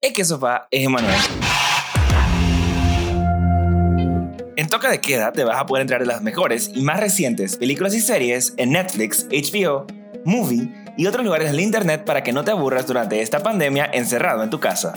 Es 0.00 0.12
que 0.12 0.24
sofá 0.24 0.68
es 0.70 0.86
Emanuel. 0.86 1.12
En 4.54 4.68
Toca 4.68 4.90
de 4.90 5.00
Queda 5.00 5.32
te 5.32 5.42
vas 5.42 5.60
a 5.60 5.66
poder 5.66 5.82
entrar 5.82 6.02
en 6.02 6.06
las 6.06 6.22
mejores 6.22 6.70
y 6.72 6.82
más 6.82 7.00
recientes 7.00 7.56
películas 7.56 7.96
y 7.96 8.00
series 8.00 8.54
en 8.58 8.70
Netflix, 8.70 9.26
HBO, 9.28 9.88
Movie 10.24 10.72
y 10.96 11.08
otros 11.08 11.24
lugares 11.24 11.50
del 11.50 11.58
internet 11.58 12.04
para 12.04 12.22
que 12.22 12.32
no 12.32 12.44
te 12.44 12.52
aburras 12.52 12.86
durante 12.86 13.22
esta 13.22 13.40
pandemia 13.40 13.90
encerrado 13.92 14.44
en 14.44 14.50
tu 14.50 14.60
casa. 14.60 14.94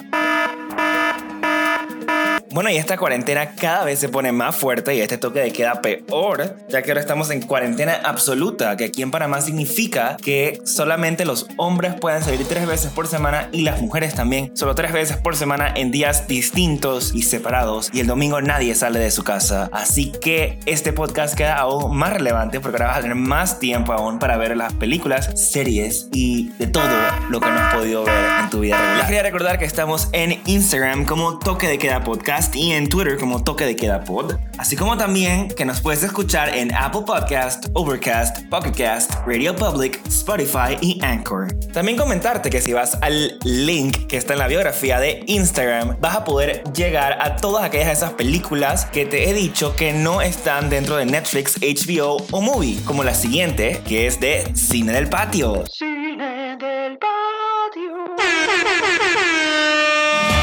Bueno, 2.54 2.70
y 2.70 2.76
esta 2.76 2.98
cuarentena 2.98 3.56
cada 3.56 3.86
vez 3.86 4.00
se 4.00 4.10
pone 4.10 4.34
más 4.34 4.54
fuerte 4.54 4.94
y 4.94 5.00
este 5.00 5.18
toque 5.18 5.40
de 5.40 5.54
queda 5.54 5.82
peor, 5.82 6.58
ya 6.68 6.82
que 6.82 6.92
ahora 6.92 7.00
estamos 7.00 7.30
en 7.32 7.42
cuarentena 7.42 8.02
absoluta, 8.04 8.76
que 8.76 8.86
aquí 8.86 9.02
en 9.02 9.10
Panamá 9.10 9.40
significa 9.40 10.18
que 10.22 10.60
solamente 10.66 11.24
los 11.24 11.48
hombres 11.56 11.94
pueden 11.94 12.22
salir 12.22 12.46
tres 12.46 12.68
veces 12.68 12.92
por 12.92 13.08
semana 13.08 13.48
y 13.54 13.62
las 13.62 13.82
mujeres 13.82 14.16
también, 14.16 14.52
solo 14.58 14.76
tres 14.76 14.92
veces 14.92 15.16
por 15.16 15.38
semana 15.38 15.72
en 15.74 15.92
días 15.92 16.28
distintos 16.28 17.16
y 17.16 17.22
separados, 17.22 17.90
y 17.94 18.02
el 18.02 18.08
domingo 18.08 18.42
nadie 18.42 18.76
sale 18.76 19.00
de 19.00 19.12
su 19.12 19.24
casa. 19.24 19.70
Así 19.72 20.12
que 20.22 20.60
este 20.66 20.92
podcast 20.92 21.36
queda 21.36 21.56
aún 21.56 21.96
más 21.96 22.12
relevante 22.12 22.60
porque 22.60 22.76
ahora 22.76 22.88
vas 22.88 22.98
a 22.98 23.02
tener 23.02 23.16
más 23.16 23.60
tiempo 23.60 23.94
aún 23.94 24.20
para 24.20 24.36
ver 24.36 24.58
las 24.58 24.74
películas, 24.74 25.30
series 25.36 26.10
y 26.12 26.50
de 26.60 26.68
todo 26.68 26.84
lo 27.30 27.40
que 27.40 27.50
no 27.50 27.60
has 27.60 27.76
podido 27.76 28.04
ver 28.04 28.42
en 28.44 28.50
tu 28.50 28.60
vida 28.60 28.76
regular. 28.76 28.98
Les 28.98 29.06
quería 29.06 29.24
recordar 29.24 29.58
que 29.58 29.66
estamos 29.66 30.10
en 30.12 30.42
Instagram 30.48 31.06
como 31.06 31.40
Toque 31.40 31.70
de 31.70 31.78
Queda 31.78 32.04
Podcast 32.04 32.41
y 32.54 32.72
en 32.72 32.90
Twitter 32.90 33.20
como 33.20 33.44
Toque 33.44 33.66
de 33.66 33.76
Queda 33.76 34.04
Pod, 34.04 34.38
así 34.58 34.76
como 34.76 34.98
también 34.98 35.50
que 35.50 35.64
nos 35.64 35.80
puedes 35.80 36.02
escuchar 36.02 36.58
en 36.58 36.74
Apple 36.74 37.02
Podcast, 37.06 37.68
Overcast, 37.74 38.48
Pocket 38.50 38.72
Cast, 38.72 39.14
Radio 39.28 39.56
Public, 39.56 40.02
Spotify 40.08 40.76
y 40.82 41.00
Anchor. 41.04 41.54
También 41.72 41.98
comentarte 41.98 42.50
que 42.50 42.60
si 42.60 42.74
vas 42.74 42.98
al 43.02 43.38
link 43.44 44.08
que 44.08 44.18
está 44.18 44.34
en 44.34 44.40
la 44.40 44.48
biografía 44.48 45.00
de 45.00 45.24
Instagram, 45.28 45.98
vas 46.00 46.16
a 46.16 46.24
poder 46.24 46.64
llegar 46.74 47.18
a 47.22 47.36
todas 47.36 47.64
aquellas 47.64 47.88
de 47.88 47.94
esas 47.94 48.14
películas 48.14 48.86
que 48.86 49.06
te 49.06 49.30
he 49.30 49.34
dicho 49.34 49.76
que 49.76 49.94
no 49.94 50.22
están 50.22 50.72
dentro 50.72 50.98
de 50.98 51.06
Netflix, 51.06 51.60
HBO 51.62 52.18
o 52.32 52.42
Movie, 52.42 52.82
como 52.86 53.04
la 53.04 53.14
siguiente, 53.14 53.82
que 53.88 54.08
es 54.08 54.20
de 54.20 54.52
Cine 54.56 54.94
del 54.94 55.10
Patio. 55.10 55.64
Cine 55.68 56.58
del 56.58 56.98
Patio. 56.98 58.16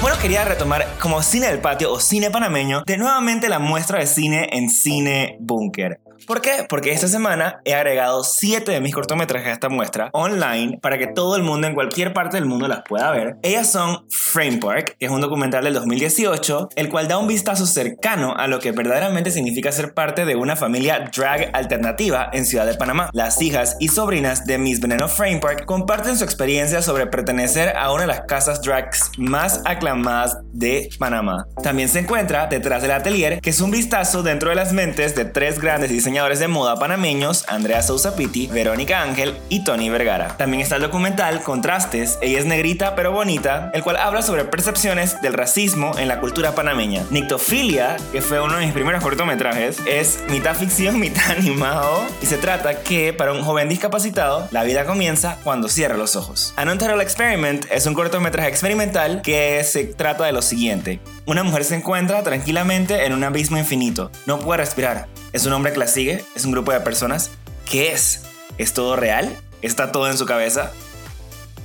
Bueno, 0.00 0.16
quería 0.22 0.44
retomar 0.44 0.86
como 1.00 1.22
cine 1.22 1.48
del 1.48 1.58
patio 1.60 1.92
o 1.92 1.98
cine 1.98 2.30
panameño 2.30 2.84
de 2.86 2.96
nuevamente 2.96 3.48
la 3.48 3.58
muestra 3.58 3.98
de 3.98 4.06
cine 4.06 4.48
en 4.52 4.70
Cine 4.70 5.36
Bunker. 5.40 6.00
¿Por 6.26 6.40
qué? 6.40 6.66
Porque 6.68 6.92
esta 6.92 7.08
semana 7.08 7.60
he 7.64 7.74
agregado 7.74 8.24
7 8.24 8.70
de 8.72 8.80
mis 8.80 8.94
cortometrajes 8.94 9.48
a 9.48 9.52
esta 9.52 9.68
muestra 9.68 10.10
online 10.12 10.78
para 10.82 10.98
que 10.98 11.06
todo 11.06 11.36
el 11.36 11.42
mundo 11.42 11.66
en 11.66 11.74
cualquier 11.74 12.12
parte 12.12 12.36
del 12.36 12.46
mundo 12.46 12.66
las 12.68 12.82
pueda 12.82 13.10
ver. 13.12 13.36
Ellas 13.42 13.70
son 13.70 14.06
Frame 14.10 14.58
Park, 14.58 14.96
que 14.98 15.06
es 15.06 15.12
un 15.12 15.20
documental 15.20 15.64
del 15.64 15.74
2018, 15.74 16.70
el 16.76 16.88
cual 16.88 17.08
da 17.08 17.18
un 17.18 17.28
vistazo 17.28 17.66
cercano 17.66 18.34
a 18.36 18.48
lo 18.48 18.58
que 18.58 18.72
verdaderamente 18.72 19.30
significa 19.30 19.72
ser 19.72 19.94
parte 19.94 20.24
de 20.24 20.36
una 20.36 20.56
familia 20.56 21.10
drag 21.14 21.50
alternativa 21.54 22.30
en 22.32 22.46
Ciudad 22.46 22.66
de 22.66 22.74
Panamá. 22.74 23.10
Las 23.12 23.40
hijas 23.40 23.76
y 23.80 23.88
sobrinas 23.88 24.44
de 24.44 24.58
Miss 24.58 24.80
Veneno 24.80 25.08
Frame 25.08 25.40
Park 25.40 25.64
comparten 25.66 26.16
su 26.16 26.24
experiencia 26.24 26.82
sobre 26.82 27.06
pertenecer 27.06 27.76
a 27.76 27.92
una 27.92 28.02
de 28.02 28.08
las 28.08 28.22
casas 28.22 28.62
drags 28.62 29.12
más 29.18 29.62
aclamadas 29.64 30.38
de 30.52 30.88
Panamá. 30.98 31.46
También 31.62 31.88
se 31.88 32.00
encuentra 32.00 32.46
detrás 32.46 32.82
del 32.82 32.90
atelier, 32.90 33.40
que 33.40 33.50
es 33.50 33.60
un 33.60 33.70
vistazo 33.70 34.22
dentro 34.22 34.50
de 34.50 34.56
las 34.56 34.72
mentes 34.72 35.14
de 35.14 35.24
tres 35.24 35.58
grandes 35.60 35.90
diseñadores 35.90 36.07
diseñadores 36.08 36.38
de 36.38 36.48
moda 36.48 36.76
panameños 36.76 37.44
Andrea 37.48 37.82
Sousa 37.82 38.16
Pitti, 38.16 38.46
Verónica 38.46 39.02
Ángel 39.02 39.36
y 39.50 39.62
Tony 39.62 39.90
Vergara. 39.90 40.38
También 40.38 40.62
está 40.62 40.76
el 40.76 40.82
documental 40.82 41.42
Contrastes, 41.42 42.18
ella 42.22 42.38
es 42.38 42.46
negrita 42.46 42.94
pero 42.94 43.12
bonita, 43.12 43.70
el 43.74 43.82
cual 43.82 43.98
habla 43.98 44.22
sobre 44.22 44.46
percepciones 44.46 45.20
del 45.20 45.34
racismo 45.34 45.92
en 45.98 46.08
la 46.08 46.18
cultura 46.18 46.54
panameña. 46.54 47.04
Nictofilia, 47.10 47.98
que 48.10 48.22
fue 48.22 48.40
uno 48.40 48.56
de 48.56 48.64
mis 48.64 48.72
primeros 48.72 49.02
cortometrajes, 49.02 49.80
es 49.86 50.20
mitad 50.30 50.56
ficción, 50.56 50.98
mitad 51.00 51.30
animado 51.30 52.06
y 52.22 52.26
se 52.26 52.38
trata 52.38 52.80
que 52.80 53.12
para 53.12 53.32
un 53.32 53.42
joven 53.42 53.68
discapacitado 53.68 54.48
la 54.50 54.64
vida 54.64 54.86
comienza 54.86 55.36
cuando 55.44 55.68
cierra 55.68 55.98
los 55.98 56.16
ojos. 56.16 56.54
An 56.56 56.70
Untitled 56.70 57.02
Experiment 57.02 57.66
es 57.70 57.84
un 57.84 57.92
cortometraje 57.92 58.48
experimental 58.48 59.20
que 59.20 59.62
se 59.62 59.84
trata 59.84 60.24
de 60.24 60.32
lo 60.32 60.40
siguiente. 60.40 61.00
Una 61.26 61.42
mujer 61.42 61.64
se 61.64 61.74
encuentra 61.74 62.22
tranquilamente 62.22 63.04
en 63.04 63.12
un 63.12 63.24
abismo 63.24 63.58
infinito. 63.58 64.10
No 64.24 64.38
puede 64.38 64.60
respirar. 64.60 65.06
Es 65.34 65.44
un 65.44 65.52
hombre 65.52 65.76
la 65.76 65.86
sigue, 65.98 66.24
es 66.36 66.44
un 66.44 66.52
grupo 66.52 66.70
de 66.70 66.78
personas. 66.78 67.32
¿Qué 67.68 67.90
es? 67.90 68.22
¿Es 68.56 68.72
todo 68.72 68.94
real? 68.94 69.36
¿Está 69.62 69.90
todo 69.90 70.08
en 70.08 70.16
su 70.16 70.26
cabeza? 70.26 70.70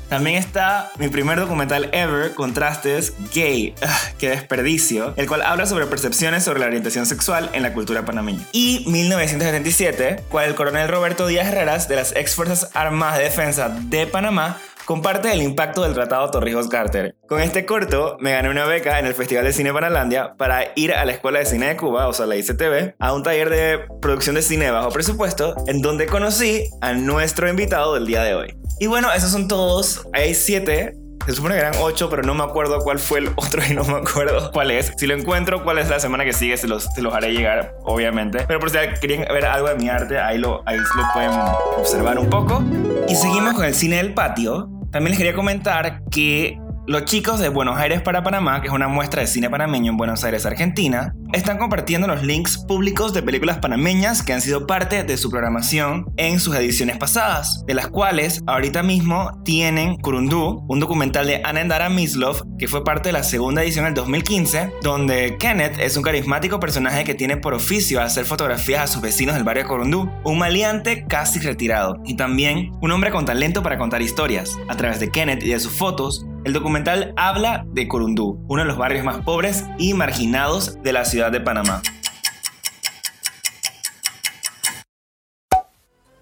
También 0.09 0.37
está 0.37 0.91
mi 0.97 1.07
primer 1.07 1.39
documental 1.39 1.89
ever, 1.93 2.33
Contrastes 2.33 3.13
Gay, 3.31 3.75
qué 4.17 4.29
desperdicio, 4.29 5.13
el 5.17 5.27
cual 5.27 5.43
habla 5.43 5.67
sobre 5.67 5.85
percepciones 5.85 6.43
sobre 6.43 6.61
la 6.61 6.65
orientación 6.65 7.05
sexual 7.05 7.51
en 7.53 7.61
la 7.61 7.73
cultura 7.73 8.05
panameña. 8.05 8.43
Y 8.51 8.85
1977, 8.87 10.23
cual 10.29 10.49
el 10.49 10.55
coronel 10.55 10.87
Roberto 10.87 11.27
Díaz 11.27 11.47
Herreras 11.47 11.87
de 11.87 11.95
las 11.97 12.15
ex 12.15 12.33
Fuerzas 12.33 12.69
Armadas 12.73 13.19
de 13.19 13.25
Defensa 13.25 13.69
de 13.69 14.07
Panamá 14.07 14.57
comparte 14.85 15.31
el 15.31 15.41
impacto 15.41 15.83
del 15.83 15.93
Tratado 15.93 16.29
Torrijos-Carter. 16.31 17.15
Con 17.27 17.41
este 17.41 17.65
corto 17.65 18.17
me 18.19 18.31
gané 18.31 18.49
una 18.49 18.65
beca 18.65 18.99
en 18.99 19.05
el 19.05 19.13
Festival 19.13 19.45
de 19.45 19.53
Cine 19.53 19.73
Panalandia 19.73 20.35
para 20.37 20.71
ir 20.75 20.93
a 20.93 21.05
la 21.05 21.13
Escuela 21.13 21.39
de 21.39 21.45
Cine 21.45 21.67
de 21.67 21.77
Cuba, 21.77 22.07
o 22.07 22.13
sea, 22.13 22.25
la 22.25 22.35
ICTV, 22.35 22.95
a 22.99 23.13
un 23.13 23.23
taller 23.23 23.49
de 23.49 23.79
producción 24.01 24.35
de 24.35 24.41
cine 24.41 24.71
bajo 24.71 24.89
presupuesto, 24.89 25.55
en 25.67 25.81
donde 25.81 26.05
conocí 26.05 26.69
a 26.81 26.93
nuestro 26.93 27.49
invitado 27.49 27.93
del 27.93 28.05
día 28.05 28.23
de 28.23 28.35
hoy. 28.35 28.55
Y 28.79 28.87
bueno, 28.87 29.11
esos 29.13 29.31
son 29.31 29.47
todos. 29.47 30.07
Hay 30.13 30.33
siete 30.33 30.93
se 31.25 31.33
supone 31.33 31.55
que 31.55 31.61
eran 31.61 31.73
ocho, 31.81 32.09
pero 32.09 32.23
no 32.23 32.33
me 32.33 32.43
acuerdo 32.43 32.79
cuál 32.79 32.99
fue 32.99 33.19
el 33.19 33.29
otro 33.35 33.61
y 33.69 33.73
no 33.73 33.83
me 33.83 33.97
acuerdo 33.97 34.51
cuál 34.51 34.71
es. 34.71 34.93
Si 34.97 35.07
lo 35.07 35.15
encuentro, 35.15 35.63
cuál 35.63 35.77
es 35.77 35.89
la 35.89 35.99
semana 35.99 36.25
que 36.25 36.33
sigue, 36.33 36.57
se 36.57 36.67
los, 36.67 36.85
se 36.93 37.01
los 37.01 37.13
haré 37.13 37.31
llegar, 37.31 37.75
obviamente. 37.83 38.43
Pero 38.47 38.59
por 38.59 38.69
si 38.69 38.77
querían 39.01 39.25
ver 39.33 39.45
algo 39.45 39.69
de 39.69 39.75
mi 39.75 39.89
arte, 39.89 40.19
ahí 40.19 40.37
lo, 40.37 40.63
ahí 40.65 40.77
lo 40.77 41.13
pueden 41.13 41.31
observar 41.77 42.19
un 42.19 42.29
poco. 42.29 42.63
Y 43.07 43.15
seguimos 43.15 43.53
con 43.53 43.65
el 43.65 43.75
cine 43.75 43.97
del 43.97 44.13
patio. 44.13 44.69
También 44.91 45.11
les 45.11 45.17
quería 45.17 45.33
comentar 45.33 46.01
que 46.11 46.57
los 46.85 47.05
chicos 47.05 47.39
de 47.39 47.49
Buenos 47.49 47.77
Aires 47.77 48.01
para 48.01 48.23
Panamá, 48.23 48.61
que 48.61 48.67
es 48.67 48.73
una 48.73 48.87
muestra 48.87 49.21
de 49.21 49.27
cine 49.27 49.49
panameño 49.49 49.91
en 49.91 49.97
Buenos 49.97 50.23
Aires, 50.23 50.45
Argentina, 50.45 51.15
están 51.31 51.57
compartiendo 51.57 52.07
los 52.07 52.23
links 52.23 52.57
públicos 52.57 53.13
de 53.13 53.23
películas 53.23 53.59
panameñas 53.59 54.21
que 54.21 54.33
han 54.33 54.41
sido 54.41 54.67
parte 54.67 55.03
de 55.03 55.17
su 55.17 55.29
programación 55.29 56.05
en 56.17 56.39
sus 56.39 56.55
ediciones 56.55 56.97
pasadas, 56.97 57.63
de 57.65 57.73
las 57.73 57.87
cuales 57.87 58.43
ahorita 58.47 58.83
mismo 58.83 59.41
tienen 59.45 59.97
Kurundú, 59.97 60.65
un 60.67 60.79
documental 60.79 61.25
de 61.25 61.41
Anandara 61.43 61.89
Mislov, 61.89 62.43
que 62.57 62.67
fue 62.67 62.83
parte 62.83 63.09
de 63.09 63.13
la 63.13 63.23
segunda 63.23 63.63
edición 63.63 63.85
del 63.85 63.93
2015, 63.93 64.73
donde 64.81 65.37
Kenneth 65.39 65.79
es 65.79 65.95
un 65.95 66.03
carismático 66.03 66.59
personaje 66.59 67.03
que 67.03 67.15
tiene 67.15 67.37
por 67.37 67.53
oficio 67.53 68.01
hacer 68.01 68.25
fotografías 68.25 68.83
a 68.83 68.87
sus 68.87 69.01
vecinos 69.01 69.35
del 69.35 69.43
barrio 69.43 69.63
de 69.63 69.69
Kurundú, 69.69 70.09
un 70.23 70.37
maleante 70.37 71.05
casi 71.07 71.39
retirado, 71.39 71.95
y 72.05 72.15
también 72.15 72.71
un 72.81 72.91
hombre 72.91 73.11
con 73.11 73.25
talento 73.25 73.63
para 73.63 73.77
contar 73.77 74.01
historias. 74.01 74.57
A 74.67 74.75
través 74.75 74.99
de 74.99 75.09
Kenneth 75.09 75.43
y 75.43 75.49
de 75.49 75.59
sus 75.59 75.71
fotos, 75.71 76.25
el 76.45 76.53
documental 76.53 77.13
habla 77.15 77.65
de 77.67 77.87
Corundú, 77.87 78.43
uno 78.47 78.63
de 78.63 78.67
los 78.67 78.77
barrios 78.77 79.05
más 79.05 79.21
pobres 79.21 79.65
y 79.77 79.93
marginados 79.93 80.81
de 80.83 80.93
la 80.93 81.05
ciudad 81.05 81.31
de 81.31 81.41
Panamá. 81.41 81.81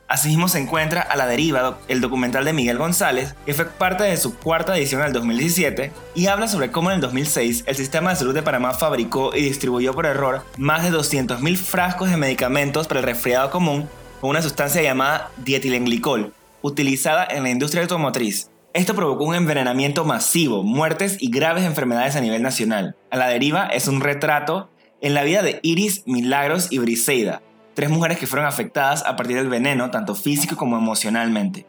Asimismo 0.08 0.50
se 0.50 0.60
encuentra 0.60 1.02
A 1.02 1.16
la 1.16 1.26
deriva, 1.26 1.80
el 1.88 2.02
documental 2.02 2.44
de 2.44 2.52
Miguel 2.52 2.78
González, 2.78 3.34
que 3.46 3.54
fue 3.54 3.66
parte 3.66 4.04
de 4.04 4.18
su 4.18 4.36
cuarta 4.36 4.78
edición 4.78 5.00
en 5.02 5.08
el 5.08 5.14
2017, 5.14 5.94
y 6.16 6.28
habla 6.28 6.50
sobre 6.50 6.70
cómo 6.70 6.92
en 6.92 6.96
el 6.96 7.02
2006 7.02 7.64
el 7.66 7.76
sistema 7.78 8.10
de 8.10 8.18
salud 8.18 8.34
de 8.34 8.44
Panamá 8.44 8.74
fabricó 8.74 9.34
y 9.34 9.42
distribuyó 9.42 9.94
por 9.94 10.06
error 10.06 10.44
más 10.58 10.84
de 10.84 10.92
200.000 10.92 11.56
frascos 11.56 12.10
de 12.10 12.18
medicamentos 12.18 12.88
para 12.88 13.00
el 13.00 13.06
resfriado 13.06 13.50
común 13.52 13.88
con 14.20 14.32
una 14.32 14.42
sustancia 14.42 14.82
llamada 14.82 15.32
dietilenglicol, 15.38 16.34
utilizada 16.62 17.26
en 17.26 17.44
la 17.44 17.50
industria 17.50 17.84
automotriz. 17.84 18.52
Esto 18.74 18.96
provocó 18.96 19.26
un 19.26 19.36
envenenamiento 19.36 20.06
masivo, 20.06 20.64
muertes 20.64 21.18
y 21.20 21.30
graves 21.30 21.66
enfermedades 21.66 22.16
a 22.16 22.22
nivel 22.22 22.42
nacional. 22.42 22.96
A 23.10 23.18
la 23.18 23.28
deriva 23.28 23.66
es 23.66 23.90
un 23.90 24.00
retrato 24.00 24.70
en 25.02 25.14
la 25.14 25.24
vida 25.24 25.42
de 25.42 25.60
Iris, 25.62 26.04
Milagros 26.06 26.72
y 26.72 26.78
Briseida, 26.78 27.42
tres 27.74 27.90
mujeres 27.90 28.18
que 28.18 28.28
fueron 28.28 28.48
afectadas 28.48 29.04
a 29.06 29.18
partir 29.18 29.36
del 29.36 29.50
veneno, 29.50 29.92
tanto 29.92 30.16
físico 30.16 30.56
como 30.56 30.78
emocionalmente. 30.78 31.66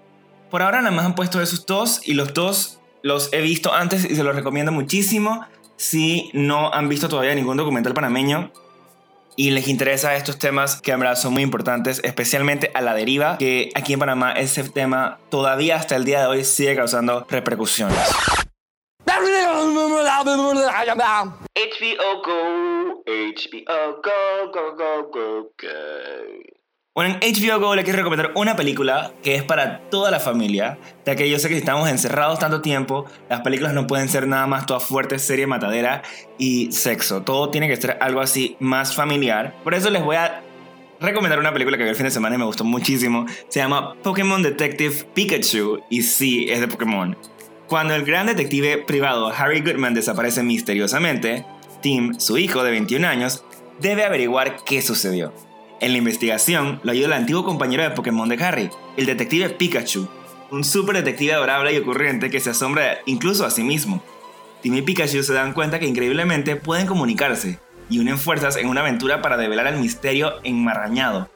Por 0.48 0.62
ahora 0.62 0.80
nada 0.80 0.94
más 0.94 1.04
han 1.04 1.16
puesto 1.16 1.42
esos 1.42 1.66
dos 1.66 2.00
y 2.04 2.14
los 2.14 2.34
dos 2.34 2.78
los 3.02 3.32
he 3.32 3.40
visto 3.40 3.74
antes 3.74 4.08
y 4.08 4.14
se 4.14 4.22
los 4.22 4.36
recomiendo 4.36 4.70
muchísimo. 4.70 5.44
Si 5.76 6.30
no 6.34 6.72
han 6.72 6.88
visto 6.88 7.08
todavía 7.08 7.34
ningún 7.34 7.56
documental 7.56 7.94
panameño, 7.94 8.52
y 9.36 9.50
les 9.50 9.68
interesa 9.68 10.16
estos 10.16 10.38
temas 10.38 10.80
que 10.80 10.92
en 10.92 11.00
verdad 11.00 11.16
son 11.16 11.32
muy 11.32 11.42
importantes, 11.42 12.00
especialmente 12.04 12.70
a 12.74 12.80
la 12.80 12.94
deriva, 12.94 13.38
que 13.38 13.70
aquí 13.74 13.94
en 13.94 13.98
Panamá 13.98 14.32
ese 14.32 14.64
tema 14.68 15.18
todavía 15.30 15.76
hasta 15.76 15.96
el 15.96 16.04
día 16.04 16.20
de 16.20 16.26
hoy 16.26 16.44
sigue 16.44 16.76
causando 16.76 17.26
repercusiones. 17.28 17.98
HBO 21.54 22.22
Go, 22.22 23.02
HBO 23.06 24.02
Go, 24.02 24.52
Go, 24.52 24.76
Go, 24.76 25.52
Go. 25.58 26.61
Bueno, 26.94 27.16
en 27.22 27.32
HBO 27.32 27.58
Go 27.58 27.74
le 27.74 27.84
quiero 27.84 28.00
recomendar 28.00 28.32
una 28.34 28.54
película 28.54 29.14
que 29.22 29.34
es 29.34 29.42
para 29.42 29.80
toda 29.88 30.10
la 30.10 30.20
familia, 30.20 30.76
ya 31.06 31.16
que 31.16 31.30
yo 31.30 31.38
sé 31.38 31.48
que 31.48 31.54
si 31.54 31.60
estamos 31.60 31.88
encerrados 31.88 32.38
tanto 32.38 32.60
tiempo, 32.60 33.06
las 33.30 33.40
películas 33.40 33.72
no 33.72 33.86
pueden 33.86 34.10
ser 34.10 34.26
nada 34.26 34.46
más 34.46 34.66
toda 34.66 34.78
fuerte, 34.78 35.18
serie, 35.18 35.46
matadera 35.46 36.02
y 36.36 36.70
sexo. 36.70 37.22
Todo 37.22 37.48
tiene 37.48 37.66
que 37.66 37.76
ser 37.76 37.96
algo 38.02 38.20
así 38.20 38.58
más 38.60 38.94
familiar. 38.94 39.54
Por 39.64 39.72
eso 39.72 39.88
les 39.88 40.04
voy 40.04 40.16
a 40.16 40.42
recomendar 41.00 41.38
una 41.38 41.54
película 41.54 41.78
que 41.78 41.84
vi 41.84 41.88
el 41.88 41.96
fin 41.96 42.04
de 42.04 42.10
semana 42.10 42.34
y 42.34 42.38
me 42.38 42.44
gustó 42.44 42.62
muchísimo. 42.62 43.24
Se 43.48 43.60
llama 43.60 43.94
Pokémon 44.02 44.42
Detective 44.42 45.06
Pikachu 45.14 45.80
y 45.88 46.02
sí, 46.02 46.50
es 46.50 46.60
de 46.60 46.68
Pokémon. 46.68 47.16
Cuando 47.68 47.94
el 47.94 48.04
gran 48.04 48.26
detective 48.26 48.84
privado 48.86 49.32
Harry 49.34 49.62
Goodman 49.62 49.94
desaparece 49.94 50.42
misteriosamente, 50.42 51.46
Tim, 51.80 52.20
su 52.20 52.36
hijo 52.36 52.62
de 52.62 52.70
21 52.70 53.08
años, 53.08 53.44
debe 53.80 54.04
averiguar 54.04 54.56
qué 54.66 54.82
sucedió. 54.82 55.32
En 55.82 55.90
la 55.90 55.98
investigación 55.98 56.78
lo 56.84 56.92
ayuda 56.92 57.06
el 57.08 57.12
antiguo 57.14 57.42
compañero 57.42 57.82
de 57.82 57.90
Pokémon 57.90 58.28
de 58.28 58.42
Harry, 58.44 58.70
el 58.96 59.04
detective 59.04 59.48
Pikachu, 59.50 60.08
un 60.52 60.62
super 60.62 60.94
detective 60.94 61.32
adorable 61.32 61.74
y 61.74 61.78
ocurrente 61.78 62.30
que 62.30 62.38
se 62.38 62.50
asombra 62.50 62.98
incluso 63.04 63.44
a 63.44 63.50
sí 63.50 63.64
mismo. 63.64 64.00
Tim 64.62 64.76
y 64.76 64.82
Pikachu 64.82 65.24
se 65.24 65.32
dan 65.32 65.52
cuenta 65.52 65.80
que 65.80 65.88
increíblemente 65.88 66.54
pueden 66.54 66.86
comunicarse 66.86 67.58
y 67.90 67.98
unen 67.98 68.16
fuerzas 68.16 68.56
en 68.58 68.68
una 68.68 68.82
aventura 68.82 69.22
para 69.22 69.36
develar 69.36 69.66
el 69.66 69.80
misterio 69.80 70.34
enmarrañado, 70.44 71.28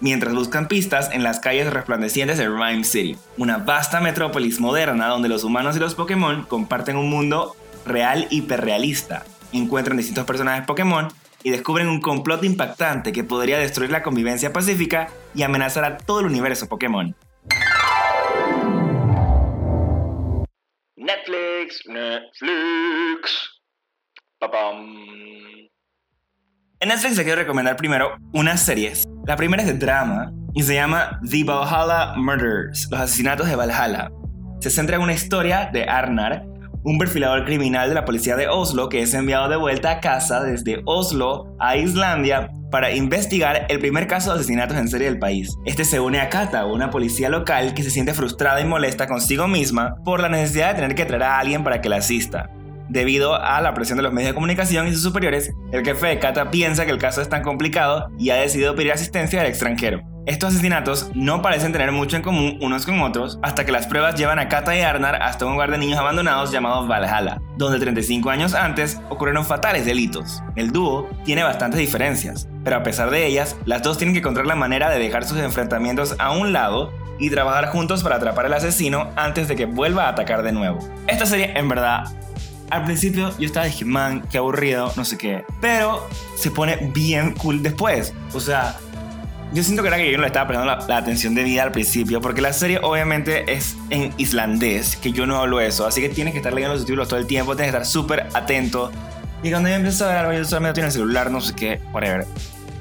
mientras 0.00 0.34
buscan 0.34 0.66
pistas 0.66 1.08
en 1.12 1.22
las 1.22 1.38
calles 1.38 1.72
resplandecientes 1.72 2.38
de 2.38 2.48
Rhyme 2.48 2.82
City, 2.82 3.16
una 3.38 3.58
vasta 3.58 4.00
metrópolis 4.00 4.58
moderna 4.58 5.06
donde 5.06 5.28
los 5.28 5.44
humanos 5.44 5.76
y 5.76 5.78
los 5.78 5.94
Pokémon 5.94 6.42
comparten 6.46 6.96
un 6.96 7.08
mundo 7.08 7.54
real 7.86 8.26
hiperrealista, 8.30 9.24
encuentran 9.52 9.96
distintos 9.96 10.24
personajes 10.24 10.66
Pokémon 10.66 11.06
y 11.42 11.50
descubren 11.50 11.88
un 11.88 12.00
complot 12.00 12.44
impactante 12.44 13.12
que 13.12 13.24
podría 13.24 13.58
destruir 13.58 13.90
la 13.90 14.02
convivencia 14.02 14.52
pacífica 14.52 15.08
y 15.34 15.42
amenazar 15.42 15.84
a 15.84 15.98
todo 15.98 16.20
el 16.20 16.26
universo 16.26 16.68
Pokémon. 16.68 17.14
Netflix, 20.96 21.82
Netflix. 21.86 23.62
En 26.80 26.88
Netflix 26.88 27.16
les 27.16 27.24
quiero 27.24 27.40
recomendar 27.40 27.76
primero 27.76 28.16
unas 28.32 28.64
series. 28.64 29.04
La 29.24 29.36
primera 29.36 29.62
es 29.62 29.68
de 29.68 29.74
drama 29.74 30.32
y 30.54 30.62
se 30.64 30.74
llama 30.74 31.20
The 31.30 31.44
Valhalla 31.44 32.14
Murders, 32.16 32.88
los 32.90 33.00
asesinatos 33.00 33.48
de 33.48 33.54
Valhalla. 33.54 34.10
Se 34.60 34.70
centra 34.70 34.96
en 34.96 35.02
una 35.02 35.12
historia 35.12 35.70
de 35.72 35.84
Arnar, 35.84 36.44
un 36.84 36.98
perfilador 36.98 37.44
criminal 37.44 37.88
de 37.88 37.94
la 37.94 38.04
policía 38.04 38.36
de 38.36 38.48
Oslo 38.48 38.88
que 38.88 39.02
es 39.02 39.14
enviado 39.14 39.48
de 39.48 39.56
vuelta 39.56 39.90
a 39.90 40.00
casa 40.00 40.42
desde 40.42 40.82
Oslo 40.84 41.54
a 41.58 41.76
Islandia 41.76 42.50
para 42.70 42.90
investigar 42.92 43.66
el 43.68 43.78
primer 43.78 44.06
caso 44.06 44.32
de 44.32 44.40
asesinatos 44.40 44.76
en 44.76 44.88
serie 44.88 45.06
del 45.06 45.18
país. 45.18 45.56
Este 45.66 45.84
se 45.84 46.00
une 46.00 46.20
a 46.20 46.30
Kata, 46.30 46.64
una 46.64 46.90
policía 46.90 47.28
local 47.28 47.74
que 47.74 47.82
se 47.82 47.90
siente 47.90 48.14
frustrada 48.14 48.60
y 48.60 48.64
molesta 48.64 49.06
consigo 49.06 49.46
misma 49.46 49.96
por 50.04 50.20
la 50.20 50.30
necesidad 50.30 50.70
de 50.70 50.80
tener 50.80 50.94
que 50.94 51.04
traer 51.04 51.22
a 51.24 51.38
alguien 51.38 51.64
para 51.64 51.80
que 51.80 51.90
la 51.90 51.96
asista. 51.96 52.50
Debido 52.88 53.34
a 53.34 53.60
la 53.60 53.74
presión 53.74 53.98
de 53.98 54.02
los 54.02 54.12
medios 54.12 54.30
de 54.30 54.34
comunicación 54.34 54.88
y 54.88 54.92
sus 54.92 55.02
superiores, 55.02 55.52
el 55.70 55.84
jefe 55.84 56.08
de 56.08 56.18
Kata 56.18 56.50
piensa 56.50 56.84
que 56.84 56.92
el 56.92 56.98
caso 56.98 57.20
es 57.22 57.28
tan 57.28 57.42
complicado 57.42 58.08
y 58.18 58.30
ha 58.30 58.36
decidido 58.36 58.74
pedir 58.74 58.92
asistencia 58.92 59.40
al 59.40 59.46
extranjero. 59.46 60.11
Estos 60.24 60.50
asesinatos 60.50 61.10
no 61.14 61.42
parecen 61.42 61.72
tener 61.72 61.90
mucho 61.90 62.16
en 62.16 62.22
común 62.22 62.56
unos 62.60 62.86
con 62.86 63.00
otros 63.00 63.40
hasta 63.42 63.64
que 63.64 63.72
las 63.72 63.88
pruebas 63.88 64.14
llevan 64.14 64.38
a 64.38 64.48
Kata 64.48 64.76
y 64.76 64.80
Arnar 64.80 65.20
hasta 65.20 65.46
un 65.46 65.54
hogar 65.54 65.72
de 65.72 65.78
niños 65.78 65.98
abandonados 65.98 66.52
llamado 66.52 66.86
Valhalla, 66.86 67.42
donde 67.56 67.80
35 67.80 68.30
años 68.30 68.54
antes 68.54 69.00
ocurrieron 69.10 69.44
fatales 69.44 69.84
delitos. 69.84 70.40
El 70.54 70.70
dúo 70.70 71.10
tiene 71.24 71.42
bastantes 71.42 71.80
diferencias, 71.80 72.48
pero 72.62 72.76
a 72.76 72.84
pesar 72.84 73.10
de 73.10 73.26
ellas, 73.26 73.56
las 73.64 73.82
dos 73.82 73.98
tienen 73.98 74.14
que 74.14 74.20
encontrar 74.20 74.46
la 74.46 74.54
manera 74.54 74.90
de 74.90 75.00
dejar 75.00 75.24
sus 75.24 75.38
enfrentamientos 75.38 76.14
a 76.20 76.30
un 76.30 76.52
lado 76.52 76.92
y 77.18 77.28
trabajar 77.28 77.70
juntos 77.70 78.04
para 78.04 78.16
atrapar 78.16 78.46
al 78.46 78.54
asesino 78.54 79.08
antes 79.16 79.48
de 79.48 79.56
que 79.56 79.66
vuelva 79.66 80.04
a 80.04 80.10
atacar 80.10 80.44
de 80.44 80.52
nuevo. 80.52 80.78
Esta 81.08 81.26
serie 81.26 81.52
en 81.56 81.68
verdad 81.68 82.04
al 82.70 82.84
principio 82.84 83.36
yo 83.38 83.46
estaba 83.46 83.66
dije, 83.66 83.84
man, 83.84 84.22
qué 84.30 84.38
aburrido, 84.38 84.92
no 84.96 85.04
sé 85.04 85.18
qué. 85.18 85.44
Pero 85.60 86.08
se 86.36 86.50
pone 86.50 86.76
bien 86.94 87.32
cool 87.32 87.62
después. 87.62 88.14
O 88.32 88.40
sea, 88.40 88.78
yo 89.52 89.62
siento 89.62 89.82
que 89.82 89.88
era 89.88 89.98
que 89.98 90.10
yo 90.10 90.16
no 90.16 90.22
le 90.22 90.28
estaba 90.28 90.48
prestando 90.48 90.86
la, 90.86 90.96
atención 90.96 91.34
de 91.34 91.44
vida 91.44 91.62
al 91.62 91.72
principio, 91.72 92.20
porque 92.20 92.40
la 92.40 92.52
serie 92.52 92.80
obviamente 92.82 93.52
es 93.52 93.76
en 93.90 94.12
islandés, 94.16 94.96
que 94.96 95.12
yo 95.12 95.26
no 95.26 95.36
hablo 95.36 95.60
eso, 95.60 95.86
así 95.86 96.00
que 96.00 96.08
tienes 96.08 96.32
que 96.32 96.38
estar 96.38 96.52
leyendo 96.52 96.74
los 96.74 96.82
subtítulos 96.82 97.08
todo 97.08 97.20
el 97.20 97.26
tiempo, 97.26 97.54
tienes 97.54 97.72
que 97.72 97.78
estar 97.78 97.86
súper 97.86 98.26
atento. 98.32 98.90
Y 99.42 99.50
cuando 99.50 99.68
yo 99.68 99.74
empecé 99.74 100.04
a 100.04 100.06
ver 100.08 100.16
algo, 100.16 100.32
yo 100.32 100.44
solamente 100.44 100.76
tengo 100.76 100.86
el 100.86 100.92
celular, 100.92 101.30
no 101.30 101.40
sé 101.40 101.54
qué, 101.54 101.80
whatever. 101.92 102.26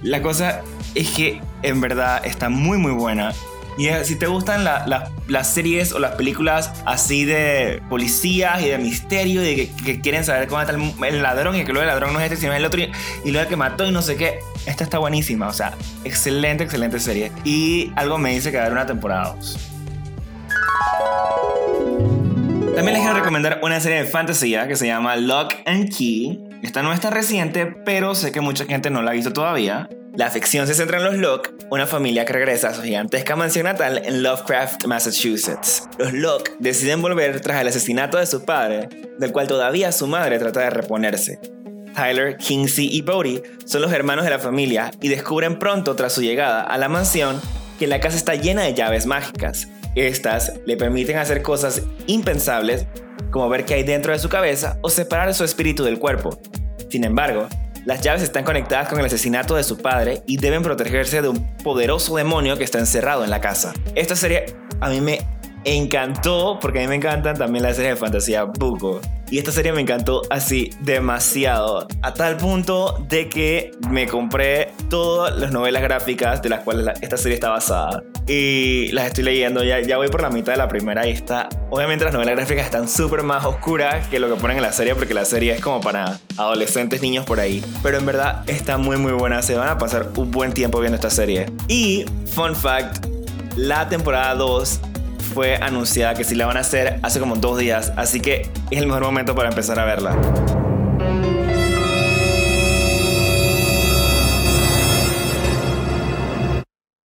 La 0.02 0.22
cosa 0.22 0.62
es 0.96 1.10
que 1.10 1.42
en 1.64 1.82
verdad 1.82 2.26
está 2.26 2.50
muy 2.50 2.78
muy 2.78 2.94
buena. 2.94 3.34
Y 3.78 3.90
si 4.04 4.16
te 4.16 4.28
gustan 4.28 4.64
las 4.64 5.48
series 5.48 5.94
o 5.94 6.00
las 6.00 6.16
películas 6.16 6.72
así 6.86 7.26
de 7.26 7.82
policías 7.90 8.62
y 8.62 8.70
de 8.70 8.78
misterio 8.78 9.48
y 9.48 9.68
que, 9.68 10.02
quieren 10.02 10.26
saber 10.26 10.48
cómo 10.48 10.62
está 10.62 10.74
el, 10.74 11.22
ladrón 11.24 11.56
y 11.56 11.64
que 11.64 11.72
luego 11.72 11.84
el 11.84 11.88
ladrón 11.88 12.14
no 12.14 12.20
es 12.20 12.26
este 12.26 12.38
sino 12.38 12.54
el 12.54 12.66
otro 12.66 12.82
y, 12.82 12.92
y 13.24 13.32
luego 13.32 13.44
el 13.44 13.48
que 13.48 13.56
mató 13.56 13.86
y 13.86 13.92
no 13.92 14.02
sé 14.02 14.16
qué, 14.16 14.40
esta 14.66 14.84
está 14.84 14.98
buenísima. 15.00 15.48
O 15.48 15.54
sea, 15.54 15.74
excelente, 16.04 16.64
excelente 16.64 17.00
serie. 17.00 17.32
Y 17.44 17.92
algo 17.96 18.18
me 18.18 18.32
dice 18.32 18.52
que 18.52 18.58
va 18.58 18.64
a 18.64 18.66
haber 18.68 18.78
una 18.78 18.86
temporada 18.86 19.36
2. 19.36 19.58
También 22.76 22.94
les 22.94 23.04
quiero 23.04 23.20
recomendar 23.20 23.60
una 23.64 23.80
serie 23.80 24.00
de 24.00 24.06
fantasía 24.06 24.68
que 24.68 24.76
se 24.76 24.88
llama 24.88 25.16
Lock 25.16 25.54
and 25.66 25.96
Key. 25.96 26.40
Esta 26.64 26.82
no 26.82 26.94
está 26.94 27.10
reciente, 27.10 27.66
pero 27.66 28.16
sé 28.16 28.32
que 28.32 28.42
mucha 28.42 28.66
gente 28.66 28.90
no 28.90 29.02
la 29.02 29.12
ha 29.12 29.14
visto 29.14 29.34
todavía. 29.34 29.90
La 30.14 30.30
ficción 30.30 30.68
se 30.68 30.74
centra 30.74 30.98
en 30.98 31.06
los 31.06 31.16
Locke, 31.16 31.54
una 31.70 31.88
familia 31.88 32.26
que 32.26 32.34
regresa 32.34 32.68
a 32.68 32.74
su 32.74 32.82
gigantesca 32.82 33.38
mansión 33.38 33.64
natal 33.64 34.02
en 34.04 34.24
Lovecraft, 34.24 34.86
Massachusetts. 34.86 35.88
Los 35.98 36.12
Locke 36.12 36.52
deciden 36.60 37.02
volver 37.02 37.40
tras 37.40 37.62
el 37.62 37.70
asesinato 37.70 38.18
de 38.18 38.26
su 38.26 38.44
padre, 38.44 38.90
del 39.18 39.32
cual 39.32 39.48
todavía 39.48 39.94
su 39.94 40.08
madre 40.08 40.38
trata 40.38 40.60
de 40.60 40.70
reponerse. 40.70 41.40
Tyler, 41.96 42.36
Kinsey 42.36 42.90
y 42.92 43.02
Bodie 43.02 43.42
son 43.64 43.82
los 43.82 43.94
hermanos 43.94 44.26
de 44.26 44.32
la 44.32 44.40
familia 44.40 44.92
y 45.02 45.08
descubren 45.08 45.58
pronto 45.58 45.96
tras 45.96 46.12
su 46.12 46.22
llegada 46.22 46.62
a 46.62 46.78
la 46.78 46.90
mansión 46.90 47.40
que 47.80 47.88
la 47.88 48.02
casa 48.02 48.18
está 48.18 48.36
llena 48.36 48.64
de 48.64 48.74
llaves 48.74 49.06
mágicas. 49.06 49.70
Estas 49.96 50.54
le 50.66 50.76
permiten 50.76 51.18
hacer 51.18 51.42
cosas 51.42 51.84
impensables 52.08 52.86
como 53.32 53.48
ver 53.48 53.64
qué 53.64 53.76
hay 53.76 53.84
dentro 53.84 54.12
de 54.12 54.20
su 54.20 54.28
cabeza 54.28 54.78
o 54.82 54.90
separar 54.90 55.34
su 55.34 55.46
espíritu 55.46 55.86
del 55.86 56.00
cuerpo. 56.00 56.38
Sin 56.90 57.06
embargo, 57.06 57.48
las 57.86 58.02
llaves 58.02 58.22
están 58.22 58.44
conectadas 58.44 58.88
con 58.88 59.00
el 59.00 59.06
asesinato 59.06 59.56
de 59.56 59.64
su 59.64 59.78
padre 59.78 60.22
y 60.28 60.38
deben 60.38 60.62
protegerse 60.62 61.22
de 61.22 61.30
un 61.30 61.56
poderoso 61.64 62.16
demonio 62.16 62.58
que 62.58 62.64
está 62.64 62.80
encerrado 62.80 63.24
en 63.24 63.30
la 63.30 63.42
casa. 63.42 63.74
Esta 63.96 64.16
serie 64.16 64.46
a 64.80 64.90
mí 64.90 65.02
me 65.02 65.20
encantó 65.66 66.60
porque 66.62 66.80
a 66.80 66.82
mí 66.84 66.88
me 66.88 66.96
encantan 66.96 67.38
también 67.38 67.64
las 67.64 67.76
series 67.76 67.96
de 67.96 68.00
fantasía 68.00 68.44
buco. 68.44 69.02
Y 69.32 69.38
esta 69.38 69.54
serie 69.54 69.72
me 69.72 69.80
encantó 69.80 70.24
así 70.30 70.72
demasiado. 70.82 71.88
A 72.02 72.14
tal 72.14 72.36
punto 72.36 73.02
de 73.08 73.30
que 73.30 73.72
me 73.90 74.06
compré 74.06 74.74
todas 74.90 75.38
las 75.38 75.54
novelas 75.54 75.82
gráficas 75.82 76.42
de 76.42 76.50
las 76.50 76.60
cuales 76.60 76.86
esta 77.00 77.16
serie 77.16 77.36
está 77.36 77.50
basada. 77.50 78.04
Y 78.28 78.92
las 78.92 79.08
estoy 79.08 79.24
leyendo. 79.24 79.64
Ya, 79.64 79.80
ya 79.80 79.96
voy 79.96 80.10
por 80.10 80.22
la 80.22 80.30
mitad 80.30 80.52
de 80.52 80.58
la 80.58 80.68
primera 80.68 81.08
y 81.08 81.12
está. 81.12 81.48
Obviamente 81.70 82.04
las 82.04 82.14
novelas 82.14 82.36
gráficas 82.36 82.66
están 82.66 82.90
súper 82.90 83.24
más 83.24 83.46
oscuras 83.46 84.06
que 84.10 84.20
lo 84.20 84.28
que 84.28 84.40
ponen 84.40 84.58
en 84.58 84.64
la 84.64 84.74
serie 84.74 84.96
porque 84.96 85.14
la 85.14 85.24
serie 85.24 85.54
es 85.54 85.62
como 85.62 85.80
para 85.80 86.20
adolescentes, 86.36 87.02
niños 87.02 87.26
por 87.26 87.40
ahí. 87.40 87.64
Pero 87.82 87.98
en 87.98 88.06
verdad 88.06 88.44
está 88.48 88.78
muy 88.78 88.98
muy 88.98 89.14
buena. 89.14 89.42
Se 89.42 89.56
van 89.56 89.70
a 89.70 89.78
pasar 89.78 90.10
un 90.18 90.30
buen 90.30 90.52
tiempo 90.52 90.82
viendo 90.82 90.96
esta 90.96 91.10
serie. 91.10 91.46
Y, 91.70 92.04
fun 92.34 92.54
fact, 92.54 93.06
la 93.56 93.88
temporada 93.88 94.36
2 94.36 94.82
fue 95.32 95.56
anunciada 95.56 96.14
que 96.14 96.24
sí 96.24 96.36
la 96.36 96.46
van 96.46 96.58
a 96.58 96.60
hacer 96.60 97.00
hace 97.02 97.20
como 97.20 97.36
dos 97.36 97.58
días, 97.58 97.92
así 97.98 98.20
que 98.20 98.50
es 98.70 98.80
el 98.80 98.88
mejor 98.88 99.04
momento 99.04 99.34
para 99.34 99.50
empezar 99.50 99.80
a 99.80 99.86
verla. 99.86 100.16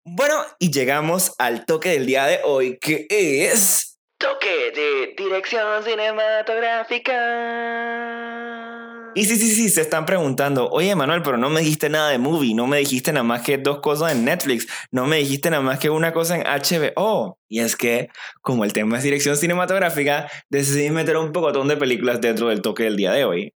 Bueno, 0.06 0.36
y 0.60 0.72
llegamos 0.72 1.34
al 1.40 1.66
toque 1.66 1.90
del 1.90 2.06
día 2.06 2.26
de 2.26 2.40
hoy, 2.44 2.78
que 2.80 3.08
es... 3.10 3.98
Toque 4.18 4.72
de 4.72 5.16
dirección 5.18 5.84
cinematográfica. 5.84 8.81
Y 9.14 9.26
sí, 9.26 9.36
sí, 9.36 9.50
sí, 9.50 9.70
se 9.70 9.82
están 9.82 10.06
preguntando, 10.06 10.70
oye 10.70 10.96
Manuel, 10.96 11.22
pero 11.22 11.36
no 11.36 11.50
me 11.50 11.60
dijiste 11.60 11.90
nada 11.90 12.10
de 12.10 12.18
movie, 12.18 12.54
no 12.54 12.66
me 12.66 12.78
dijiste 12.78 13.12
nada 13.12 13.26
más 13.26 13.42
que 13.42 13.58
dos 13.58 13.80
cosas 13.80 14.14
en 14.14 14.24
Netflix, 14.24 14.68
no 14.90 15.06
me 15.06 15.18
dijiste 15.18 15.50
nada 15.50 15.62
más 15.62 15.80
que 15.80 15.90
una 15.90 16.14
cosa 16.14 16.38
en 16.38 16.44
HBO. 16.44 17.38
Y 17.50 17.60
es 17.60 17.76
que, 17.76 18.08
como 18.42 18.64
el 18.64 18.72
tema 18.72 18.98
es 18.98 19.04
dirección 19.04 19.36
cinematográfica, 19.36 20.32
decidí 20.50 20.90
meter 20.92 21.18
un 21.18 21.34
pocotón 21.34 21.68
de 21.68 21.76
películas 21.76 22.22
dentro 22.22 22.48
del 22.48 22.62
toque 22.62 22.84
del 22.84 22.96
día 22.96 23.12
de 23.12 23.26
hoy. 23.26 23.54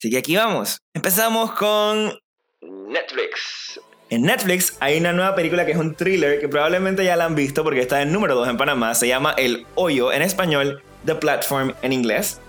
Así 0.00 0.10
que 0.10 0.16
aquí 0.16 0.34
vamos. 0.34 0.78
Empezamos 0.94 1.52
con 1.52 2.18
Netflix. 2.62 3.78
En 4.08 4.22
Netflix 4.22 4.78
hay 4.80 4.98
una 4.98 5.12
nueva 5.12 5.34
película 5.34 5.66
que 5.66 5.72
es 5.72 5.78
un 5.78 5.94
thriller 5.94 6.40
que 6.40 6.48
probablemente 6.48 7.04
ya 7.04 7.16
la 7.16 7.26
han 7.26 7.34
visto 7.34 7.64
porque 7.64 7.80
está 7.80 8.00
en 8.00 8.12
número 8.12 8.34
2 8.34 8.48
en 8.48 8.56
Panamá. 8.56 8.94
Se 8.94 9.08
llama 9.08 9.34
El 9.36 9.66
Hoyo 9.74 10.10
en 10.10 10.22
español, 10.22 10.82
The 11.04 11.16
Platform 11.16 11.74
en 11.82 11.92
inglés. 11.92 12.40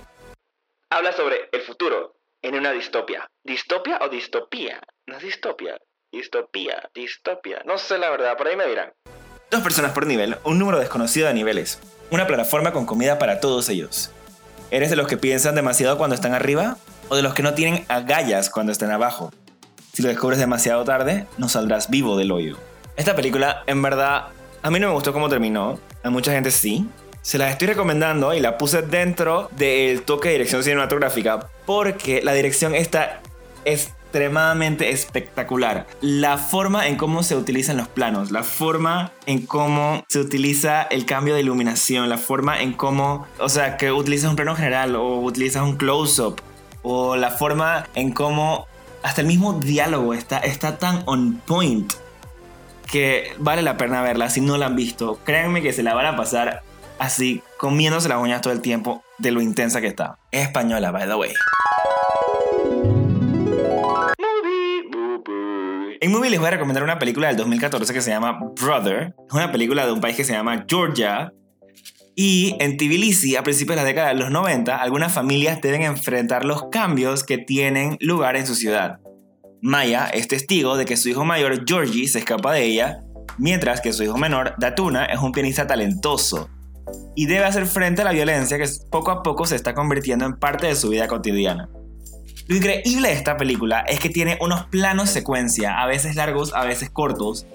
Habla 0.90 1.12
sobre 1.12 1.50
el 1.52 1.62
futuro 1.62 2.17
en 2.42 2.56
una 2.56 2.72
distopia. 2.72 3.30
¿Distopia 3.44 4.00
o 4.02 4.10
distopía? 4.10 4.80
No 5.08 5.18
es 5.18 5.24
distopia. 5.24 5.78
distopía, 6.12 6.90
distopia. 6.94 7.62
No 7.66 7.78
sé 7.78 7.98
la 7.98 8.10
verdad, 8.10 8.38
por 8.38 8.48
ahí 8.48 8.56
me 8.56 8.66
dirán. 8.66 8.94
Dos 9.52 9.62
personas 9.62 9.92
por 9.92 10.06
nivel, 10.06 10.38
un 10.44 10.58
número 10.60 10.80
desconocido 10.80 11.28
de 11.28 11.34
niveles. 11.34 11.80
Una 12.12 12.28
plataforma 12.28 12.72
con 12.72 12.86
comida 12.86 13.20
para 13.20 13.40
todos 13.40 13.70
ellos. 13.70 14.12
¿Eres 14.72 14.90
de 14.90 14.96
los 14.96 15.08
que 15.08 15.18
piensan 15.18 15.56
demasiado 15.56 15.98
cuando 15.98 16.16
están 16.16 16.34
arriba? 16.34 16.78
¿O 17.10 17.16
de 17.16 17.22
los 17.22 17.34
que 17.34 17.44
no 17.44 17.54
tienen 17.54 17.86
agallas 17.88 18.50
cuando 18.50 18.72
están 18.72 18.92
abajo? 18.92 19.32
Si 19.94 20.02
lo 20.02 20.10
descubres 20.10 20.40
demasiado 20.40 20.84
tarde, 20.84 21.26
no 21.38 21.50
saldrás 21.50 21.90
vivo 21.90 22.18
del 22.18 22.32
hoyo. 22.32 22.58
Esta 22.98 23.16
película, 23.16 23.64
en 23.68 23.82
verdad, 23.82 24.28
a 24.62 24.70
mí 24.70 24.80
no 24.80 24.88
me 24.88 24.94
gustó 24.94 25.14
cómo 25.14 25.30
terminó. 25.30 25.80
A 26.04 26.10
mucha 26.10 26.32
gente 26.32 26.52
sí. 26.52 26.88
Se 27.22 27.38
la 27.38 27.50
estoy 27.50 27.68
recomendando 27.70 28.34
y 28.34 28.40
la 28.40 28.58
puse 28.58 28.82
dentro 28.82 29.50
del 29.52 30.04
toque 30.04 30.30
de 30.30 30.34
dirección 30.36 30.64
cinematográfica 30.64 31.50
porque 31.68 32.22
la 32.24 32.34
dirección 32.34 32.74
está 32.74 33.20
extremadamente 33.66 34.90
espectacular. 34.90 35.86
La 36.00 36.38
forma 36.38 36.88
en 36.88 36.96
cómo 36.96 37.24
se 37.24 37.36
utilizan 37.36 37.76
los 37.76 37.90
planos, 37.90 38.32
la 38.32 38.44
forma 38.44 39.12
en 39.26 39.46
cómo 39.46 40.02
se 40.08 40.20
utiliza 40.20 40.84
el 40.84 41.06
cambio 41.06 41.36
de 41.36 41.42
iluminación, 41.42 42.08
la 42.08 42.18
forma 42.18 42.62
en 42.62 42.72
cómo, 42.72 43.28
o 43.38 43.50
sea, 43.50 43.76
que 43.76 43.92
utilizas 43.92 44.30
un 44.30 44.38
plano 44.38 44.56
general 44.56 44.96
o 44.96 45.20
utilizas 45.20 45.62
un 45.62 45.76
close-up, 45.76 46.42
o 46.84 47.18
la 47.18 47.32
forma 47.32 47.90
en 47.96 48.14
cómo 48.14 48.66
hasta 49.04 49.20
el 49.20 49.28
mismo 49.28 49.60
diálogo 49.60 50.14
está, 50.14 50.40
está 50.40 50.78
tan 50.78 51.04
on 51.06 51.42
point 51.46 51.94
que 52.90 53.34
vale 53.40 53.62
la 53.62 53.76
pena 53.76 54.02
verla 54.02 54.30
si 54.30 54.40
no 54.40 54.58
la 54.58 54.68
han 54.68 54.78
visto. 54.78 55.20
Créanme 55.26 55.62
que 55.62 55.74
se 55.74 55.84
la 55.84 55.94
van 55.94 56.06
a 56.06 56.16
pasar 56.16 56.64
así, 56.98 57.44
comiéndose 57.58 58.08
las 58.08 58.22
uñas 58.22 58.40
todo 58.40 58.54
el 58.54 58.62
tiempo 58.62 59.04
de 59.18 59.32
lo 59.32 59.42
intensa 59.42 59.82
que 59.82 59.88
está. 59.88 60.20
Es 60.32 60.44
española, 60.44 60.92
by 60.92 61.08
the 61.08 61.16
way. 61.16 61.32
En 66.00 66.12
Movie 66.12 66.30
les 66.30 66.40
voy 66.40 66.48
a 66.48 66.52
recomendar 66.52 66.84
una 66.84 67.00
película 67.00 67.28
del 67.28 67.38
2014 67.38 67.94
que 67.94 68.02
se 68.02 68.12
llama 68.12 68.40
Brother. 68.60 69.16
Es 69.28 69.34
una 69.34 69.52
película 69.52 69.86
de 69.86 69.92
un 69.92 70.00
país 70.00 70.16
que 70.16 70.24
se 70.24 70.34
llama 70.34 70.66
Georgia. 70.68 71.34
Y 72.16 72.56
en 72.60 72.78
Tbilisi, 72.78 73.36
a 73.36 73.44
principios 73.44 73.76
de 73.76 73.82
la 73.82 73.88
década 73.88 74.10
de 74.10 74.16
los 74.16 74.32
90, 74.32 74.76
algunas 74.76 75.14
familias 75.14 75.62
deben 75.62 75.84
enfrentar 75.84 76.46
los 76.46 76.70
cambios 76.70 77.24
que 77.24 77.38
tienen 77.38 77.98
lugar 78.00 78.36
en 78.36 78.48
su 78.48 78.56
ciudad. 78.56 79.00
Maya 79.62 80.06
es 80.06 80.28
testigo 80.28 80.78
de 80.78 80.86
que 80.86 80.98
su 80.98 81.10
hijo 81.10 81.26
mayor, 81.26 81.64
Georgie, 81.68 82.08
se 82.08 82.20
escapa 82.20 82.54
de 82.54 82.64
ella, 82.64 83.02
mientras 83.38 83.82
que 83.82 83.94
su 83.94 84.04
hijo 84.04 84.18
menor, 84.18 84.56
Datuna, 84.58 85.06
es 85.06 85.20
un 85.20 85.32
pianista 85.32 85.68
talentoso 85.68 86.50
y 87.16 87.26
debe 87.26 87.46
hacer 87.46 87.66
frente 87.66 88.02
a 88.02 88.06
la 88.06 88.12
violencia 88.12 88.58
que 88.58 88.70
poco 88.90 89.12
a 89.12 89.24
poco 89.24 89.46
se 89.46 89.56
está 89.56 89.74
convirtiendo 89.74 90.26
en 90.26 90.38
parte 90.38 90.68
de 90.68 90.76
su 90.76 90.90
vida 90.90 91.08
cotidiana. 91.08 91.70
Lo 92.48 92.56
increíble 92.56 93.10
de 93.10 93.14
esta 93.14 93.36
película 93.36 93.82
es 93.82 94.00
que 94.00 94.10
tiene 94.10 94.38
unos 94.40 94.66
planos 94.68 95.10
secuencia, 95.10 95.82
a 95.82 95.86
veces 95.86 96.16
largos, 96.16 96.54
a 96.54 96.64
veces 96.64 96.90
cortos, 96.90 97.46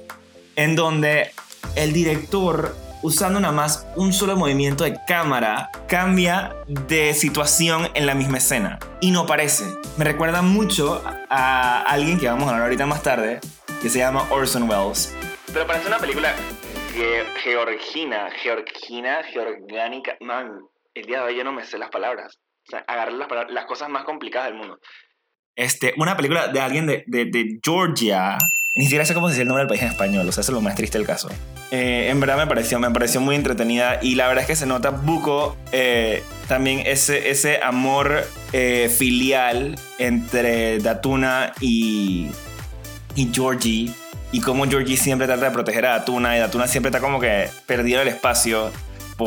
en 0.54 0.76
donde 0.76 1.30
el 1.76 1.94
director, 1.94 2.76
usando 3.00 3.40
nada 3.40 3.54
más 3.54 3.86
un 3.96 4.12
solo 4.12 4.36
movimiento 4.36 4.84
de 4.84 4.98
cámara, 5.08 5.70
cambia 5.88 6.54
de 6.68 7.14
situación 7.14 7.88
en 7.94 8.06
la 8.06 8.14
misma 8.14 8.36
escena. 8.36 8.78
Y 9.00 9.12
no 9.12 9.24
parece. 9.24 9.64
Me 9.96 10.04
recuerda 10.04 10.42
mucho 10.42 11.02
a 11.30 11.80
alguien 11.88 12.18
que 12.18 12.26
vamos 12.26 12.44
a 12.44 12.50
hablar 12.50 12.64
ahorita 12.64 12.84
más 12.84 13.02
tarde, 13.02 13.40
que 13.80 13.88
se 13.88 13.98
llama 13.98 14.26
Orson 14.30 14.68
Welles. 14.68 15.14
Pero 15.54 15.66
parece 15.66 15.86
una 15.86 15.98
película 15.98 16.34
georgina, 17.42 18.30
georgina, 18.42 19.22
georgánica. 19.24 20.16
Man, 20.20 20.60
el 20.94 21.06
día 21.06 21.18
de 21.18 21.24
hoy 21.24 21.36
yo 21.36 21.44
no 21.44 21.52
me 21.52 21.64
sé 21.64 21.78
las 21.78 21.90
palabras. 21.90 22.38
O 22.66 22.70
sea, 22.70 22.84
agarrar 22.86 23.12
las, 23.14 23.28
las 23.50 23.64
cosas 23.66 23.88
más 23.88 24.04
complicadas 24.04 24.48
del 24.48 24.58
mundo. 24.58 24.78
Este, 25.56 25.94
una 25.96 26.16
película 26.16 26.48
de 26.48 26.60
alguien 26.60 26.86
de, 26.86 27.04
de, 27.06 27.60
Georgia. 27.62 28.38
Ni 28.74 28.84
siquiera 28.84 29.04
sé 29.04 29.12
cómo 29.12 29.28
se 29.28 29.34
dice 29.34 29.42
el 29.42 29.48
nombre 29.48 29.62
del 29.62 29.68
país 29.68 29.82
en 29.82 29.88
español, 29.88 30.26
o 30.26 30.32
sea, 30.32 30.40
eso 30.40 30.52
es 30.52 30.54
lo 30.54 30.62
más 30.62 30.74
triste 30.74 30.96
del 30.96 31.06
caso. 31.06 31.28
Eh, 31.70 32.08
en 32.08 32.20
verdad 32.20 32.38
me 32.38 32.46
pareció, 32.46 32.78
me 32.78 32.90
pareció 32.90 33.20
muy 33.20 33.36
entretenida 33.36 33.98
y 34.00 34.14
la 34.14 34.28
verdad 34.28 34.42
es 34.42 34.46
que 34.46 34.56
se 34.56 34.64
nota 34.64 34.90
buco 34.90 35.56
eh, 35.72 36.22
también 36.48 36.80
ese, 36.86 37.30
ese 37.30 37.60
amor 37.62 38.26
eh, 38.54 38.88
filial 38.88 39.78
entre 39.98 40.78
Datuna 40.78 41.52
y, 41.60 42.30
y 43.14 43.30
Georgie 43.30 43.92
y 44.32 44.40
cómo 44.40 44.64
Georgie 44.64 44.96
siempre 44.96 45.26
trata 45.26 45.44
de 45.44 45.50
proteger 45.50 45.86
a 45.86 45.90
Datuna 45.90 46.36
y 46.36 46.40
Datuna 46.40 46.66
siempre 46.66 46.88
está 46.88 47.00
como 47.00 47.20
que 47.20 47.48
perdido 47.66 48.02
el 48.02 48.08
espacio 48.08 48.72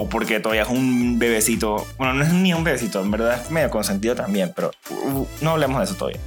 porque 0.09 0.39
todavía 0.39 0.63
es 0.63 0.69
un 0.69 1.17
bebecito. 1.19 1.87
Bueno, 1.97 2.13
no 2.13 2.23
es 2.23 2.33
ni 2.33 2.53
un 2.53 2.63
bebecito, 2.63 3.01
en 3.01 3.11
verdad 3.11 3.41
es 3.41 3.51
medio 3.51 3.69
consentido 3.69 4.15
también, 4.15 4.51
pero 4.55 4.71
uh, 4.89 5.25
no 5.41 5.51
hablemos 5.51 5.79
de 5.79 5.85
eso 5.85 5.95
todavía. 5.95 6.19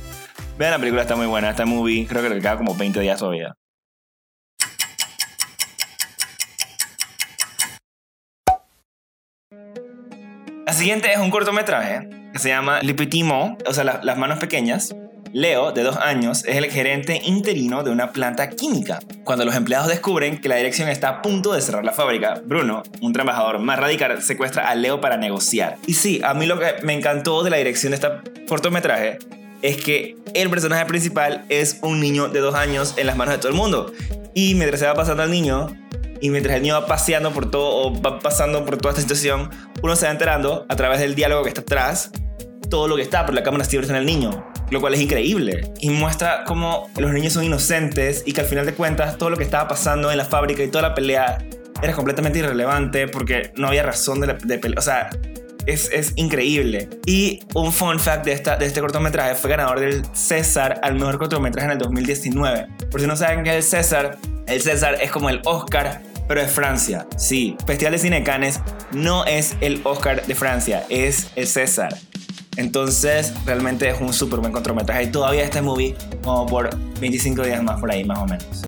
Vean 0.57 0.73
la 0.73 0.79
película, 0.79 1.03
está 1.03 1.17
muy 1.17 1.27
buena, 1.27 1.51
está 1.51 1.67
movie, 1.67 2.07
creo 2.07 2.23
que 2.23 2.31
le 2.31 2.41
queda 2.41 2.57
como 2.57 2.75
20 2.75 3.01
días 3.01 3.19
todavía. 3.19 3.55
La 10.67 10.73
siguiente 10.73 11.13
es 11.13 11.19
un 11.19 11.31
cortometraje 11.31 12.09
que 12.33 12.39
se 12.39 12.51
llama 12.51 12.81
Mot, 13.25 13.67
o 13.67 13.73
sea, 13.73 13.85
las 13.85 14.19
manos 14.19 14.39
pequeñas. 14.39 14.95
Leo, 15.33 15.73
de 15.73 15.83
dos 15.83 15.97
años, 15.97 16.45
es 16.47 16.57
el 16.57 16.71
gerente 16.71 17.21
interino 17.25 17.83
de 17.83 17.91
una 17.91 18.13
planta 18.13 18.51
química. 18.51 19.01
Cuando 19.25 19.45
los 19.45 19.55
empleados 19.55 19.89
descubren 19.89 20.41
que 20.41 20.49
la 20.49 20.57
dirección 20.57 20.89
está 20.89 21.09
a 21.09 21.23
punto 21.23 21.53
de 21.53 21.61
cerrar 21.61 21.85
la 21.85 21.93
fábrica, 21.93 22.41
Bruno, 22.45 22.83
un 23.01 23.13
trabajador 23.13 23.59
más 23.59 23.79
radical, 23.79 24.23
secuestra 24.23 24.69
a 24.69 24.75
Leo 24.75 25.01
para 25.01 25.17
negociar. 25.17 25.77
Y 25.87 25.95
sí, 25.95 26.21
a 26.25 26.35
mí 26.35 26.47
lo 26.47 26.59
que 26.59 26.75
me 26.83 26.95
encantó 26.95 27.43
de 27.43 27.51
la 27.51 27.59
dirección 27.59 27.91
de 27.91 27.97
este 27.97 28.09
cortometraje 28.49 29.19
es 29.63 29.77
que 29.77 30.17
el 30.35 30.51
personaje 30.51 30.87
principal 30.87 31.45
es 31.49 31.79
un 31.83 32.01
niño 32.01 32.29
de 32.29 32.41
dos 32.41 32.55
años 32.55 32.95
en 32.97 33.07
las 33.07 33.17
manos 33.17 33.35
de 33.35 33.39
todo 33.39 33.51
el 33.51 33.57
mundo. 33.57 33.93
Y 34.35 34.55
mientras 34.55 34.81
se 34.81 34.87
va 34.87 34.95
pasando 34.95 35.23
al 35.23 35.31
niño, 35.31 35.69
y 36.21 36.31
mientras 36.31 36.57
el 36.57 36.63
niño 36.63 36.75
va 36.75 36.87
paseando 36.87 37.33
por 37.33 37.51
todo 37.51 37.89
o 37.89 38.01
va 38.01 38.19
pasando 38.19 38.65
por 38.65 38.79
toda 38.79 38.91
esta 38.91 39.03
situación, 39.03 39.51
uno 39.83 39.95
se 39.97 40.07
va 40.07 40.13
enterando 40.13 40.65
a 40.69 40.77
través 40.77 41.01
del 41.01 41.15
diálogo 41.15 41.43
que 41.43 41.49
está 41.49 41.61
atrás 41.61 42.11
todo 42.71 42.87
lo 42.87 42.97
que 42.97 43.03
está, 43.03 43.25
pero 43.25 43.35
la 43.35 43.43
cámara 43.43 43.65
siempre 43.65 43.87
está 43.87 43.97
en 43.97 44.01
el 44.01 44.07
niño 44.07 44.45
lo 44.71 44.81
cual 44.81 44.95
es 44.95 45.01
increíble. 45.01 45.73
Y 45.81 45.91
muestra 45.91 46.45
cómo 46.47 46.91
los 46.97 47.13
niños 47.13 47.33
son 47.33 47.45
inocentes 47.45 48.23
y 48.27 48.33
que 48.33 48.43
al 48.43 48.47
final 48.47 48.67
de 48.67 48.75
cuentas 48.75 49.19
todo 49.19 49.31
lo 49.31 49.37
que 49.37 49.45
estaba 49.45 49.69
pasando 49.69 50.11
en 50.11 50.19
la 50.19 50.25
fábrica 50.25 50.63
y 50.63 50.69
toda 50.69 50.89
la 50.89 50.95
pelea 50.95 51.39
era 51.83 51.93
completamente 51.93 52.41
irrelevante 52.41 53.09
porque 53.09 53.53
no 53.57 53.69
había 53.69 53.83
razón 53.83 54.21
de, 54.21 54.35
de 54.35 54.59
pelear. 54.59 54.79
O 54.79 54.83
sea, 54.83 55.11
es, 55.67 55.91
es, 55.93 56.13
increíble. 56.17 56.89
Y 57.07 57.41
un 57.55 57.73
fun 57.73 58.01
fact 58.01 58.25
de, 58.25 58.33
esta, 58.33 58.57
de 58.57 58.67
este 58.67 58.81
cortometraje 58.81 59.35
fue 59.35 59.51
ganador 59.51 59.81
del 59.81 60.03
César 60.15 60.81
al 60.83 60.95
mejor 60.95 61.19
cortometraje 61.19 61.67
en 61.67 61.73
el 61.73 61.79
2019. 61.79 62.67
Por 62.91 63.01
si 63.01 63.07
no 63.07 63.17
saben 63.17 63.45
qué 63.45 63.51
es 63.51 63.57
el 63.57 63.63
César, 63.63 64.19
el 64.47 64.63
César 64.63 64.97
es 65.01 65.11
como 65.11 65.29
el 65.29 65.41
Oscar, 65.45 66.01
pero 66.27 66.41
es 66.41 66.51
Francia. 66.51 67.07
Sí, 67.17 67.57
Festival 67.67 67.93
de 67.93 67.99
Cine 67.99 68.23
Cannes 68.23 68.61
no 68.93 69.25
es 69.27 69.57
el 69.61 69.81
Oscar 69.85 70.25
de 70.25 70.35
Francia, 70.35 70.87
es 70.89 71.31
el 71.37 71.47
César. 71.47 71.95
Entonces, 72.59 73.33
realmente 73.47 73.89
es 73.89 74.01
un 74.01 74.13
súper 74.13 74.41
buen 74.41 74.53
cortometraje. 74.53 75.05
Y 75.05 75.13
todavía 75.13 75.45
este 75.45 75.63
movie 75.63 75.95
como 76.25 76.45
por 76.45 76.69
25 76.99 77.43
días 77.45 77.63
más 77.63 77.79
por 77.79 77.89
ahí, 77.89 78.03
más 78.03 78.19
o 78.19 78.27
menos. 78.27 78.65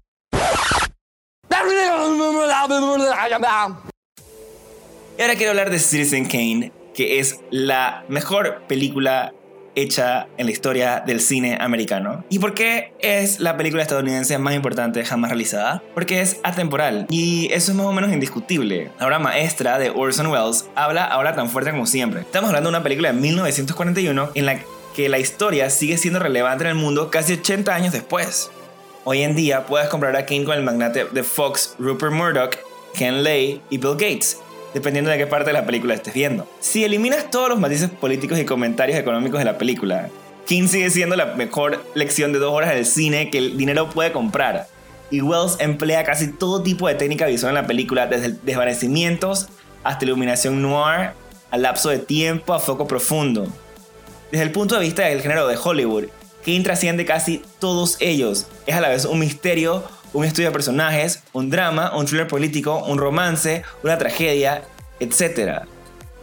Y 5.18 5.22
ahora 5.22 5.34
quiero 5.34 5.50
hablar 5.50 5.70
de 5.70 5.80
Citizen 5.80 6.24
Kane, 6.26 6.70
que 6.94 7.18
es 7.18 7.40
la 7.50 8.04
mejor 8.08 8.62
película 8.68 9.34
hecha 9.74 10.26
en 10.36 10.46
la 10.46 10.52
historia 10.52 11.02
del 11.06 11.20
cine 11.20 11.58
americano. 11.60 12.24
¿Y 12.28 12.38
por 12.38 12.54
qué 12.54 12.92
es 13.00 13.40
la 13.40 13.56
película 13.56 13.82
estadounidense 13.82 14.36
más 14.38 14.54
importante 14.54 15.04
jamás 15.04 15.30
realizada? 15.30 15.82
Porque 15.94 16.20
es 16.20 16.38
atemporal 16.42 17.06
y 17.10 17.48
eso 17.52 17.72
es 17.72 17.76
más 17.76 17.86
o 17.86 17.92
menos 17.92 18.12
indiscutible. 18.12 18.90
La 18.98 19.06
obra 19.06 19.18
maestra 19.18 19.78
de 19.78 19.90
Orson 19.90 20.26
Welles 20.28 20.66
habla 20.74 21.04
ahora 21.04 21.34
tan 21.34 21.48
fuerte 21.48 21.70
como 21.70 21.86
siempre. 21.86 22.20
Estamos 22.20 22.48
hablando 22.48 22.70
de 22.70 22.76
una 22.76 22.82
película 22.82 23.12
de 23.12 23.20
1941 23.20 24.30
en 24.34 24.46
la 24.46 24.60
que 24.94 25.08
la 25.08 25.18
historia 25.18 25.70
sigue 25.70 25.98
siendo 25.98 26.18
relevante 26.18 26.64
en 26.64 26.70
el 26.70 26.76
mundo 26.76 27.10
casi 27.10 27.34
80 27.34 27.74
años 27.74 27.92
después. 27.92 28.50
Hoy 29.04 29.22
en 29.22 29.34
día 29.34 29.66
puedes 29.66 29.88
comprar 29.88 30.16
a 30.16 30.26
King 30.26 30.44
con 30.44 30.56
el 30.56 30.62
magnate 30.62 31.06
de 31.06 31.22
Fox, 31.22 31.74
Rupert 31.78 32.12
Murdoch, 32.12 32.56
Ken 32.94 33.22
Lay 33.22 33.62
y 33.70 33.78
Bill 33.78 33.92
Gates 33.92 34.38
dependiendo 34.74 35.10
de 35.10 35.18
qué 35.18 35.26
parte 35.26 35.50
de 35.50 35.54
la 35.54 35.66
película 35.66 35.94
estés 35.94 36.14
viendo. 36.14 36.48
Si 36.60 36.84
eliminas 36.84 37.30
todos 37.30 37.48
los 37.48 37.58
matices 37.58 37.90
políticos 37.90 38.38
y 38.38 38.44
comentarios 38.44 38.98
económicos 38.98 39.38
de 39.38 39.44
la 39.44 39.58
película, 39.58 40.08
King 40.46 40.68
sigue 40.68 40.90
siendo 40.90 41.16
la 41.16 41.26
mejor 41.36 41.84
lección 41.94 42.32
de 42.32 42.38
dos 42.38 42.52
horas 42.52 42.74
del 42.74 42.86
cine 42.86 43.30
que 43.30 43.38
el 43.38 43.56
dinero 43.56 43.90
puede 43.90 44.12
comprar. 44.12 44.66
Y 45.10 45.22
Wells 45.22 45.56
emplea 45.60 46.04
casi 46.04 46.28
todo 46.28 46.62
tipo 46.62 46.88
de 46.88 46.94
técnica 46.94 47.26
visual 47.26 47.50
en 47.50 47.62
la 47.62 47.66
película, 47.66 48.06
desde 48.06 48.36
desvanecimientos 48.42 49.48
hasta 49.82 50.04
iluminación 50.04 50.62
noir, 50.62 51.10
a 51.50 51.58
lapso 51.58 51.88
de 51.88 51.98
tiempo, 51.98 52.54
a 52.54 52.60
foco 52.60 52.86
profundo. 52.86 53.46
Desde 54.30 54.44
el 54.44 54.52
punto 54.52 54.76
de 54.76 54.82
vista 54.82 55.04
del 55.04 55.22
género 55.22 55.48
de 55.48 55.56
Hollywood, 55.56 56.04
King 56.44 56.62
trasciende 56.62 57.04
casi 57.04 57.42
todos 57.58 57.96
ellos. 58.00 58.46
Es 58.66 58.74
a 58.74 58.80
la 58.80 58.88
vez 58.88 59.04
un 59.04 59.18
misterio, 59.18 59.82
un 60.12 60.24
estudio 60.24 60.48
de 60.48 60.52
personajes, 60.52 61.22
un 61.32 61.50
drama, 61.50 61.96
un 61.96 62.06
thriller 62.06 62.26
político, 62.26 62.84
un 62.84 62.98
romance, 62.98 63.62
una 63.82 63.98
tragedia, 63.98 64.62
etc. 64.98 65.62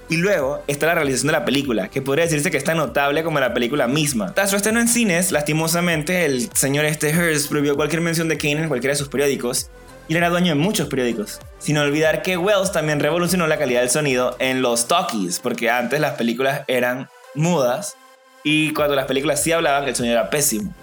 Y 0.10 0.18
luego 0.18 0.64
está 0.68 0.88
la 0.88 0.96
realización 0.96 1.28
de 1.28 1.34
la 1.34 1.46
película, 1.46 1.90
que 1.90 2.02
podría 2.02 2.26
decirse 2.26 2.50
que 2.50 2.58
es 2.58 2.64
tan 2.64 2.78
notable 2.78 3.24
como 3.24 3.40
la 3.40 3.54
película 3.54 3.88
misma. 3.88 4.34
Tras 4.34 4.50
su 4.50 4.56
estreno 4.56 4.80
en 4.80 4.88
cines, 4.88 5.32
lastimosamente, 5.32 6.26
el 6.26 6.50
señor 6.54 6.86
este 6.86 7.14
prohibió 7.50 7.76
cualquier 7.76 8.02
mención 8.02 8.30
de 8.30 8.38
Kane 8.38 8.64
en 8.64 8.68
cualquiera 8.70 8.94
de 8.94 9.00
sus 9.00 9.10
periódicos, 9.10 9.70
y 10.08 10.16
era 10.16 10.30
dueño 10.30 10.54
de 10.54 10.56
muchos 10.56 10.88
periódicos. 10.88 11.42
Sin 11.60 11.78
olvidar 11.78 12.22
que 12.22 12.38
Wells 12.38 12.72
también 12.72 13.02
revolucionó 13.02 13.48
la 13.48 13.58
calidad 13.58 13.82
del 13.82 13.90
sonido 13.90 14.38
en 14.40 14.62
los 14.62 14.88
talkies, 14.88 15.40
porque 15.40 15.70
antes 15.70 16.00
las 16.00 16.14
películas 16.14 16.62
eran 16.68 17.10
mudas, 17.36 17.98
y 18.44 18.72
cuando 18.74 18.96
las 18.96 19.08
películas 19.08 19.44
sí 19.44 19.52
hablaban, 19.52 19.86
el 19.90 19.96
sonido 19.96 20.14
era 20.14 20.30
pésimo. 20.30 20.74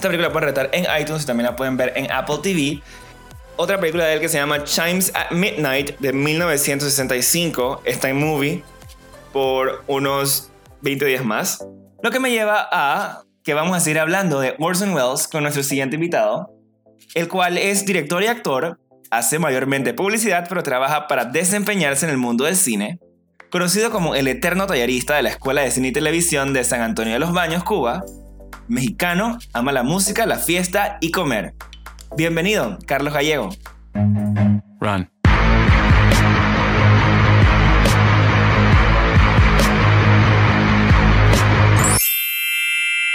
Esta 0.00 0.08
película 0.08 0.28
la 0.28 0.32
pueden 0.32 0.48
retar 0.48 0.70
en 0.72 0.86
iTunes 0.98 1.24
y 1.24 1.26
también 1.26 1.44
la 1.44 1.56
pueden 1.56 1.76
ver 1.76 1.92
en 1.94 2.10
Apple 2.10 2.38
TV 2.42 2.80
otra 3.56 3.78
película 3.78 4.06
de 4.06 4.14
él 4.14 4.20
que 4.20 4.30
se 4.30 4.38
llama 4.38 4.64
Chimes 4.64 5.12
at 5.14 5.32
Midnight 5.32 5.98
de 5.98 6.14
1965 6.14 7.82
está 7.84 8.08
en 8.08 8.18
movie 8.18 8.64
por 9.34 9.84
unos 9.88 10.50
20 10.80 11.04
días 11.04 11.22
más. 11.22 11.62
Lo 12.02 12.10
que 12.10 12.18
me 12.18 12.30
lleva 12.30 12.66
a 12.72 13.24
que 13.44 13.52
vamos 13.52 13.76
a 13.76 13.80
seguir 13.80 13.98
hablando 13.98 14.40
de 14.40 14.56
Orson 14.58 14.94
Welles 14.94 15.28
con 15.28 15.42
nuestro 15.42 15.62
siguiente 15.62 15.96
invitado, 15.96 16.48
el 17.14 17.28
cual 17.28 17.58
es 17.58 17.84
director 17.84 18.22
y 18.22 18.28
actor, 18.28 18.80
hace 19.10 19.38
mayormente 19.38 19.92
publicidad, 19.92 20.46
pero 20.48 20.62
trabaja 20.62 21.08
para 21.08 21.26
desempeñarse 21.26 22.06
en 22.06 22.12
el 22.12 22.16
mundo 22.16 22.46
del 22.46 22.56
cine. 22.56 23.00
Conocido 23.50 23.90
como 23.90 24.14
el 24.14 24.28
eterno 24.28 24.66
tallerista 24.66 25.16
de 25.16 25.24
la 25.24 25.28
Escuela 25.28 25.60
de 25.60 25.70
Cine 25.70 25.88
y 25.88 25.92
Televisión 25.92 26.54
de 26.54 26.64
San 26.64 26.80
Antonio 26.80 27.12
de 27.12 27.18
los 27.18 27.34
Baños, 27.34 27.62
Cuba, 27.62 28.02
mexicano, 28.68 29.38
ama 29.52 29.72
la 29.72 29.82
música, 29.82 30.26
la 30.26 30.38
fiesta 30.38 30.98
y 31.00 31.10
comer. 31.10 31.54
Bienvenido, 32.16 32.78
Carlos 32.86 33.12
Gallego. 33.14 33.50
Run. 34.80 35.08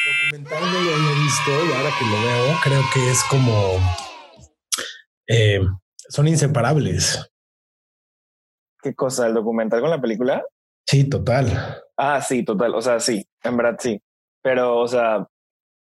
Documental 0.06 0.62
no 0.62 0.72
lo 0.72 0.80
había 0.80 1.24
visto 1.24 1.52
y 1.66 1.72
ahora 1.78 1.90
que 1.98 2.06
lo 2.06 2.22
veo, 2.22 2.56
creo 2.64 2.82
que 2.94 3.12
es 3.12 3.24
como. 3.30 3.80
eh, 5.28 5.62
son 6.10 6.28
inseparables. 6.28 7.28
¿Qué 8.82 8.94
cosa? 8.94 9.26
¿El 9.28 9.34
documental 9.34 9.82
con 9.82 9.90
la 9.90 10.00
película? 10.00 10.44
Sí, 10.86 11.10
total. 11.10 11.82
Ah, 11.98 12.22
sí, 12.22 12.44
total. 12.44 12.76
O 12.76 12.82
sea, 12.82 13.00
sí, 13.00 13.26
en 13.44 13.58
verdad 13.58 13.78
sí. 13.80 14.00
Pero, 14.46 14.78
o 14.78 14.88
sea, 14.88 15.28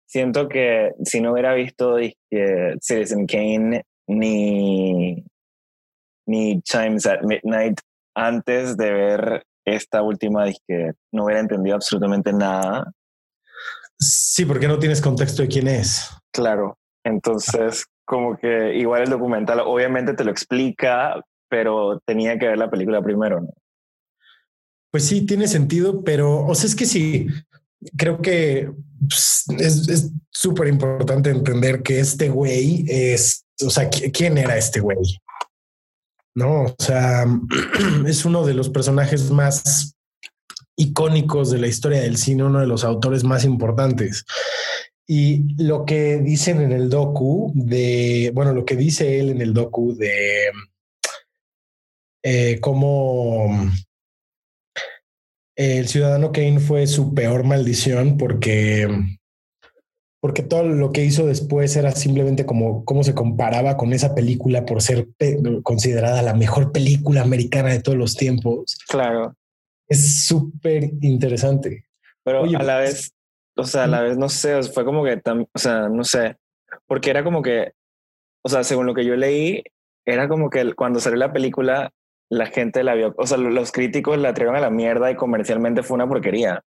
siento 0.10 0.50
que 0.50 0.94
si 1.04 1.22
no 1.22 1.34
hubiera 1.34 1.54
visto 1.54 1.98
dizque, 1.98 2.74
Citizen 2.82 3.28
Kane 3.28 3.84
ni, 4.08 5.24
ni 6.26 6.62
Chimes 6.64 7.06
at 7.06 7.22
Midnight 7.22 7.80
antes 8.16 8.76
de 8.76 8.92
ver 8.92 9.44
esta 9.64 10.02
última, 10.02 10.46
dizque, 10.46 10.94
no 11.14 11.26
hubiera 11.26 11.40
entendido 11.40 11.76
absolutamente 11.76 12.34
nada. 12.34 12.92
Sí, 14.00 14.44
porque 14.44 14.68
no 14.68 14.80
tienes 14.80 15.02
contexto 15.02 15.44
de 15.44 15.50
quién 15.50 15.68
es. 15.68 16.10
Claro. 16.34 16.80
Entonces, 17.06 17.86
como 18.06 18.38
que 18.38 18.74
igual 18.74 19.04
el 19.04 19.12
documental 19.12 19.60
obviamente 19.60 20.16
te 20.16 20.24
lo 20.24 20.32
explica, 20.32 21.22
pero 21.48 22.00
tenía 22.08 22.40
que 22.40 22.48
ver 22.48 22.58
la 22.58 22.72
película 22.72 23.04
primero, 23.04 23.40
¿no? 23.40 23.54
Pues 24.90 25.06
sí, 25.06 25.28
tiene 25.28 25.48
sentido, 25.48 26.04
pero, 26.04 26.44
o 26.44 26.56
sea, 26.56 26.66
es 26.66 26.76
que 26.76 26.88
sí, 26.88 27.28
creo 27.96 28.22
que 28.22 28.72
pues, 29.07 29.46
es 29.60 30.12
súper 30.31 30.67
importante 30.67 31.29
entender 31.29 31.84
que 31.84 32.00
este 32.00 32.29
güey 32.29 32.86
es, 32.88 33.46
o 33.65 33.69
sea, 33.69 33.89
¿quién 33.89 34.38
era 34.38 34.57
este 34.57 34.79
güey? 34.79 34.98
No, 36.36 36.63
o 36.63 36.75
sea, 36.77 37.25
es 38.05 38.25
uno 38.25 38.46
de 38.46 38.53
los 38.53 38.69
personajes 38.69 39.31
más 39.31 39.96
icónicos 40.75 41.50
de 41.50 41.57
la 41.57 41.67
historia 41.67 42.01
del 42.01 42.17
cine, 42.17 42.43
uno 42.43 42.60
de 42.60 42.67
los 42.67 42.84
autores 42.84 43.24
más 43.24 43.43
importantes. 43.43 44.25
Y 45.07 45.55
lo 45.63 45.86
que 45.86 46.17
dicen 46.17 46.62
en 46.62 46.72
el 46.74 46.89
docu 46.89 47.51
de, 47.55 48.31
bueno, 48.36 48.53
lo 48.53 48.65
que 48.65 48.75
dice 48.75 49.19
él 49.19 49.29
en 49.29 49.41
el 49.41 49.53
docu 49.53 49.96
de 49.96 50.51
eh, 52.24 52.60
cómo 52.60 53.71
el 55.58 55.88
ciudadano 55.88 56.32
Kane 56.32 56.60
fue 56.60 56.86
su 56.88 57.13
peor 57.13 57.43
maldición 57.43 58.17
porque 58.17 58.88
porque 60.20 60.43
todo 60.43 60.63
lo 60.63 60.91
que 60.91 61.04
hizo 61.04 61.26
después 61.26 61.76
era 61.76 61.91
simplemente 61.91 62.46
como 62.46 62.86
cómo 62.86 63.04
se 63.04 63.13
comparaba 63.13 63.76
con 63.78 63.93
esa 63.93 64.15
película 64.15 64.65
por 64.65 64.82
ser 64.82 65.08
considerada 65.63 66.22
la 66.22 66.34
mejor 66.34 66.72
película 66.72 67.22
americana 67.22 67.70
de 67.70 67.82
todos 67.82 67.98
los 67.98 68.15
tiempos. 68.15 68.78
Claro. 68.88 69.36
Es 69.88 70.26
súper 70.26 70.91
interesante. 71.02 71.86
Pero 72.24 72.41
Oye, 72.41 72.58
a 72.58 72.63
la 72.63 72.80
vez, 72.80 73.13
o 73.56 73.63
sea, 73.63 73.86
a 73.86 73.88
la 73.88 74.02
vez 74.02 74.17
no 74.17 74.28
sé, 74.30 74.62
fue 74.63 74.86
como 74.86 75.04
que, 75.04 75.22
o 75.26 75.60
sea, 75.60 75.88
no 75.88 76.04
sé, 76.04 76.36
porque 76.88 77.10
era 77.10 77.24
como 77.24 77.41
que, 77.41 77.72
o 78.43 78.50
sea, 78.50 78.63
según 78.63 78.86
lo 78.86 78.93
que 78.93 79.06
yo 79.06 79.15
leí, 79.15 79.63
era 80.06 80.28
como 80.28 80.50
que 80.50 80.74
cuando 80.74 81.00
salió 81.00 81.17
la 81.17 81.32
película, 81.32 81.91
la 82.30 82.48
gente 82.48 82.84
la 82.84 82.96
vio, 82.96 83.13
o 83.18 83.26
sea, 83.26 83.38
los 83.38 83.72
críticos 83.72 84.18
la 84.18 84.34
trajeron 84.34 84.56
a 84.56 84.62
la 84.62 84.70
mierda 84.70 85.10
y 85.12 85.16
comercialmente 85.16 85.84
fue 85.84 85.96
una 85.96 86.08
porquería. 86.08 86.62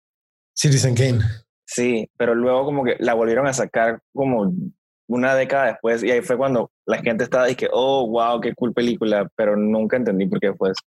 Citizen 0.53 0.95
Kane. 0.95 1.19
Sí, 1.65 2.09
pero 2.17 2.33
luego 2.33 2.65
como 2.65 2.83
que 2.83 2.95
la 2.99 3.13
volvieron 3.13 3.47
a 3.47 3.53
sacar 3.53 3.99
como 4.13 4.51
una 5.07 5.35
década 5.35 5.67
después 5.67 6.03
y 6.03 6.11
ahí 6.11 6.21
fue 6.21 6.37
cuando 6.37 6.71
la 6.85 6.97
gente 7.01 7.23
estaba 7.23 7.49
y 7.49 7.55
que, 7.55 7.67
oh, 7.71 8.07
wow, 8.09 8.39
qué 8.39 8.53
cool 8.55 8.73
película, 8.73 9.29
pero 9.35 9.55
nunca 9.55 9.97
entendí 9.97 10.27
por 10.27 10.39
qué 10.39 10.53
fue 10.53 10.71
eso. 10.71 10.81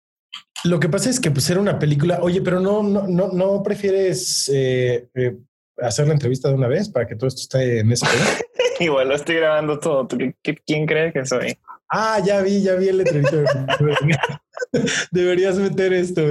Lo 0.66 0.80
que 0.80 0.90
pasa 0.90 1.10
es 1.10 1.20
que 1.20 1.32
pues 1.32 1.50
era 1.50 1.60
una 1.60 1.80
película, 1.80 2.20
oye, 2.22 2.42
pero 2.42 2.60
no, 2.60 2.84
no, 2.84 3.08
no, 3.08 3.30
no 3.32 3.64
prefieres 3.64 4.50
eh, 4.54 5.10
eh, 5.16 5.38
hacer 5.78 6.08
la 6.08 6.14
entrevista 6.14 6.50
de 6.50 6.56
una 6.56 6.68
vez 6.68 6.90
para 6.90 7.08
que 7.08 7.16
todo 7.16 7.28
esto 7.28 7.42
esté 7.42 7.80
en 7.80 7.92
ese 7.92 8.06
Igual 8.80 9.10
lo 9.10 9.16
estoy 9.16 9.36
grabando 9.36 9.80
todo. 9.80 10.08
¿Quién 10.66 10.86
crees 10.86 11.14
que 11.14 11.26
soy? 11.26 11.58
Ah, 11.90 12.22
ya 12.24 12.42
vi, 12.42 12.62
ya 12.62 12.76
vi 12.76 12.90
el 12.90 12.98
letrerito. 12.98 13.44
Deberías 15.12 15.58
meter 15.58 15.94
esto. 15.94 16.22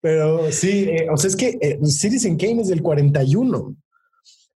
Pero 0.00 0.50
sí, 0.50 0.88
eh, 0.90 1.08
o 1.10 1.16
sea, 1.16 1.28
es 1.28 1.36
que 1.36 1.58
eh, 1.60 1.78
Citizen 1.86 2.36
Kane 2.36 2.62
es 2.62 2.68
del 2.68 2.82
41. 2.82 3.76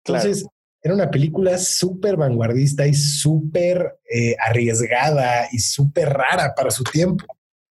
Entonces, 0.05 0.41
claro. 0.43 0.55
era 0.83 0.95
una 0.95 1.11
película 1.11 1.57
súper 1.59 2.17
vanguardista 2.17 2.87
y 2.87 2.95
súper 2.95 3.99
eh, 4.13 4.35
arriesgada 4.45 5.49
y 5.53 5.61
súper 5.61 6.09
rara 6.09 6.53
para 6.57 6.71
su 6.71 6.83
tiempo. 6.83 7.25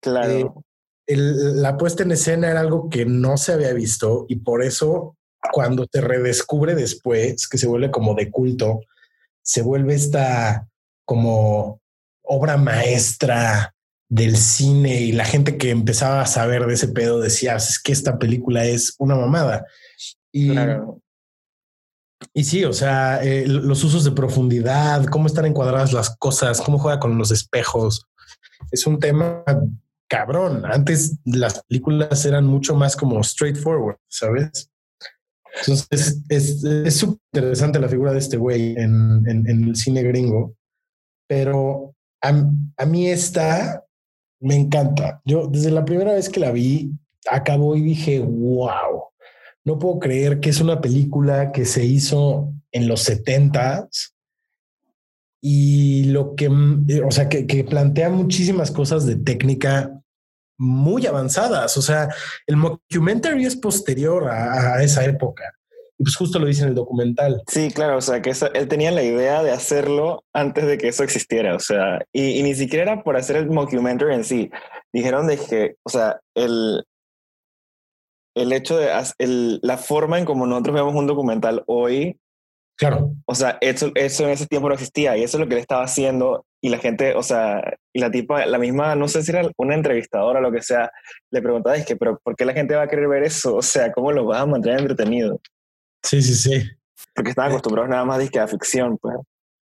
Claro. 0.02 0.63
El, 1.06 1.62
la 1.62 1.78
puesta 1.78 2.04
en 2.04 2.12
escena 2.12 2.50
era 2.50 2.62
algo 2.62 2.89
que 2.89 3.06
no 3.06 3.38
se 3.38 3.54
había 3.54 3.73
visto 3.73 4.26
y 4.30 4.38
por 4.38 4.63
eso 4.63 5.17
cuando 5.52 5.86
te 5.86 6.02
redescubre 6.02 6.76
después, 6.76 7.47
que 7.47 7.58
se 7.58 7.67
vuelve 7.67 7.91
como 7.91 8.13
de 8.13 8.30
culto, 8.30 8.82
se 9.41 9.62
vuelve 9.62 9.93
esta 9.95 10.67
como 11.08 11.82
obra 12.22 12.58
maestra 12.58 13.74
del 14.10 14.36
cine 14.36 15.02
y 15.02 15.13
la 15.13 15.26
gente 15.26 15.58
que 15.58 15.70
empezaba 15.70 16.22
a 16.22 16.28
saber 16.28 16.65
de 16.65 16.74
ese 16.74 16.89
pedo 16.89 17.20
decía, 17.20 17.56
es 17.56 17.80
que 17.80 17.93
esta 17.93 18.20
película 18.20 18.65
es 18.65 18.93
una 19.00 19.15
mamada. 19.15 19.65
Y, 20.32 20.52
claro. 20.52 21.02
y 22.34 22.43
sí, 22.43 22.65
o 22.65 22.74
sea, 22.74 23.24
eh, 23.24 23.48
los 23.48 23.84
usos 23.86 24.04
de 24.04 24.12
profundidad, 24.12 25.06
cómo 25.06 25.28
están 25.28 25.46
encuadradas 25.46 25.93
las 25.93 26.15
cosas, 26.17 26.62
cómo 26.62 26.78
juega 26.78 27.00
con 27.00 27.17
los 27.17 27.32
espejos, 27.32 28.06
es 28.72 28.86
un 28.86 29.00
tema 29.00 29.43
cabrón. 30.10 30.63
Antes 30.65 31.17
las 31.24 31.63
películas 31.63 32.26
eran 32.26 32.46
mucho 32.46 32.76
más 32.76 32.98
como 32.98 33.24
straightforward, 33.24 33.98
¿sabes? 34.10 34.70
Entonces 35.62 36.22
es 36.30 36.98
súper 36.98 37.20
interesante 37.34 37.80
la 37.80 37.89
figura 37.89 38.12
de 38.12 38.20
este 38.20 38.38
güey 38.38 38.76
en, 38.78 39.24
en, 39.26 39.50
en, 39.50 39.63
el 39.63 39.76
cine 39.76 40.04
gringo, 40.04 40.57
pero 41.28 41.94
a, 42.22 42.34
a, 42.78 42.86
mí 42.86 43.08
esta 43.08 43.84
me 44.40 44.56
encanta. 44.56 45.22
Yo 45.26 45.48
desde 45.48 45.72
la 45.72 45.86
primera 45.86 46.13
vez 46.13 46.30
que 46.30 46.40
la 46.40 46.52
vi, 46.52 46.92
acabó 47.30 47.76
y 47.76 47.82
dije, 47.82 48.20
wow, 48.20 49.04
no 49.66 49.78
puedo 49.78 50.00
creer 50.00 50.40
que 50.40 50.50
es 50.50 50.62
una 50.62 50.80
película 50.80 51.52
que 51.52 51.66
se 51.66 51.86
hizo 51.86 52.54
en 52.72 52.88
los 52.88 53.02
setentas 53.04 54.16
y 55.42 56.06
lo 56.06 56.36
que, 56.36 56.48
o 56.48 57.12
sea, 57.12 57.30
que, 57.30 57.46
que 57.46 57.63
plantea 57.63 58.10
muchísimas 58.10 58.72
cosas 58.72 59.06
de 59.06 59.18
técnica 59.18 59.98
muy 60.58 61.06
avanzadas. 61.06 61.78
O 61.78 61.82
sea, 61.82 62.10
el 62.46 62.58
mockumentary 62.58 63.46
es 63.46 63.56
posterior 63.56 64.30
a, 64.30 64.82
esa 64.84 65.06
época. 65.06 65.54
Y 66.00 66.04
pues 66.04 66.16
justo 66.16 66.38
lo 66.40 66.46
dice 66.46 66.64
en 66.64 66.70
el 66.70 66.76
documental. 66.76 67.42
Sí, 67.48 67.72
claro, 67.72 67.98
o 67.98 68.02
sea, 68.02 68.22
que 68.22 68.30
eso, 68.30 68.54
él 68.54 68.68
tenía 68.68 68.92
la 68.92 69.04
idea 69.04 69.42
de 69.42 69.52
hacerlo 69.52 70.24
antes 70.34 70.66
de 70.68 70.78
que 70.78 70.90
eso 70.90 71.04
existiera, 71.04 71.56
o 71.56 71.60
sea, 71.60 72.00
y, 72.14 72.40
y, 72.40 72.44
ni 72.44 72.54
siquiera 72.54 72.94
era 72.94 73.04
por 73.04 73.18
hacer 73.18 73.36
el 73.36 73.50
mockumentary 73.50 74.14
en 74.14 74.24
sí. 74.24 74.52
Dijeron 74.94 75.28
de 75.28 75.38
que, 75.38 75.76
o 75.84 75.90
sea, 75.90 76.20
el, 76.36 76.84
el 78.36 78.54
hecho 78.54 78.78
de, 78.78 78.92
el, 79.18 79.60
la 79.64 79.78
forma 79.78 80.20
en 80.20 80.26
como 80.26 80.46
nosotros 80.46 80.76
vemos 80.76 80.94
un 80.94 81.08
documental 81.08 81.64
hoy, 81.66 82.20
Claro. 82.78 83.12
O 83.26 83.34
sea, 83.34 83.58
eso, 83.60 83.92
eso 83.96 84.24
en 84.24 84.30
ese 84.30 84.46
tiempo 84.46 84.68
no 84.68 84.76
existía 84.76 85.18
y 85.18 85.24
eso 85.24 85.38
es 85.38 85.42
lo 85.42 85.48
que 85.48 85.56
él 85.56 85.62
estaba 85.62 85.84
haciendo 85.84 86.46
y 86.62 86.70
la 86.70 86.78
gente, 86.78 87.16
o 87.16 87.24
sea, 87.24 87.60
y 87.92 88.00
la 88.00 88.12
tipa, 88.12 88.46
la 88.46 88.60
misma, 88.60 88.96
no 88.96 89.08
sé 89.08 89.24
si 89.24 89.32
era 89.32 89.50
una 89.58 89.74
entrevistadora 89.74 90.40
o 90.40 90.44
lo 90.44 90.52
que 90.52 90.62
sea, 90.62 90.92
le 91.32 91.42
preguntaba, 91.42 91.76
es 91.76 91.88
que, 91.88 91.96
pero 91.96 92.20
¿por 92.24 92.36
qué 92.36 92.46
la 92.46 92.54
gente 92.54 92.76
va 92.76 92.84
a 92.84 92.88
querer 92.88 93.08
ver 93.08 93.24
eso? 93.24 93.56
O 93.56 93.62
sea, 93.64 93.92
¿cómo 93.92 94.12
lo 94.12 94.26
vas 94.26 94.42
a 94.42 94.46
mantener 94.46 94.82
entretenido? 94.82 95.42
Sí, 96.04 96.22
sí, 96.22 96.36
sí. 96.36 96.64
Porque 97.16 97.32
están 97.32 97.50
acostumbrados 97.50 97.90
nada 97.90 98.06
más 98.06 98.20
disque 98.20 98.40
a 98.40 98.48
ficción, 98.48 98.98
pues. 98.98 99.16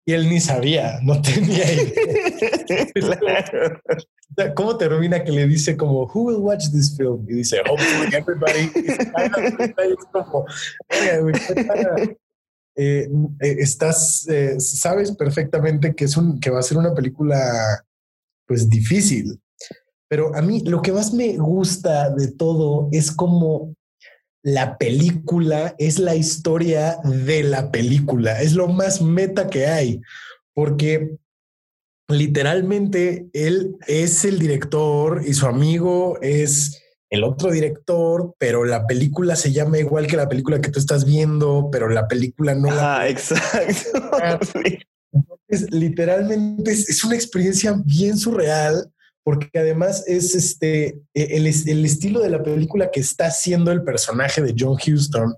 Y 0.05 0.13
él 0.13 0.27
ni 0.29 0.39
sabía, 0.39 0.99
no 1.03 1.21
tenía 1.21 1.65
Claro. 2.95 3.27
idea. 3.27 4.53
¿Cómo 4.55 4.77
termina 4.77 5.23
que 5.23 5.31
le 5.31 5.47
dice 5.47 5.75
como, 5.77 6.03
who 6.05 6.23
will 6.23 6.37
watch 6.37 6.65
this 6.71 6.95
film? 6.97 7.25
Y 7.29 7.35
dice, 7.35 7.57
hopefully 7.69 8.15
everybody. 8.15 8.71
Es 8.87 10.05
como, 10.11 10.45
"Oiga, 10.89 11.19
güey, 11.19 11.33
¿qué 11.47 11.63
tal? 11.63 12.17
Eh, 12.75 13.09
eh, 13.41 13.55
estás, 13.59 14.27
eh, 14.29 14.59
sabes 14.59 15.11
perfectamente 15.11 15.93
que 15.93 16.05
es 16.05 16.15
un, 16.17 16.39
que 16.39 16.49
va 16.49 16.59
a 16.59 16.63
ser 16.63 16.77
una 16.77 16.93
película, 16.93 17.83
pues 18.47 18.69
difícil. 18.69 19.39
Pero 20.07 20.33
a 20.33 20.41
mí 20.41 20.61
lo 20.65 20.81
que 20.81 20.91
más 20.93 21.13
me 21.13 21.37
gusta 21.37 22.09
de 22.11 22.31
todo 22.31 22.87
es 22.91 23.11
como 23.11 23.75
la 24.43 24.77
película 24.77 25.75
es 25.77 25.99
la 25.99 26.15
historia 26.15 26.97
de 27.03 27.43
la 27.43 27.71
película. 27.71 28.41
Es 28.41 28.53
lo 28.53 28.67
más 28.67 29.01
meta 29.01 29.47
que 29.47 29.67
hay, 29.67 30.01
porque 30.53 31.17
literalmente 32.07 33.27
él 33.33 33.77
es 33.87 34.25
el 34.25 34.39
director 34.39 35.21
y 35.25 35.33
su 35.33 35.45
amigo 35.45 36.17
es 36.21 36.81
el 37.09 37.23
otro 37.23 37.51
director, 37.51 38.35
pero 38.37 38.65
la 38.65 38.85
película 38.85 39.35
se 39.35 39.51
llama 39.51 39.79
igual 39.79 40.07
que 40.07 40.17
la 40.17 40.29
película 40.29 40.61
que 40.61 40.69
tú 40.69 40.79
estás 40.79 41.05
viendo, 41.05 41.69
pero 41.71 41.89
la 41.89 42.07
película 42.07 42.53
no 42.55 42.69
la 42.69 43.01
Ah, 43.01 43.09
exacto. 43.09 43.99
Sí. 44.53 44.77
es 45.47 45.71
literalmente 45.71 46.71
es, 46.71 46.87
es 46.87 47.03
una 47.03 47.15
experiencia 47.15 47.75
bien 47.83 48.15
surreal 48.15 48.91
porque 49.23 49.59
además 49.59 50.03
es 50.07 50.33
este 50.35 51.01
el, 51.13 51.45
el 51.47 51.85
estilo 51.85 52.19
de 52.21 52.29
la 52.29 52.41
película 52.41 52.89
que 52.91 52.99
está 52.99 53.27
haciendo 53.27 53.71
el 53.71 53.83
personaje 53.83 54.41
de 54.41 54.55
John 54.57 54.77
Huston. 54.77 55.35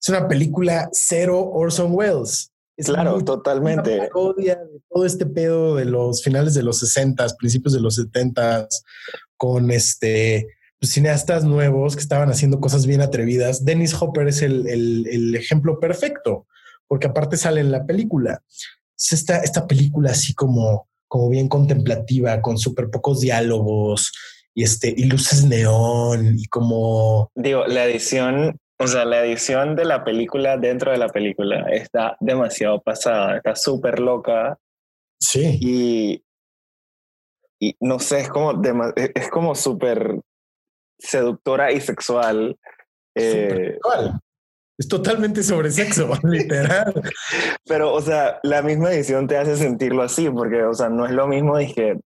Es 0.00 0.08
una 0.08 0.26
película 0.28 0.88
cero 0.92 1.50
Orson 1.52 1.92
Welles. 1.92 2.52
Es 2.76 2.86
Claro, 2.86 3.16
muy- 3.16 3.24
totalmente. 3.24 3.96
una 3.98 4.08
parodia 4.08 4.56
de 4.56 4.80
todo 4.88 5.04
este 5.04 5.26
pedo 5.26 5.76
de 5.76 5.84
los 5.84 6.22
finales 6.22 6.54
de 6.54 6.62
los 6.62 6.78
60, 6.78 7.26
principios 7.38 7.74
de 7.74 7.80
los 7.80 7.96
70 7.96 8.66
con 9.36 9.70
este 9.70 10.46
pues, 10.78 10.92
cineastas 10.92 11.44
nuevos 11.44 11.94
que 11.94 12.00
estaban 12.02 12.30
haciendo 12.30 12.58
cosas 12.58 12.86
bien 12.86 13.02
atrevidas. 13.02 13.64
Dennis 13.66 13.94
Hopper 14.00 14.28
es 14.28 14.40
el, 14.40 14.66
el- 14.66 15.06
el 15.10 15.34
ejemplo 15.36 15.78
perfecto, 15.78 16.46
porque 16.88 17.08
aparte 17.08 17.36
sale 17.36 17.60
en 17.60 17.70
la 17.70 17.84
película. 17.84 18.42
Es 18.98 19.12
esta, 19.12 19.38
esta 19.40 19.66
película 19.66 20.12
así 20.12 20.32
como, 20.34 20.88
como 21.10 21.28
bien 21.28 21.48
contemplativa, 21.48 22.40
con 22.40 22.56
súper 22.56 22.88
pocos 22.88 23.20
diálogos 23.20 24.12
y, 24.54 24.62
este, 24.62 24.94
y 24.96 25.04
luces 25.04 25.44
neón 25.44 26.36
y 26.38 26.46
como... 26.46 27.30
Digo, 27.34 27.66
la 27.66 27.84
edición, 27.84 28.56
o 28.78 28.86
sea, 28.86 29.04
la 29.04 29.24
edición 29.24 29.74
de 29.74 29.84
la 29.84 30.04
película 30.04 30.56
dentro 30.56 30.92
de 30.92 30.98
la 30.98 31.08
película 31.08 31.66
está 31.70 32.16
demasiado 32.20 32.80
pasada, 32.80 33.36
está 33.36 33.56
súper 33.56 33.98
loca 33.98 34.56
Sí, 35.20 35.58
y, 35.60 36.24
y 37.60 37.76
no 37.80 37.98
sé, 37.98 38.20
es 38.20 38.30
como, 38.30 38.52
es 38.96 39.10
es 39.14 39.28
como 39.28 39.54
súper 39.54 40.18
seductora 40.98 41.72
y 41.72 41.80
sexual. 41.80 42.58
Eh, 43.14 43.74
sexual. 43.74 44.18
Es 44.80 44.88
totalmente 44.88 45.42
sobre 45.42 45.70
sexo, 45.70 46.10
literal. 46.24 46.94
pero, 47.68 47.92
o 47.92 48.00
sea, 48.00 48.40
la 48.42 48.62
misma 48.62 48.90
edición 48.90 49.28
te 49.28 49.36
hace 49.36 49.56
sentirlo 49.56 50.02
así, 50.02 50.30
porque, 50.30 50.62
o 50.62 50.72
sea, 50.72 50.88
no 50.88 51.04
es 51.04 51.12
lo 51.12 51.26
mismo, 51.28 51.58
dije, 51.58 52.00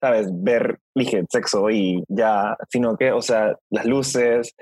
sabes, 0.00 0.28
ver, 0.32 0.78
dije, 0.94 1.26
sexo 1.28 1.68
y 1.68 2.02
ya, 2.08 2.56
sino 2.70 2.96
que, 2.96 3.12
o 3.12 3.20
sea, 3.20 3.54
las 3.68 3.84
luces, 3.84 4.54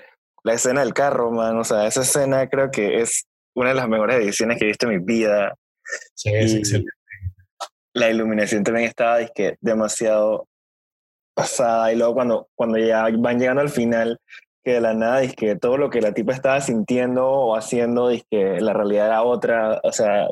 la 0.43 0.55
escena 0.55 0.81
del 0.81 0.93
carro, 0.93 1.31
man, 1.31 1.57
o 1.59 1.63
sea, 1.63 1.87
esa 1.87 2.03
escena 2.03 2.49
creo 2.49 2.73
que 2.73 3.03
es 3.03 3.25
una 3.55 3.69
de 3.69 3.77
las 3.77 3.89
mejores 3.89 4.17
ediciones 4.17 4.59
que 4.59 4.65
he 4.65 4.69
visto 4.69 4.91
en 4.91 4.99
mi 4.99 5.05
vida. 5.05 5.55
Sí, 6.17 6.31
es 6.35 6.55
Y 6.55 6.57
excelente. 6.57 6.91
La 7.95 8.11
iluminación 8.11 8.65
también 8.65 8.89
estaba, 8.89 9.19
dije, 9.19 9.57
demasiado 9.61 10.49
pasada. 11.35 11.93
Y 11.93 11.97
luego 11.97 12.15
cuando, 12.15 12.49
cuando 12.57 12.79
ya 12.79 13.09
van 13.17 13.39
llegando 13.39 13.63
al 13.63 13.71
final, 13.71 14.19
que 14.69 14.75
de 14.75 14.81
la 14.83 14.93
nada, 14.93 15.21
dije, 15.21 15.57
todo 15.57 15.79
lo 15.79 15.89
que 15.89 16.03
la 16.03 16.13
tipa 16.13 16.35
estaba 16.35 16.61
sintiendo 16.61 17.27
o 17.27 17.57
haciendo, 17.57 18.09
dije, 18.09 18.61
la 18.61 18.75
realidad 18.75 19.07
era 19.07 19.23
otra. 19.23 19.81
O 19.83 19.93
sea, 19.93 20.29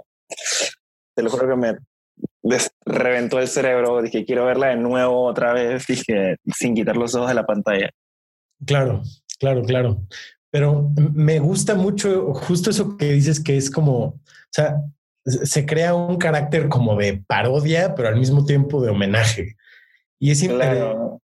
te 1.14 1.22
lo 1.22 1.30
juro 1.30 1.48
que 1.48 1.56
me 1.56 2.58
reventó 2.84 3.40
el 3.40 3.48
cerebro. 3.48 4.02
Dije, 4.02 4.26
quiero 4.26 4.44
verla 4.44 4.68
de 4.68 4.76
nuevo 4.76 5.24
otra 5.24 5.54
vez, 5.54 5.86
dije, 5.86 6.36
sin 6.54 6.74
quitar 6.74 6.98
los 6.98 7.14
ojos 7.14 7.28
de 7.28 7.34
la 7.34 7.46
pantalla. 7.46 7.88
Claro, 8.66 9.00
claro, 9.38 9.62
claro. 9.62 10.02
Pero 10.50 10.90
me 11.14 11.38
gusta 11.38 11.74
mucho 11.74 12.34
justo 12.34 12.68
eso 12.68 12.98
que 12.98 13.12
dices 13.12 13.42
que 13.42 13.56
es 13.56 13.70
como, 13.70 13.98
o 14.04 14.20
sea, 14.50 14.82
se 15.24 15.64
crea 15.64 15.94
un 15.94 16.18
carácter 16.18 16.68
como 16.68 16.94
de 16.96 17.24
parodia, 17.26 17.94
pero 17.94 18.08
al 18.08 18.16
mismo 18.16 18.44
tiempo 18.44 18.82
de 18.82 18.90
homenaje. 18.90 19.56
Y 20.18 20.30
es. 20.30 20.46
Claro. 20.46 21.22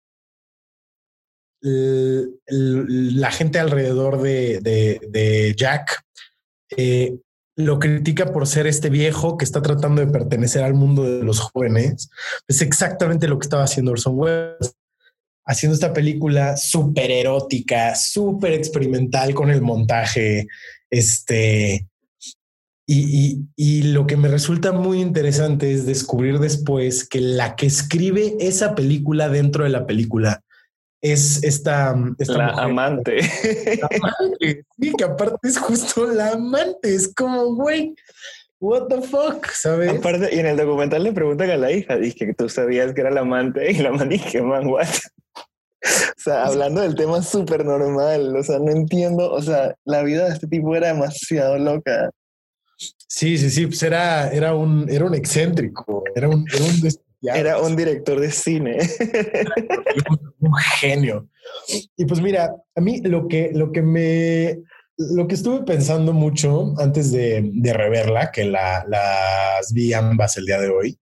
La 2.47 3.31
gente 3.31 3.59
alrededor 3.59 4.21
de, 4.21 4.59
de- 4.61 4.99
de 5.09 5.53
Jack 5.57 6.03
eh, 6.77 7.17
lo 7.57 7.79
critica 7.79 8.31
por 8.33 8.47
ser 8.47 8.67
este 8.67 8.89
viejo 8.89 9.37
que 9.37 9.45
está 9.45 9.61
tratando 9.61 10.05
de 10.05 10.11
pertenecer 10.11 10.63
al 10.63 10.73
mundo 10.73 11.03
de 11.03 11.23
los 11.23 11.39
jóvenes. 11.39 12.09
Es 12.47 12.61
exactamente 12.61 13.27
lo 13.27 13.39
que 13.39 13.45
estaba 13.45 13.63
haciendo 13.63 13.91
Orson 13.93 14.13
Welles, 14.19 14.75
haciendo 15.45 15.73
esta 15.75 15.93
película 15.93 16.57
súper 16.57 17.11
erótica, 17.11 17.95
súper 17.95 18.53
experimental 18.53 19.33
con 19.33 19.49
el 19.51 19.61
montaje. 19.61 20.47
Este. 20.89 21.87
Y, 22.87 22.99
y- 23.27 23.39
y 23.55 23.83
lo 23.83 24.05
que 24.05 24.17
me 24.17 24.27
resulta 24.27 24.71
muy 24.71 24.99
interesante 25.01 25.73
es 25.73 25.85
descubrir 25.85 26.39
después 26.39 27.07
que 27.07 27.19
la 27.21 27.55
que 27.55 27.65
escribe 27.65 28.35
esa 28.39 28.75
película 28.75 29.29
dentro 29.29 29.63
de 29.63 29.69
la 29.71 29.87
película 29.87 30.43
es 31.11 31.43
esta, 31.43 31.95
esta 32.19 32.37
La 32.37 32.47
mujer. 32.51 32.63
amante. 32.63 33.17
La 33.81 33.89
amante. 33.91 34.65
Sí, 34.79 34.91
que 34.97 35.03
aparte 35.03 35.47
es 35.47 35.57
justo 35.57 36.07
la 36.07 36.31
amante. 36.31 36.93
Es 36.93 37.13
como, 37.13 37.55
güey, 37.55 37.95
what 38.59 38.87
the 38.87 39.01
fuck, 39.01 39.47
¿sabes? 39.51 39.97
Aparte, 39.97 40.33
y 40.33 40.39
en 40.39 40.47
el 40.47 40.57
documental 40.57 41.03
le 41.03 41.11
preguntan 41.11 41.49
a 41.51 41.57
la 41.57 41.71
hija, 41.71 41.97
dije 41.97 42.25
que 42.25 42.33
tú 42.33 42.49
sabías 42.49 42.93
que 42.93 43.01
era 43.01 43.11
la 43.11 43.21
amante, 43.21 43.71
y 43.71 43.75
la 43.75 43.89
amante 43.89 44.15
dije, 44.15 44.41
man, 44.41 44.67
what? 44.67 44.87
O 45.83 46.17
sea, 46.17 46.45
hablando 46.45 46.81
del 46.81 46.95
tema 46.95 47.21
súper 47.21 47.63
normal, 47.63 48.35
o 48.35 48.43
sea, 48.43 48.57
no 48.57 48.71
entiendo, 48.71 49.31
o 49.31 49.41
sea, 49.41 49.75
la 49.85 50.01
vida 50.01 50.25
de 50.25 50.33
este 50.33 50.47
tipo 50.47 50.75
era 50.75 50.87
demasiado 50.87 51.59
loca. 51.59 52.09
Sí, 53.07 53.37
sí, 53.37 53.49
sí, 53.51 53.67
pues 53.67 53.83
era, 53.83 54.31
era, 54.31 54.55
un, 54.55 54.87
era 54.89 55.05
un 55.05 55.13
excéntrico, 55.13 56.03
era 56.15 56.27
un, 56.27 56.43
era 56.51 56.65
un 56.65 56.81
desviado, 57.33 57.39
Era 57.39 57.59
un 57.59 57.75
director 57.75 58.19
de 58.19 58.31
cine. 58.31 58.77
un 60.39 60.53
genio. 60.79 61.29
Y 61.97 62.05
pues 62.05 62.21
mira, 62.21 62.55
a 62.75 62.81
mí 62.81 63.01
lo 63.01 63.27
que, 63.27 63.51
lo 63.53 63.71
que 63.71 63.81
me, 63.81 64.59
lo 64.97 65.27
que 65.27 65.35
estuve 65.35 65.63
pensando 65.63 66.13
mucho 66.13 66.73
antes 66.77 67.11
de, 67.11 67.49
de 67.53 67.73
reverla, 67.73 68.31
que 68.31 68.45
la, 68.45 68.85
las 68.87 69.73
vi 69.73 69.93
ambas 69.93 70.37
el 70.37 70.45
día 70.45 70.59
de 70.59 70.69
hoy, 70.69 70.99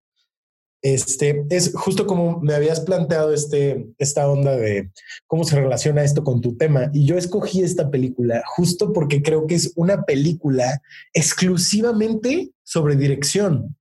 este 0.82 1.46
es 1.48 1.72
justo 1.74 2.06
como 2.06 2.40
me 2.40 2.54
habías 2.54 2.80
planteado 2.80 3.32
este, 3.32 3.86
esta 3.98 4.28
onda 4.28 4.56
de 4.56 4.90
cómo 5.28 5.44
se 5.44 5.54
relaciona 5.54 6.02
esto 6.02 6.24
con 6.24 6.40
tu 6.40 6.56
tema. 6.56 6.90
Y 6.92 7.06
yo 7.06 7.16
escogí 7.16 7.62
esta 7.62 7.88
película 7.88 8.42
justo 8.46 8.92
porque 8.92 9.22
creo 9.22 9.46
que 9.46 9.54
es 9.54 9.72
una 9.76 10.02
película 10.02 10.82
exclusivamente 11.14 12.50
sobre 12.64 12.96
dirección, 12.96 13.76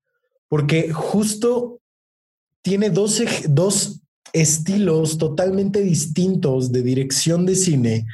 porque 0.48 0.94
justo 0.94 1.81
tiene 2.62 2.90
dos, 2.90 3.22
dos 3.50 4.02
estilos 4.34 5.18
totalmente 5.18 5.82
distintos 5.82 6.72
de 6.72 6.82
dirección 6.82 7.46
de 7.46 7.56
cine 7.56 8.06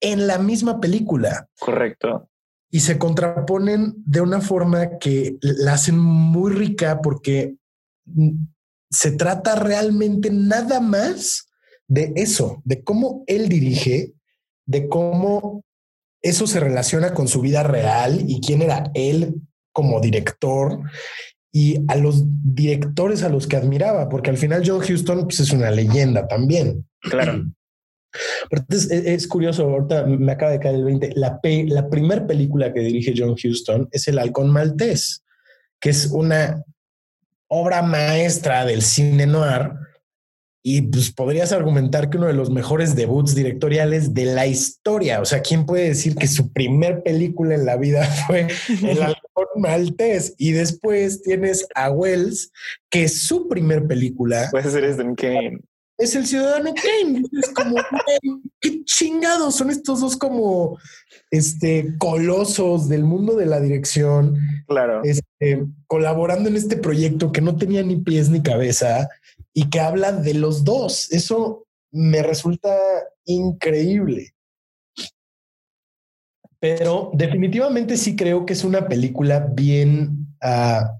en 0.00 0.26
la 0.26 0.38
misma 0.38 0.80
película 0.80 1.48
Correcto. 1.58 2.28
y 2.70 2.80
se 2.80 2.98
contraponen 2.98 3.94
de 4.04 4.20
una 4.20 4.40
forma 4.40 4.98
que 4.98 5.36
la 5.40 5.74
hacen 5.74 5.98
muy 5.98 6.52
rica 6.52 7.00
porque 7.02 7.56
se 8.90 9.12
trata 9.12 9.56
realmente 9.56 10.30
nada 10.30 10.80
más 10.80 11.48
de 11.88 12.12
eso, 12.16 12.62
de 12.64 12.82
cómo 12.82 13.24
él 13.26 13.48
dirige, 13.48 14.14
de 14.66 14.88
cómo 14.88 15.64
eso 16.22 16.46
se 16.46 16.60
relaciona 16.60 17.12
con 17.12 17.28
su 17.28 17.40
vida 17.40 17.62
real 17.62 18.24
y 18.26 18.40
quién 18.40 18.62
era 18.62 18.90
él 18.94 19.34
como 19.72 20.00
director 20.00 20.80
y 21.56 21.84
a 21.86 21.94
los 21.94 22.24
directores 22.42 23.22
a 23.22 23.28
los 23.28 23.46
que 23.46 23.54
admiraba, 23.56 24.08
porque 24.08 24.28
al 24.28 24.36
final 24.36 24.64
John 24.66 24.82
Huston 24.82 25.22
pues, 25.22 25.38
es 25.38 25.52
una 25.52 25.70
leyenda 25.70 26.26
también. 26.26 26.84
Claro. 27.00 27.44
Pero 28.50 28.62
entonces 28.62 28.90
es, 28.90 29.06
es 29.06 29.28
curioso, 29.28 29.62
ahorita 29.70 30.04
me 30.04 30.32
acaba 30.32 30.50
de 30.50 30.58
caer 30.58 30.74
el 30.74 30.84
20. 30.84 31.12
La, 31.14 31.40
pe- 31.40 31.66
la 31.68 31.88
primera 31.88 32.26
película 32.26 32.72
que 32.72 32.80
dirige 32.80 33.14
John 33.16 33.36
Huston 33.42 33.88
es 33.92 34.08
El 34.08 34.18
Halcón 34.18 34.50
Maltés, 34.50 35.22
que 35.78 35.90
es 35.90 36.06
una 36.10 36.60
obra 37.46 37.82
maestra 37.82 38.64
del 38.64 38.82
cine 38.82 39.26
noir. 39.26 39.74
Y 40.66 40.80
pues 40.80 41.12
podrías 41.12 41.52
argumentar 41.52 42.08
que 42.08 42.16
uno 42.16 42.26
de 42.26 42.32
los 42.32 42.48
mejores 42.48 42.94
debuts 42.96 43.34
directoriales 43.34 44.14
de 44.14 44.24
la 44.24 44.46
historia. 44.46 45.20
O 45.20 45.26
sea, 45.26 45.42
¿quién 45.42 45.66
puede 45.66 45.88
decir 45.88 46.14
que 46.16 46.26
su 46.26 46.52
primer 46.54 47.02
película 47.02 47.54
en 47.54 47.66
la 47.66 47.76
vida 47.76 48.02
fue 48.26 48.46
El 48.82 49.02
Halcón 49.02 49.46
Maltés? 49.56 50.34
Y 50.38 50.52
después 50.52 51.20
tienes 51.22 51.66
a 51.74 51.90
Wells, 51.90 52.50
que 52.88 53.08
su 53.08 53.46
primer 53.46 53.86
película 53.86 54.48
Puede 54.50 54.70
ser 54.70 54.84
Citizen 54.84 55.14
Kane. 55.16 55.58
es 55.98 56.14
el 56.16 56.26
ciudadano 56.26 56.72
Kane. 56.74 57.22
Es 57.42 57.50
como, 57.50 57.76
qué 58.60 58.82
chingados 58.84 59.56
son 59.56 59.68
estos 59.68 60.00
dos 60.00 60.16
como 60.16 60.78
este 61.30 61.94
colosos 61.98 62.88
del 62.88 63.04
mundo 63.04 63.36
de 63.36 63.44
la 63.44 63.60
dirección, 63.60 64.38
Claro. 64.66 65.02
este, 65.04 65.62
colaborando 65.86 66.48
en 66.48 66.56
este 66.56 66.78
proyecto 66.78 67.32
que 67.32 67.42
no 67.42 67.56
tenía 67.56 67.82
ni 67.82 67.96
pies 67.96 68.30
ni 68.30 68.40
cabeza 68.42 69.10
y 69.54 69.70
que 69.70 69.80
habla 69.80 70.12
de 70.12 70.34
los 70.34 70.64
dos. 70.64 71.10
Eso 71.12 71.66
me 71.92 72.22
resulta 72.22 72.76
increíble. 73.24 74.34
Pero 76.58 77.10
definitivamente 77.14 77.96
sí 77.96 78.16
creo 78.16 78.44
que 78.44 78.52
es 78.54 78.64
una 78.64 78.88
película 78.88 79.46
bien. 79.52 80.26
ah, 80.42 80.98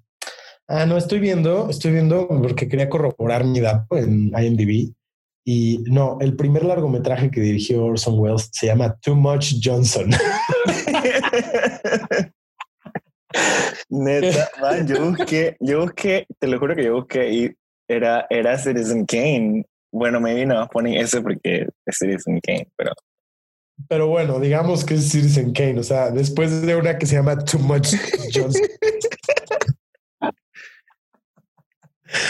ah, 0.69 0.87
no, 0.87 0.97
estoy 0.97 1.19
viendo, 1.19 1.69
estoy 1.69 1.93
viendo 1.93 2.29
porque 2.29 2.69
quería 2.69 2.89
corroborar 2.89 3.45
mi 3.45 3.61
dato 3.61 3.97
en 3.97 4.33
IMDb. 4.37 4.95
Y 5.47 5.79
no, 5.91 6.19
el 6.21 6.37
primer 6.37 6.65
largometraje 6.65 7.31
que 7.31 7.41
dirigió 7.41 7.85
Orson 7.85 8.19
Welles 8.19 8.49
se 8.53 8.67
llama 8.67 8.97
Too 9.01 9.15
Much 9.15 9.57
Johnson. 9.63 10.11
Neta, 13.91 14.49
yo 14.87 15.11
busqué, 15.11 15.57
yo 15.61 15.81
busqué, 15.81 16.27
te 16.39 16.47
lo 16.47 16.59
juro 16.59 16.75
que 16.75 16.85
yo 16.85 16.95
busqué 16.95 17.33
y 17.33 17.55
era, 17.89 18.27
era 18.31 18.59
Citizen 18.59 19.05
Kane. 19.07 19.65
Bueno, 19.93 20.21
maybe 20.21 20.47
no 20.47 20.67
ponen 20.69 20.95
eso 20.95 21.23
porque 21.23 21.69
es 21.87 21.97
Citizen 21.99 22.41
Kane, 22.41 22.69
pero 22.77 22.93
Pero 23.89 24.09
bueno, 24.09 24.41
digamos 24.41 24.85
que 24.85 24.95
es 24.95 25.11
Citizen 25.11 25.53
Kane. 25.53 25.81
O 25.81 25.83
sea, 25.83 26.11
después 26.11 26.63
de 26.63 26.77
una 26.77 26.99
que 26.99 27.07
se 27.07 27.17
llama 27.17 27.39
Too 27.39 27.59
Much 27.59 27.95
Johnson. 28.33 28.63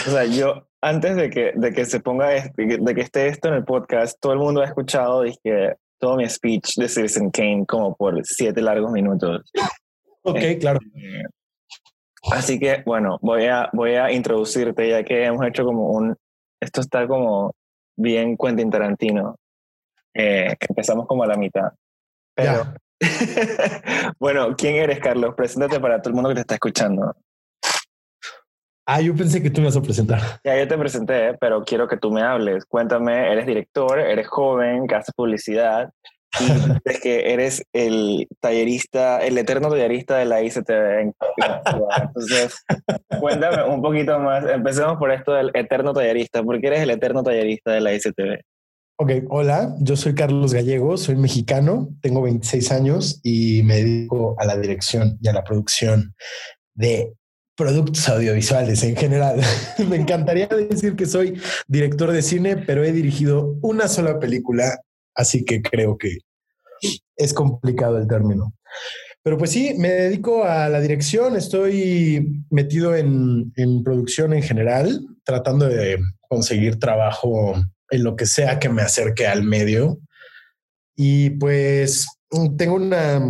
O 0.07 0.11
sea, 0.11 0.25
yo 0.25 0.67
antes 0.81 1.15
de 1.15 1.29
que, 1.29 1.51
de 1.55 1.73
que 1.73 1.85
se 1.85 1.99
ponga 1.99 2.35
esto, 2.35 2.53
de 2.57 2.95
que 2.95 3.01
esté 3.01 3.27
esto 3.27 3.49
en 3.49 3.55
el 3.55 3.65
podcast, 3.65 4.19
todo 4.19 4.33
el 4.33 4.39
mundo 4.39 4.61
ha 4.61 4.65
escuchado 4.65 5.21
dije, 5.21 5.75
todo 5.99 6.17
mi 6.17 6.27
speech 6.29 6.75
de 6.75 6.89
Citizen 6.89 7.31
Kane 7.31 7.65
como 7.67 7.95
por 7.95 8.23
siete 8.25 8.61
largos 8.61 8.91
minutos. 8.91 9.51
Ok, 10.23 10.39
claro. 10.59 10.79
Así 12.31 12.59
que, 12.59 12.83
bueno, 12.85 13.17
voy 13.21 13.45
a, 13.45 13.69
voy 13.73 13.95
a 13.95 14.11
introducirte 14.11 14.89
ya 14.89 15.03
que 15.03 15.25
hemos 15.25 15.45
hecho 15.45 15.63
como 15.63 15.91
un... 15.91 16.15
Esto 16.59 16.81
está 16.81 17.07
como 17.07 17.53
bien 17.97 18.37
Quentin 18.37 18.69
Tarantino. 18.69 19.35
Eh, 20.13 20.55
empezamos 20.67 21.07
como 21.07 21.23
a 21.23 21.27
la 21.27 21.35
mitad. 21.35 21.71
Pero, 22.35 22.73
bueno, 24.19 24.55
¿quién 24.55 24.75
eres, 24.75 24.99
Carlos? 24.99 25.35
Preséntate 25.35 25.79
para 25.79 26.01
todo 26.01 26.09
el 26.09 26.15
mundo 26.15 26.29
que 26.29 26.35
te 26.35 26.41
está 26.41 26.55
escuchando. 26.55 27.15
Ah, 28.87 29.01
yo 29.01 29.15
pensé 29.15 29.41
que 29.41 29.49
tú 29.49 29.61
me 29.61 29.67
ibas 29.67 29.77
a 29.77 29.81
presentar. 29.81 30.21
Ya 30.43 30.57
yo 30.57 30.67
te 30.67 30.77
presenté, 30.77 31.33
pero 31.39 31.63
quiero 31.63 31.87
que 31.87 31.97
tú 31.97 32.11
me 32.11 32.21
hables. 32.21 32.65
Cuéntame, 32.65 33.31
eres 33.31 33.47
director, 33.47 33.99
eres 33.99 34.27
joven, 34.27 34.85
que 34.87 34.95
haces 34.95 35.13
publicidad, 35.15 35.91
y 36.39 36.89
es 36.89 36.99
que 37.01 37.33
eres 37.33 37.63
el 37.73 38.27
tallerista, 38.39 39.19
el 39.19 39.37
eterno 39.37 39.69
tallerista 39.69 40.17
de 40.17 40.25
la 40.25 40.41
ICTV. 40.43 41.01
en- 41.01 41.13
Entonces, 42.01 42.55
cuéntame 43.19 43.63
un 43.63 43.81
poquito 43.81 44.19
más. 44.19 44.45
Empecemos 44.49 44.97
por 44.97 45.11
esto 45.11 45.33
del 45.33 45.51
eterno 45.53 45.93
tallerista. 45.93 46.43
¿Por 46.43 46.59
qué 46.59 46.67
eres 46.67 46.81
el 46.81 46.89
eterno 46.89 47.23
tallerista 47.23 47.71
de 47.71 47.81
la 47.81 47.93
ICTV? 47.93 48.39
Ok, 48.97 49.11
hola, 49.29 49.75
yo 49.81 49.97
soy 49.97 50.15
Carlos 50.15 50.53
Gallego, 50.53 50.95
soy 50.95 51.17
mexicano, 51.17 51.89
tengo 52.01 52.21
26 52.21 52.71
años 52.71 53.19
y 53.23 53.61
me 53.63 53.75
dedico 53.75 54.35
a 54.39 54.45
la 54.45 54.55
dirección 54.57 55.17
y 55.21 55.27
a 55.27 55.33
la 55.33 55.43
producción 55.43 56.15
de 56.75 57.11
productos 57.57 58.07
audiovisuales 58.07 58.83
en 58.83 58.95
general. 58.95 59.41
me 59.89 59.97
encantaría 59.97 60.47
decir 60.47 60.95
que 60.95 61.05
soy 61.05 61.41
director 61.67 62.11
de 62.11 62.21
cine, 62.21 62.55
pero 62.55 62.83
he 62.85 62.93
dirigido 62.93 63.55
una 63.61 63.89
sola 63.89 64.17
película, 64.19 64.79
así 65.15 65.43
que 65.45 65.61
creo 65.61 65.97
que 65.97 66.19
es 67.15 67.33
complicado 67.33 67.97
el 67.97 68.07
término. 68.07 68.53
Pero 69.23 69.37
pues 69.37 69.51
sí, 69.51 69.73
me 69.77 69.89
dedico 69.89 70.43
a 70.43 70.69
la 70.69 70.79
dirección, 70.79 71.35
estoy 71.35 72.43
metido 72.51 72.95
en, 72.95 73.51
en 73.55 73.83
producción 73.83 74.33
en 74.33 74.43
general, 74.43 75.03
tratando 75.23 75.67
de 75.67 75.97
conseguir 76.29 76.77
trabajo 76.79 77.55
en 77.89 78.03
lo 78.03 78.15
que 78.15 78.25
sea 78.25 78.59
que 78.59 78.69
me 78.69 78.83
acerque 78.83 79.25
al 79.25 79.43
medio. 79.43 79.99
Y 80.95 81.31
pues 81.31 82.07
tengo 82.57 82.75
una, 82.75 83.21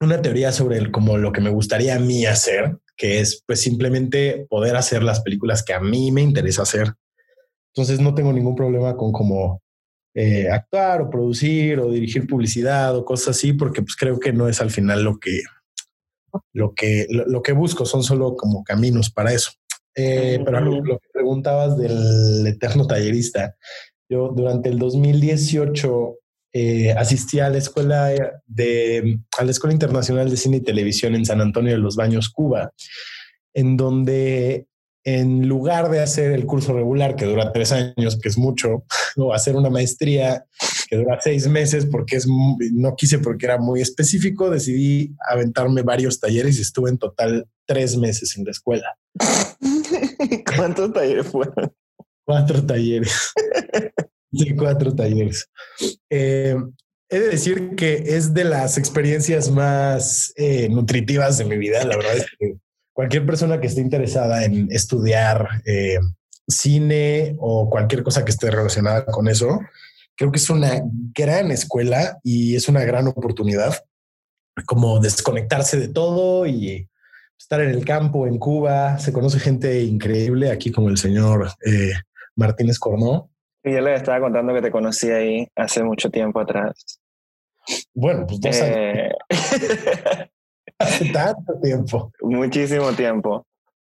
una 0.00 0.22
teoría 0.22 0.52
sobre 0.52 0.78
el, 0.78 0.90
como 0.90 1.16
lo 1.16 1.32
que 1.32 1.40
me 1.40 1.50
gustaría 1.50 1.96
a 1.96 2.00
mí 2.00 2.26
hacer, 2.26 2.78
que 2.96 3.20
es 3.20 3.42
pues 3.46 3.60
simplemente 3.60 4.46
poder 4.48 4.76
hacer 4.76 5.02
las 5.02 5.20
películas 5.20 5.62
que 5.62 5.74
a 5.74 5.80
mí 5.80 6.10
me 6.12 6.22
interesa 6.22 6.62
hacer. 6.62 6.92
Entonces 7.74 8.00
no 8.00 8.14
tengo 8.14 8.32
ningún 8.32 8.54
problema 8.54 8.96
con 8.96 9.12
como 9.12 9.62
eh, 10.14 10.48
actuar 10.50 11.02
o 11.02 11.10
producir 11.10 11.80
o 11.80 11.90
dirigir 11.90 12.26
publicidad 12.26 12.96
o 12.96 13.04
cosas 13.04 13.36
así, 13.36 13.52
porque 13.52 13.82
pues 13.82 13.96
creo 13.96 14.18
que 14.18 14.32
no 14.32 14.48
es 14.48 14.60
al 14.60 14.70
final 14.70 15.02
lo 15.02 15.18
que 15.18 15.40
lo 16.52 16.74
que 16.74 17.06
lo, 17.10 17.26
lo 17.26 17.42
que 17.42 17.52
busco, 17.52 17.84
son 17.84 18.02
solo 18.02 18.36
como 18.36 18.64
caminos 18.64 19.10
para 19.10 19.32
eso. 19.32 19.52
Eh, 19.96 20.40
pero 20.44 20.60
lo, 20.60 20.84
lo 20.84 20.98
que 20.98 21.08
preguntabas 21.12 21.76
del 21.78 22.46
eterno 22.46 22.86
tallerista, 22.86 23.56
yo 24.08 24.32
durante 24.34 24.68
el 24.68 24.78
2018 24.78 26.18
eh, 26.56 26.92
asistí 26.92 27.40
a 27.40 27.50
la 27.50 27.58
escuela 27.58 28.10
de 28.46 29.18
a 29.36 29.44
la 29.44 29.50
Escuela 29.50 29.72
Internacional 29.72 30.30
de 30.30 30.36
Cine 30.36 30.58
y 30.58 30.60
Televisión 30.60 31.16
en 31.16 31.24
San 31.24 31.40
Antonio 31.40 31.72
de 31.72 31.78
los 31.78 31.96
Baños, 31.96 32.28
Cuba, 32.30 32.72
en 33.52 33.76
donde 33.76 34.68
en 35.04 35.46
lugar 35.46 35.90
de 35.90 36.00
hacer 36.00 36.32
el 36.32 36.46
curso 36.46 36.72
regular 36.72 37.14
que 37.14 37.26
dura 37.26 37.52
tres 37.52 37.72
años, 37.72 38.18
que 38.20 38.28
es 38.28 38.38
mucho, 38.38 38.84
o 39.16 39.32
hacer 39.32 39.54
una 39.54 39.70
maestría 39.70 40.46
que 40.88 40.96
dura 40.96 41.18
seis 41.20 41.46
meses 41.46 41.86
porque 41.86 42.16
es 42.16 42.26
no 42.26 42.96
quise 42.96 43.18
porque 43.18 43.46
era 43.46 43.58
muy 43.58 43.80
específico, 43.80 44.50
decidí 44.50 45.14
aventarme 45.30 45.82
varios 45.82 46.20
talleres 46.20 46.58
y 46.58 46.62
estuve 46.62 46.90
en 46.90 46.98
total 46.98 47.46
tres 47.66 47.96
meses 47.96 48.36
en 48.36 48.44
la 48.44 48.50
escuela. 48.50 48.96
¿Cuántos 50.56 50.92
talleres 50.92 51.26
fueron? 51.26 51.72
Cuatro 52.24 52.64
talleres. 52.64 53.32
Sí, 54.36 54.52
cuatro 54.56 54.92
talleres. 54.92 55.48
Eh, 56.10 56.56
he 57.08 57.18
de 57.20 57.28
decir 57.28 57.76
que 57.76 58.02
es 58.04 58.34
de 58.34 58.42
las 58.42 58.78
experiencias 58.78 59.48
más 59.48 60.32
eh, 60.34 60.68
nutritivas 60.68 61.38
de 61.38 61.44
mi 61.44 61.56
vida. 61.56 61.84
La 61.84 61.96
verdad 61.96 62.16
es 62.16 62.26
que 62.36 62.56
cualquier 62.94 63.26
persona 63.26 63.60
que 63.60 63.66
esté 63.66 63.82
interesada 63.82 64.44
en 64.44 64.68
estudiar 64.70 65.62
eh, 65.66 65.98
cine 66.48 67.36
o 67.38 67.68
cualquier 67.68 68.02
cosa 68.02 68.24
que 68.24 68.30
esté 68.30 68.50
relacionada 68.50 69.04
con 69.04 69.28
eso, 69.28 69.60
creo 70.16 70.30
que 70.30 70.38
es 70.38 70.48
una 70.48 70.80
gran 71.14 71.50
escuela 71.50 72.18
y 72.22 72.56
es 72.56 72.68
una 72.68 72.84
gran 72.84 73.08
oportunidad 73.08 73.74
como 74.66 75.00
desconectarse 75.00 75.78
de 75.78 75.88
todo 75.88 76.46
y 76.46 76.88
estar 77.36 77.60
en 77.60 77.70
el 77.70 77.84
campo 77.84 78.26
en 78.26 78.38
Cuba. 78.38 78.98
Se 78.98 79.12
conoce 79.12 79.40
gente 79.40 79.82
increíble 79.82 80.50
aquí 80.50 80.70
como 80.70 80.88
el 80.88 80.96
señor 80.96 81.48
eh, 81.66 81.92
Martínez 82.36 82.78
Cornó. 82.78 83.30
Y 83.64 83.72
yo 83.72 83.80
les 83.80 83.96
estaba 83.96 84.20
contando 84.20 84.54
que 84.54 84.62
te 84.62 84.70
conocí 84.70 85.10
ahí 85.10 85.48
hace 85.56 85.82
mucho 85.82 86.10
tiempo 86.10 86.38
atrás. 86.38 87.00
Bueno, 87.94 88.26
pues 88.26 88.40
dos 88.40 88.60
años, 88.60 88.76
Eh, 88.76 89.12
hace 90.78 91.10
tanto 91.12 91.58
tiempo. 91.62 92.10
muchísimo 92.22 92.92
tiempo. 92.92 93.46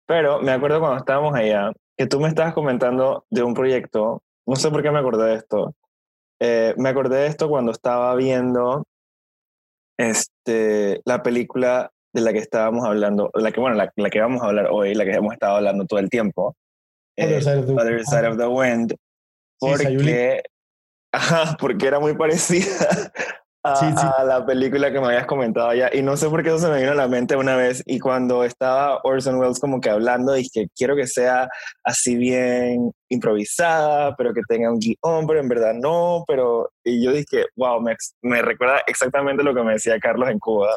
Pero 0.08 0.42
me 0.42 0.52
acuerdo 0.52 0.80
cuando 0.80 0.98
estábamos 1.00 1.34
allá, 1.36 1.72
que 1.98 2.06
tú 2.08 2.20
me 2.20 2.28
estabas 2.28 2.54
comentando 2.54 3.26
de 3.30 3.44
un 3.44 3.54
proyecto, 3.54 4.22
no 4.48 4.56
sé 4.56 4.70
por 4.70 4.84
qué 4.84 4.92
me 4.92 5.00
acordé 5.00 5.26
de 5.30 5.36
esto. 5.36 5.74
Eh, 6.40 6.74
me 6.78 6.90
acordé 6.90 7.18
de 7.18 7.28
esto 7.28 7.50
cuando 7.50 7.72
estaba 7.72 8.14
viendo 8.16 8.84
este, 9.98 11.02
la 11.06 11.24
película 11.24 11.92
de 12.14 12.22
la 12.22 12.32
que 12.34 12.40
estábamos 12.40 12.86
hablando, 12.86 13.30
la 13.34 13.52
que, 13.52 13.60
bueno, 13.60 13.76
la, 13.76 13.92
la 13.96 14.10
que 14.10 14.20
vamos 14.22 14.42
a 14.42 14.48
hablar 14.48 14.68
hoy, 14.72 14.94
la 14.94 15.06
que 15.06 15.12
hemos 15.12 15.34
estado 15.34 15.58
hablando 15.58 15.86
todo 15.86 16.00
el 16.00 16.10
tiempo. 16.10 16.56
eh, 17.18 17.26
Other 17.26 17.44
Side 17.44 17.58
of 17.60 17.66
the- 17.68 17.74
Other 17.74 18.06
Side 18.06 18.28
of 18.28 18.38
the 18.38 18.48
Wind, 18.48 18.92
Sí, 19.62 19.68
porque, 19.70 20.44
ajá, 21.14 21.58
porque 21.60 21.88
era 21.88 22.00
muy 22.00 22.14
parecida 22.16 23.12
a, 23.66 23.76
Sí, 23.76 23.86
sí. 23.98 24.08
a 24.18 24.24
la 24.24 24.46
película 24.46 24.92
que 24.92 25.00
me 25.00 25.08
habías 25.08 25.26
comentado 25.26 25.74
ya. 25.74 25.90
Y 25.94 26.02
no 26.02 26.16
sé 26.18 26.30
por 26.30 26.44
qué 26.44 26.50
eso 26.50 26.60
se 26.60 26.70
me 26.70 26.80
vino 26.80 26.92
a 26.92 26.96
la 26.96 27.08
mente 27.08 27.36
una 27.36 27.56
vez. 27.56 27.84
Y 27.86 28.00
cuando 28.00 28.44
estaba 28.44 29.00
Orson 29.04 29.36
Welles 29.36 29.60
como 29.60 29.82
que 29.82 29.90
hablando, 29.90 30.34
dije, 30.34 30.68
quiero 30.76 30.96
que 30.96 31.08
sea 31.08 31.50
así 31.84 32.16
bien 32.16 32.92
improvisada, 33.10 34.16
pero 34.16 34.34
que 34.34 34.42
tenga 34.48 34.72
un 34.72 34.80
guion, 34.80 35.28
pero 35.28 35.40
en 35.40 35.48
verdad 35.48 35.74
no. 35.74 36.24
Pero, 36.28 36.72
y 36.84 37.04
yo 37.04 37.12
dije, 37.12 37.46
wow, 37.56 37.82
me, 37.82 37.96
me 38.22 38.42
recuerda 38.42 38.82
exactamente 38.88 39.44
lo 39.44 39.54
que 39.54 39.64
me 39.64 39.74
decía 39.74 40.00
Carlos 40.00 40.30
en 40.30 40.40
Cuba. 40.40 40.70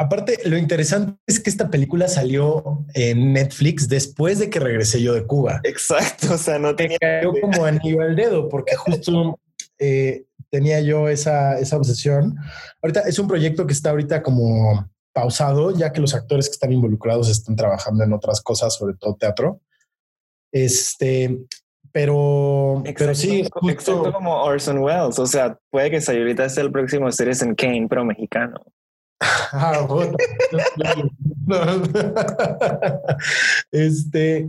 Aparte, 0.00 0.38
lo 0.46 0.56
interesante 0.56 1.18
es 1.26 1.38
que 1.40 1.50
esta 1.50 1.68
película 1.68 2.08
salió 2.08 2.86
en 2.94 3.34
Netflix 3.34 3.86
después 3.86 4.38
de 4.38 4.48
que 4.48 4.58
regresé 4.58 5.02
yo 5.02 5.12
de 5.12 5.26
Cuba. 5.26 5.60
Exacto, 5.62 6.32
o 6.32 6.38
sea, 6.38 6.58
no 6.58 6.74
tenía... 6.74 6.96
cayó 6.98 7.34
como 7.38 7.66
anillo 7.66 8.00
al 8.00 8.16
dedo 8.16 8.48
porque 8.48 8.74
justo 8.76 9.38
eh, 9.78 10.24
tenía 10.50 10.80
yo 10.80 11.08
esa, 11.08 11.58
esa 11.58 11.76
obsesión. 11.76 12.36
Ahorita 12.82 13.00
es 13.00 13.18
un 13.18 13.28
proyecto 13.28 13.66
que 13.66 13.72
está 13.72 13.90
ahorita 13.90 14.22
como 14.22 14.88
pausado, 15.12 15.76
ya 15.76 15.92
que 15.92 16.00
los 16.00 16.14
actores 16.14 16.48
que 16.48 16.52
están 16.52 16.72
involucrados 16.72 17.28
están 17.28 17.56
trabajando 17.56 18.04
en 18.04 18.12
otras 18.12 18.40
cosas, 18.40 18.74
sobre 18.74 18.96
todo 18.96 19.16
teatro. 19.16 19.60
Este, 20.52 21.38
pero, 21.92 22.82
pero 22.84 23.14
sí, 23.14 23.40
Exacto, 23.40 24.12
como 24.12 24.42
Orson 24.42 24.78
Welles, 24.78 25.18
o 25.18 25.26
sea, 25.26 25.58
puede 25.70 25.90
que 25.90 26.00
Sayulita 26.00 26.48
sea 26.48 26.64
el 26.64 26.72
próximo 26.72 27.10
Citizen 27.10 27.54
Kane, 27.54 27.86
pero 27.88 28.04
mexicano. 28.04 28.60
Ah, 29.52 29.84
bueno. 29.86 30.16
este, 33.72 34.48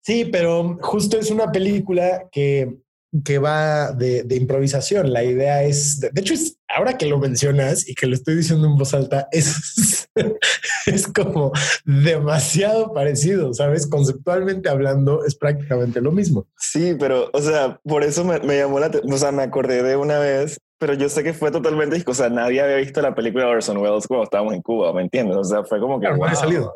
sí, 0.00 0.24
pero 0.26 0.78
justo 0.82 1.18
es 1.18 1.30
una 1.30 1.52
película 1.52 2.26
que, 2.32 2.78
que 3.24 3.38
va 3.38 3.92
de, 3.92 4.22
de 4.22 4.36
improvisación. 4.36 5.12
La 5.12 5.24
idea 5.24 5.62
es, 5.62 6.00
de, 6.00 6.10
de 6.10 6.20
hecho, 6.20 6.34
es 6.34 6.58
ahora 6.68 6.96
que 6.96 7.06
lo 7.06 7.18
mencionas 7.18 7.88
y 7.88 7.94
que 7.94 8.06
lo 8.06 8.14
estoy 8.14 8.36
diciendo 8.36 8.66
en 8.66 8.76
voz 8.76 8.94
alta, 8.94 9.28
es, 9.32 10.08
es 10.86 11.06
como 11.08 11.52
demasiado 11.84 12.92
parecido, 12.92 13.52
¿sabes? 13.52 13.86
Conceptualmente 13.88 14.68
hablando, 14.68 15.24
es 15.24 15.34
prácticamente 15.34 16.00
lo 16.00 16.12
mismo. 16.12 16.46
Sí, 16.56 16.94
pero, 16.98 17.30
o 17.32 17.42
sea, 17.42 17.80
por 17.84 18.04
eso 18.04 18.24
me, 18.24 18.38
me 18.40 18.58
llamó 18.58 18.78
la 18.78 18.86
atención, 18.86 19.12
o 19.12 19.18
sea, 19.18 19.32
me 19.32 19.42
acordé 19.42 19.82
de 19.82 19.96
una 19.96 20.18
vez, 20.18 20.58
pero 20.78 20.94
yo 20.94 21.08
sé 21.08 21.22
que 21.24 21.34
fue 21.34 21.50
totalmente, 21.50 22.02
o 22.06 22.14
sea, 22.14 22.28
nadie 22.28 22.60
había 22.60 22.76
visto 22.76 23.02
la 23.02 23.14
película 23.14 23.44
de 23.44 23.50
Orson 23.50 23.78
Welles 23.78 24.06
cuando 24.06 24.24
estábamos 24.24 24.54
en 24.54 24.62
Cuba, 24.62 24.92
¿me 24.92 25.02
entiendes? 25.02 25.36
O 25.36 25.44
sea, 25.44 25.64
fue 25.64 25.80
como 25.80 25.98
que... 25.98 26.06
Claro, 26.06 26.16
no 26.16 26.26
wow. 26.26 26.36
salido. 26.36 26.72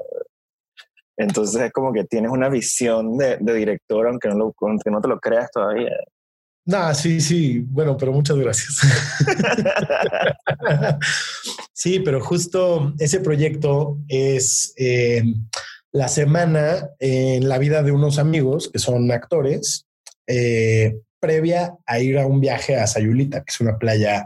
Entonces 1.16 1.61
es 1.61 1.73
como 1.73 1.92
que 1.92 2.05
tienes 2.05 2.31
una 2.31 2.49
visión 2.49 3.16
de, 3.16 3.37
de 3.40 3.55
director, 3.55 4.07
aunque 4.09 4.29
no, 4.29 4.35
lo, 4.35 4.55
aunque 4.62 4.90
no 4.90 5.01
te 5.01 5.09
lo 5.09 5.20
creas 5.20 5.49
todavía. 5.53 5.92
No, 6.66 6.94
sí, 6.94 7.20
sí, 7.20 7.61
bueno, 7.61 7.96
pero 7.96 8.12
muchas 8.12 8.38
gracias. 8.38 8.79
sí, 11.74 12.00
pero 12.00 12.22
justo 12.22 12.94
ese 12.98 13.20
proyecto 13.20 13.98
es 14.09 14.72
eh, 14.79 15.22
la 15.92 16.09
semana 16.09 16.88
en 16.98 17.48
la 17.48 17.59
vida 17.59 17.83
de 17.83 17.92
unos 17.92 18.18
amigos 18.18 18.70
que 18.72 18.79
son 18.79 19.11
actores, 19.12 19.87
eh, 20.27 20.96
previa 21.20 21.77
a 21.87 22.00
ir 22.00 22.18
a 22.18 22.27
un 22.27 22.40
viaje 22.40 22.77
a 22.77 22.87
Sayulita, 22.87 23.44
que 23.44 23.50
es 23.50 23.61
una 23.61 23.79
playa 23.79 24.24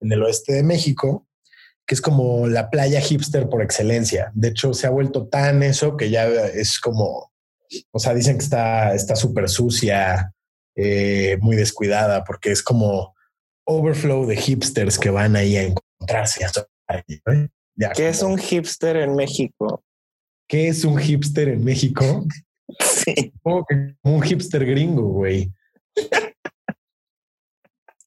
en 0.00 0.12
el 0.12 0.22
oeste 0.22 0.52
de 0.52 0.62
México, 0.62 1.26
que 1.86 1.96
es 1.96 2.00
como 2.00 2.46
la 2.46 2.70
playa 2.70 3.00
hipster 3.00 3.48
por 3.48 3.62
excelencia. 3.62 4.30
De 4.34 4.48
hecho, 4.48 4.74
se 4.74 4.86
ha 4.86 4.90
vuelto 4.90 5.26
tan 5.26 5.64
eso 5.64 5.96
que 5.96 6.08
ya 6.08 6.28
es 6.28 6.78
como, 6.78 7.32
o 7.90 7.98
sea, 7.98 8.14
dicen 8.14 8.38
que 8.38 8.44
está 8.44 8.94
está 8.94 9.16
súper 9.16 9.48
sucia, 9.48 10.32
eh, 10.76 11.38
muy 11.40 11.56
descuidada, 11.56 12.24
porque 12.24 12.50
es 12.50 12.62
como 12.62 13.14
overflow 13.64 14.26
de 14.26 14.36
hipsters 14.36 14.98
que 14.98 15.10
van 15.10 15.36
ahí 15.36 15.56
a 15.56 15.62
encontrarse. 15.62 16.46
¿Qué 17.94 18.08
es 18.08 18.22
un 18.22 18.38
hipster 18.38 18.96
en 18.96 19.14
México? 19.14 19.84
¿Qué 20.48 20.68
es 20.68 20.84
un 20.84 20.98
hipster 20.98 21.48
en 21.48 21.64
México? 21.64 22.26
Sí. 22.78 23.32
Que 23.68 23.96
un 24.04 24.22
hipster 24.22 24.64
gringo, 24.64 25.02
güey. 25.02 25.52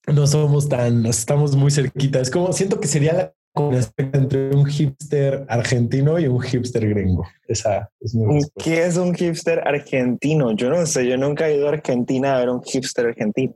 No 0.06 0.26
somos 0.26 0.70
tan, 0.70 1.04
estamos 1.04 1.54
muy 1.54 1.70
cerquita. 1.70 2.18
Es 2.18 2.30
como 2.30 2.50
siento 2.54 2.80
que 2.80 2.88
sería 2.88 3.12
la 3.12 3.34
combinación 3.54 4.10
entre 4.12 4.54
un 4.54 4.66
hipster 4.66 5.46
argentino 5.48 6.18
y 6.18 6.26
un 6.26 6.40
hipster 6.40 6.88
gringo. 6.88 7.26
Esa 7.46 7.90
es 8.00 8.14
mi 8.14 8.26
respuesta. 8.26 8.64
¿Qué 8.64 8.84
es 8.84 8.96
un 8.96 9.14
hipster 9.14 9.60
argentino? 9.66 10.52
Yo 10.52 10.68
no 10.68 10.84
sé, 10.84 11.08
yo 11.08 11.16
nunca 11.16 11.48
he 11.48 11.56
ido 11.56 11.68
a 11.68 11.72
Argentina 11.72 12.36
a 12.36 12.40
ver 12.40 12.50
un 12.50 12.62
hipster 12.62 13.06
argentino. 13.06 13.54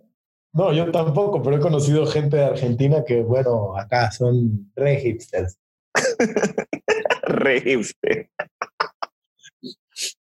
No, 0.53 0.73
yo 0.73 0.91
tampoco, 0.91 1.43
pero 1.43 1.57
he 1.57 1.61
conocido 1.61 2.07
gente 2.07 2.37
de 2.37 2.45
Argentina 2.45 3.05
que, 3.05 3.23
bueno, 3.23 3.77
acá 3.77 4.11
son 4.11 4.73
re 4.75 5.01
hipsters. 5.01 5.59
Re 7.23 7.61
hipster. 7.61 8.31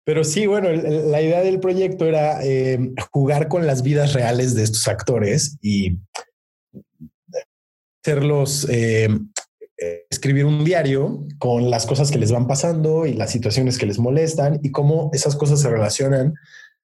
Pero 0.06 0.24
sí, 0.24 0.46
bueno, 0.46 0.70
la 0.72 1.22
idea 1.22 1.42
del 1.42 1.60
proyecto 1.60 2.06
era 2.06 2.44
eh, 2.46 2.94
jugar 3.12 3.50
con 3.50 3.68
las 3.68 3.84
vidas 3.84 4.14
reales 4.14 4.56
de 4.56 4.64
estos 4.64 4.88
actores 4.88 5.58
y 5.62 6.00
hacerlos 8.02 8.68
eh, 8.70 9.10
escribir 10.10 10.46
un 10.46 10.64
diario 10.64 11.26
con 11.40 11.70
las 11.70 11.86
cosas 11.86 12.12
que 12.12 12.18
les 12.18 12.32
van 12.32 12.48
pasando 12.48 13.06
y 13.06 13.14
las 13.14 13.32
situaciones 13.32 13.78
que 13.78 13.86
les 13.86 14.00
molestan 14.00 14.60
y 14.64 14.72
cómo 14.72 15.10
esas 15.14 15.36
cosas 15.36 15.62
se 15.62 15.70
relacionan 15.70 16.34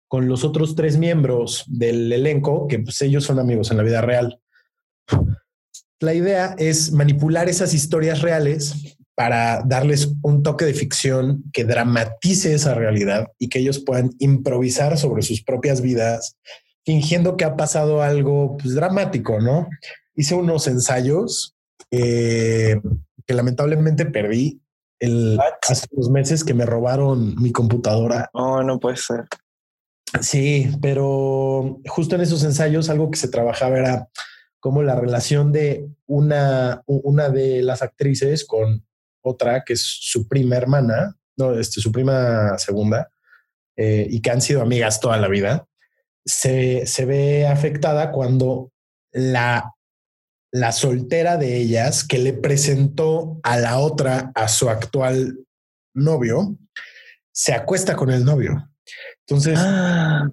con 0.08 0.26
los 0.26 0.44
otros 0.44 0.74
tres 0.74 0.96
miembros 0.96 1.64
del 1.68 2.12
elenco, 2.12 2.66
que 2.66 2.78
pues 2.78 3.00
ellos 3.02 3.24
son 3.24 3.38
amigos 3.38 3.70
en 3.70 3.76
la 3.76 3.82
vida 3.82 4.00
real. 4.00 4.40
La 6.00 6.14
idea 6.14 6.54
es 6.58 6.92
manipular 6.92 7.48
esas 7.48 7.74
historias 7.74 8.22
reales 8.22 8.96
para 9.14 9.62
darles 9.66 10.14
un 10.22 10.44
toque 10.44 10.64
de 10.64 10.74
ficción 10.74 11.42
que 11.52 11.64
dramatice 11.64 12.54
esa 12.54 12.74
realidad 12.74 13.26
y 13.38 13.48
que 13.48 13.58
ellos 13.58 13.80
puedan 13.80 14.10
improvisar 14.20 14.96
sobre 14.96 15.22
sus 15.22 15.42
propias 15.42 15.80
vidas, 15.82 16.36
fingiendo 16.84 17.36
que 17.36 17.44
ha 17.44 17.56
pasado 17.56 18.00
algo 18.00 18.56
pues, 18.56 18.74
dramático, 18.74 19.40
¿no? 19.40 19.68
Hice 20.14 20.36
unos 20.36 20.68
ensayos 20.68 21.57
eh, 21.90 22.80
que 23.26 23.34
lamentablemente 23.34 24.06
perdí 24.06 24.60
el, 25.00 25.38
hace 25.68 25.86
unos 25.90 26.10
meses 26.10 26.44
que 26.44 26.54
me 26.54 26.66
robaron 26.66 27.34
mi 27.40 27.52
computadora. 27.52 28.30
Oh, 28.32 28.62
no 28.62 28.80
puede 28.80 28.96
ser. 28.96 29.24
Sí, 30.20 30.70
pero 30.80 31.80
justo 31.86 32.14
en 32.14 32.22
esos 32.22 32.42
ensayos 32.44 32.88
algo 32.88 33.10
que 33.10 33.18
se 33.18 33.28
trabajaba 33.28 33.78
era 33.78 34.08
como 34.60 34.82
la 34.82 34.96
relación 34.96 35.52
de 35.52 35.88
una, 36.06 36.82
una 36.86 37.28
de 37.28 37.62
las 37.62 37.82
actrices 37.82 38.44
con 38.44 38.84
otra 39.22 39.62
que 39.64 39.74
es 39.74 39.82
su 39.82 40.26
prima 40.26 40.56
hermana, 40.56 41.16
no, 41.36 41.58
este, 41.58 41.80
su 41.80 41.92
prima 41.92 42.58
segunda, 42.58 43.10
eh, 43.76 44.06
y 44.08 44.20
que 44.20 44.30
han 44.30 44.40
sido 44.40 44.62
amigas 44.62 45.00
toda 45.00 45.18
la 45.18 45.28
vida, 45.28 45.68
se, 46.24 46.86
se 46.86 47.04
ve 47.04 47.46
afectada 47.46 48.10
cuando 48.10 48.72
la, 49.12 49.72
la 50.50 50.72
soltera 50.72 51.36
de 51.36 51.56
ellas 51.56 52.04
que 52.04 52.18
le 52.18 52.32
presentó 52.32 53.38
a 53.42 53.58
la 53.58 53.78
otra, 53.78 54.32
a 54.34 54.48
su 54.48 54.68
actual 54.70 55.38
novio, 55.94 56.56
se 57.32 57.54
acuesta 57.54 57.96
con 57.96 58.10
el 58.10 58.24
novio. 58.24 58.70
Entonces, 59.26 59.58
Ah, 59.60 60.28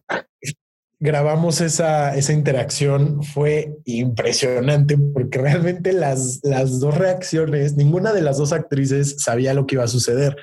grabamos 0.99 1.62
esa, 1.62 2.15
esa 2.15 2.34
interacción 2.34 3.21
fue 3.23 3.75
impresionante 3.86 4.97
porque 4.97 5.39
realmente 5.39 5.93
las, 5.93 6.39
las 6.43 6.80
dos 6.80 6.97
reacciones, 6.97 7.75
ninguna 7.75 8.13
de 8.13 8.21
las 8.21 8.38
dos 8.38 8.54
actrices 8.54 9.17
sabía 9.19 9.54
lo 9.54 9.67
que 9.67 9.75
iba 9.75 9.84
a 9.84 9.89
suceder. 9.89 10.38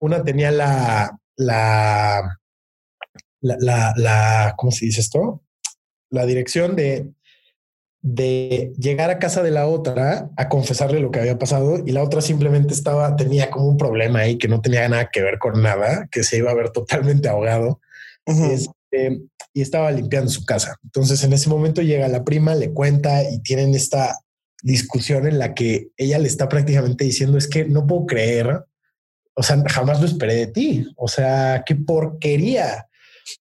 Una 0.00 0.24
tenía 0.24 0.50
la, 0.50 1.18
la, 1.36 2.38
la, 3.40 3.56
la, 3.60 3.94
la 3.96 4.54
¿cómo 4.56 4.72
se 4.72 4.86
dice 4.86 5.00
esto? 5.00 5.42
La 6.10 6.26
dirección 6.26 6.74
de, 6.74 7.10
de 8.00 8.72
llegar 8.78 9.10
a 9.10 9.18
casa 9.18 9.42
de 9.42 9.50
la 9.50 9.66
otra 9.66 10.30
a 10.36 10.48
confesarle 10.48 11.00
lo 11.00 11.10
que 11.10 11.18
había 11.20 11.38
pasado 11.38 11.82
y 11.84 11.90
la 11.92 12.02
otra 12.02 12.20
simplemente 12.20 12.72
estaba, 12.72 13.16
tenía 13.16 13.50
como 13.50 13.66
un 13.66 13.76
problema 13.76 14.20
ahí 14.20 14.38
que 14.38 14.48
no 14.48 14.60
tenía 14.60 14.88
nada 14.88 15.10
que 15.12 15.22
ver 15.22 15.38
con 15.38 15.60
nada, 15.62 16.08
que 16.10 16.22
se 16.22 16.38
iba 16.38 16.50
a 16.50 16.54
ver 16.54 16.70
totalmente 16.70 17.28
ahogado. 17.28 17.80
Este, 18.26 19.22
y 19.54 19.62
estaba 19.62 19.90
limpiando 19.90 20.30
su 20.30 20.44
casa. 20.44 20.76
Entonces 20.84 21.24
en 21.24 21.32
ese 21.32 21.48
momento 21.48 21.82
llega 21.82 22.06
la 22.08 22.24
prima, 22.24 22.54
le 22.54 22.72
cuenta 22.72 23.22
y 23.28 23.40
tienen 23.40 23.74
esta 23.74 24.18
discusión 24.62 25.26
en 25.26 25.38
la 25.38 25.54
que 25.54 25.88
ella 25.96 26.18
le 26.18 26.28
está 26.28 26.48
prácticamente 26.48 27.04
diciendo 27.04 27.38
es 27.38 27.48
que 27.48 27.64
no 27.64 27.86
puedo 27.86 28.06
creer, 28.06 28.64
o 29.34 29.42
sea, 29.42 29.62
jamás 29.68 30.00
lo 30.00 30.06
esperé 30.06 30.34
de 30.34 30.46
ti, 30.48 30.86
o 30.96 31.08
sea, 31.08 31.62
qué 31.64 31.74
porquería. 31.74 32.86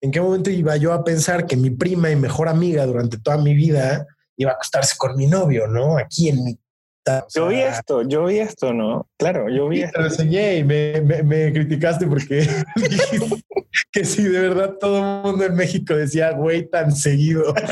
¿En 0.01 0.11
qué 0.11 0.21
momento 0.21 0.51
iba 0.51 0.77
yo 0.77 0.93
a 0.93 1.05
pensar 1.05 1.47
que 1.47 1.57
mi 1.57 1.71
prima 1.71 2.11
y 2.11 2.17
mejor 2.17 2.49
amiga 2.49 2.87
durante 2.87 3.19
toda 3.19 3.39
mi 3.39 3.55
vida 3.55 4.07
iba 4.37 4.51
a 4.53 4.55
acostarse 4.55 4.95
con 4.97 5.17
mi 5.17 5.27
novio, 5.27 5.67
no? 5.67 5.99
Aquí 5.99 6.29
en 6.29 6.45
mi... 6.45 6.53
o 7.09 7.27
Yo 7.35 7.49
vi 7.49 7.61
esto, 7.61 8.03
yo 8.03 8.25
vi 8.27 8.39
esto, 8.39 8.73
¿no? 8.73 9.09
Claro, 9.19 9.49
yo 9.49 9.69
vi 9.69 9.83
esto. 9.83 9.93
te 9.97 10.01
lo 10.01 10.07
enseñé 10.09 10.57
y 10.59 10.65
me, 10.65 11.01
me- 11.01 11.23
me 11.23 11.53
criticaste 11.53 12.07
porque 12.07 12.47
que 13.93 14.05
si 14.05 14.23
de 14.25 14.41
verdad 14.41 14.75
todo 14.81 14.99
el 14.99 15.23
mundo 15.31 15.45
en 15.45 15.55
México 15.55 15.95
decía 15.95 16.33
güey 16.33 16.69
tan 16.69 16.95
seguido. 16.95 17.55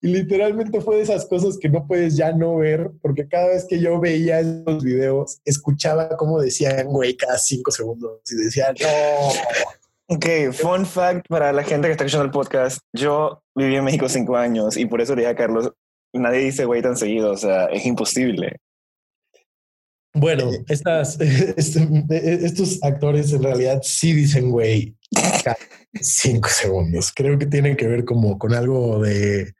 Y 0.00 0.08
literalmente 0.08 0.80
fue 0.80 0.96
de 0.96 1.02
esas 1.02 1.26
cosas 1.26 1.58
que 1.60 1.68
no 1.68 1.86
puedes 1.86 2.16
ya 2.16 2.32
no 2.32 2.56
ver, 2.56 2.90
porque 3.00 3.28
cada 3.28 3.48
vez 3.48 3.64
que 3.68 3.78
yo 3.78 4.00
veía 4.00 4.40
esos 4.40 4.82
videos, 4.82 5.38
escuchaba 5.44 6.08
cómo 6.16 6.40
decían 6.40 6.86
güey 6.88 7.16
cada 7.16 7.38
cinco 7.38 7.70
segundos 7.70 8.18
y 8.32 8.34
decía 8.36 8.72
no. 8.80 8.86
Ok, 10.06 10.26
fun 10.52 10.84
fact 10.84 11.26
para 11.28 11.50
la 11.52 11.64
gente 11.64 11.88
que 11.88 11.92
está 11.92 12.04
escuchando 12.04 12.26
el 12.26 12.30
podcast. 12.30 12.78
Yo 12.92 13.42
viví 13.54 13.76
en 13.76 13.84
México 13.84 14.08
cinco 14.08 14.36
años 14.36 14.76
y 14.76 14.84
por 14.84 15.00
eso 15.00 15.14
le 15.14 15.22
dije 15.22 15.32
a 15.32 15.36
Carlos, 15.36 15.72
nadie 16.12 16.40
dice 16.40 16.66
güey 16.66 16.82
tan 16.82 16.96
seguido, 16.96 17.30
o 17.30 17.36
sea, 17.36 17.66
es 17.66 17.86
imposible. 17.86 18.60
Bueno, 20.12 20.50
estas, 20.68 21.18
este, 21.20 22.44
estos 22.44 22.82
actores 22.82 23.32
en 23.32 23.42
realidad 23.42 23.80
sí 23.82 24.12
dicen, 24.12 24.50
güey, 24.50 24.94
cinco 26.00 26.50
segundos. 26.50 27.10
Creo 27.14 27.38
que 27.38 27.46
tienen 27.46 27.74
que 27.74 27.88
ver 27.88 28.04
como 28.04 28.38
con 28.38 28.52
algo 28.52 29.00
de, 29.00 29.54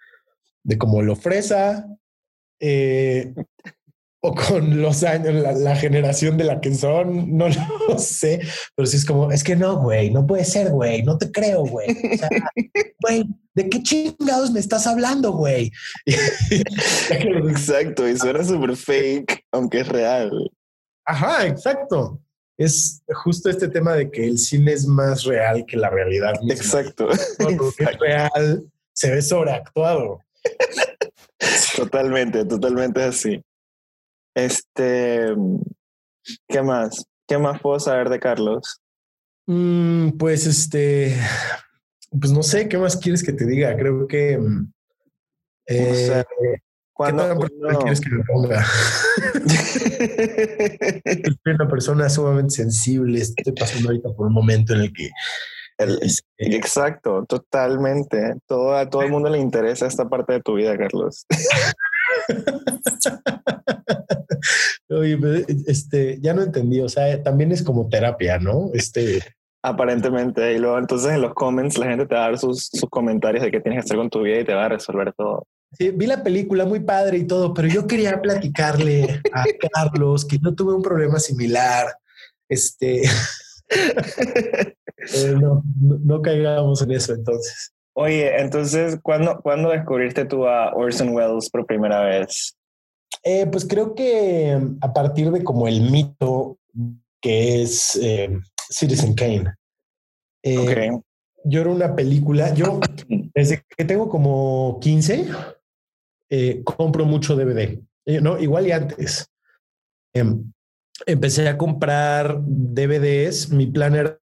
de 0.62 0.78
como 0.78 1.00
lo 1.00 1.16
fresa, 1.16 1.86
eh, 2.60 3.32
o 4.26 4.34
con 4.34 4.80
los 4.80 5.04
años, 5.04 5.34
la, 5.34 5.52
la 5.52 5.76
generación 5.76 6.38
de 6.38 6.44
la 6.44 6.58
que 6.58 6.74
son, 6.74 7.36
no 7.36 7.46
lo 7.46 7.98
sé, 7.98 8.40
pero 8.74 8.86
sí 8.86 8.96
es 8.96 9.04
como, 9.04 9.30
es 9.30 9.44
que 9.44 9.54
no, 9.54 9.82
güey, 9.82 10.10
no 10.10 10.26
puede 10.26 10.46
ser, 10.46 10.70
güey, 10.70 11.02
no 11.02 11.18
te 11.18 11.30
creo, 11.30 11.66
güey. 11.66 11.90
O 11.90 12.16
sea, 12.16 12.30
güey, 13.02 13.24
¿de 13.54 13.68
qué 13.68 13.82
chingados 13.82 14.50
me 14.50 14.60
estás 14.60 14.86
hablando, 14.86 15.32
güey? 15.32 15.70
Exacto, 17.10 18.08
y 18.08 18.16
suena 18.16 18.42
súper 18.42 18.74
fake, 18.76 19.44
aunque 19.52 19.80
es 19.80 19.88
real. 19.88 20.30
Ajá, 21.04 21.46
exacto. 21.46 22.18
Es 22.56 23.02
justo 23.12 23.50
este 23.50 23.68
tema 23.68 23.92
de 23.92 24.10
que 24.10 24.26
el 24.26 24.38
cine 24.38 24.72
es 24.72 24.86
más 24.86 25.24
real 25.24 25.66
que 25.66 25.76
la 25.76 25.90
realidad. 25.90 26.32
misma. 26.40 26.54
Exacto. 26.54 27.08
Todo 27.38 27.72
que 27.76 27.84
es 27.84 27.98
real 27.98 28.64
se 28.94 29.10
ve 29.10 29.20
sobreactuado. 29.20 30.20
Totalmente, 31.76 32.46
totalmente 32.46 33.02
así. 33.02 33.42
Este, 34.34 35.34
¿qué 36.48 36.62
más? 36.62 37.04
¿Qué 37.28 37.38
más 37.38 37.60
puedo 37.60 37.78
saber 37.80 38.08
de 38.08 38.18
Carlos? 38.20 38.80
Mm, 39.46 40.10
pues 40.18 40.46
este, 40.46 41.16
pues 42.18 42.32
no 42.32 42.42
sé, 42.42 42.68
¿qué 42.68 42.78
más 42.78 42.96
quieres 42.96 43.22
que 43.22 43.32
te 43.32 43.46
diga? 43.46 43.76
Creo 43.76 44.06
que... 44.06 44.38
mm, 44.38 44.72
eh, 45.66 45.94
sé. 45.94 46.24
¿Qué 46.40 46.56
¿Cuándo, 46.92 47.26
tan 47.26 47.38
personal 47.38 47.60
cuándo- 47.62 47.80
quieres 47.80 48.00
que 48.00 48.10
me 48.10 48.24
ponga? 48.24 48.64
Soy 51.44 51.54
una 51.54 51.68
persona 51.68 52.08
sumamente 52.08 52.54
sensible. 52.54 53.20
Estoy 53.20 53.52
pasando 53.52 53.88
ahorita 53.88 54.10
por 54.16 54.26
un 54.28 54.32
momento 54.32 54.74
en 54.74 54.80
el 54.82 54.92
que 54.92 55.10
El- 55.78 55.98
este, 56.02 56.24
Exacto, 56.38 57.24
totalmente. 57.26 58.34
Todo, 58.46 58.76
a 58.76 58.88
todo 58.88 59.02
el 59.02 59.10
mundo 59.10 59.28
le 59.28 59.38
interesa 59.38 59.86
esta 59.86 60.08
parte 60.08 60.34
de 60.34 60.40
tu 60.42 60.54
vida, 60.54 60.76
Carlos. 60.78 61.26
Oye, 64.90 65.18
este, 65.66 66.18
ya 66.20 66.34
no 66.34 66.42
entendí. 66.42 66.80
O 66.80 66.88
sea, 66.88 67.22
también 67.22 67.52
es 67.52 67.62
como 67.62 67.88
terapia, 67.88 68.38
¿no? 68.38 68.70
Este, 68.74 69.22
Aparentemente. 69.64 70.52
Y 70.52 70.58
luego 70.58 70.78
entonces 70.78 71.12
en 71.12 71.22
los 71.22 71.32
comments 71.32 71.78
la 71.78 71.86
gente 71.86 72.04
te 72.04 72.14
va 72.14 72.26
a 72.26 72.28
dar 72.28 72.38
sus, 72.38 72.66
sus 72.66 72.90
comentarios 72.90 73.42
de 73.42 73.50
qué 73.50 73.60
tienes 73.60 73.82
que 73.82 73.86
hacer 73.86 73.96
con 73.96 74.10
tu 74.10 74.20
vida 74.20 74.40
y 74.40 74.44
te 74.44 74.52
va 74.52 74.66
a 74.66 74.68
resolver 74.68 75.14
todo. 75.14 75.46
sí, 75.72 75.90
vi 75.90 76.06
la 76.06 76.22
película 76.22 76.66
muy 76.66 76.80
padre 76.80 77.16
y 77.16 77.26
todo, 77.26 77.54
pero 77.54 77.68
yo 77.68 77.86
quería 77.86 78.20
platicarle 78.20 79.22
a 79.32 79.44
Carlos 79.72 80.26
que 80.26 80.38
no 80.38 80.54
tuve 80.54 80.74
un 80.74 80.82
problema 80.82 81.18
similar. 81.18 81.86
Este, 82.46 83.04
eh, 83.70 85.34
no, 85.40 85.62
no, 85.80 85.98
no 85.98 86.20
caigamos 86.20 86.82
en 86.82 86.90
eso 86.90 87.14
entonces. 87.14 87.72
Oye, 87.96 88.40
entonces, 88.40 88.98
¿cuándo, 89.02 89.40
¿cuándo 89.40 89.70
descubriste 89.70 90.24
tú 90.24 90.46
a 90.46 90.74
Orson 90.74 91.10
Welles 91.10 91.48
por 91.48 91.64
primera 91.64 92.02
vez? 92.02 92.56
Eh, 93.22 93.46
pues 93.46 93.64
creo 93.66 93.94
que 93.94 94.58
a 94.80 94.92
partir 94.92 95.30
de 95.30 95.44
como 95.44 95.68
el 95.68 95.80
mito 95.80 96.58
que 97.20 97.62
es 97.62 97.96
eh, 98.02 98.38
Citizen 98.68 99.14
Kane. 99.14 99.54
Eh, 100.42 100.58
Ok. 100.58 101.04
Yo 101.46 101.60
era 101.60 101.70
una 101.70 101.94
película, 101.94 102.54
yo 102.54 102.80
desde 103.34 103.62
que 103.76 103.84
tengo 103.84 104.08
como 104.08 104.78
15, 104.80 105.26
eh, 106.30 106.62
compro 106.64 107.04
mucho 107.04 107.36
DVD, 107.36 107.82
no, 108.22 108.38
igual 108.38 108.66
y 108.66 108.72
antes. 108.72 109.26
Em, 110.14 110.52
empecé 111.04 111.46
a 111.48 111.58
comprar 111.58 112.38
DVDs, 112.40 113.50
mi 113.50 113.66
plan 113.66 113.94
era 113.94 114.18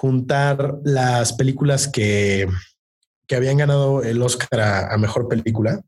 juntar 0.00 0.78
las 0.82 1.34
películas 1.34 1.86
que, 1.86 2.48
que 3.26 3.36
habían 3.36 3.58
ganado 3.58 4.02
el 4.02 4.22
Oscar 4.22 4.88
a, 4.90 4.96
mejor 4.96 5.28
película, 5.28 5.82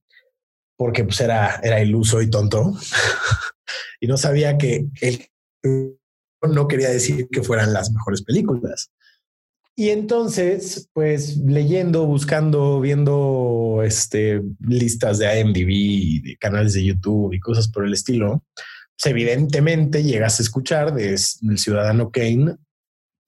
porque 0.76 1.02
pues 1.02 1.18
era, 1.22 1.58
era 1.62 1.80
iluso 1.80 2.20
y 2.20 2.28
tonto, 2.28 2.74
y 4.00 4.06
no 4.06 4.18
sabía 4.18 4.58
que 4.58 4.84
el 5.00 5.26
no 6.42 6.68
quería 6.68 6.90
decir 6.90 7.26
que 7.30 7.42
fueran 7.42 7.72
las 7.72 7.90
mejores 7.90 8.20
películas. 8.20 8.90
Y 9.76 9.88
entonces, 9.88 10.90
pues 10.92 11.38
leyendo, 11.38 12.04
buscando, 12.04 12.82
viendo 12.82 13.80
este, 13.82 14.42
listas 14.60 15.20
de 15.20 15.40
IMDb, 15.40 16.22
de 16.22 16.36
canales 16.38 16.74
de 16.74 16.84
YouTube 16.84 17.32
y 17.32 17.40
cosas 17.40 17.68
por 17.68 17.86
el 17.86 17.94
estilo, 17.94 18.44
pues 18.54 19.06
evidentemente 19.06 20.02
llegas 20.02 20.38
a 20.38 20.42
escuchar 20.42 20.92
de 20.92 21.18
del 21.40 21.58
Ciudadano 21.58 22.10
Kane 22.10 22.58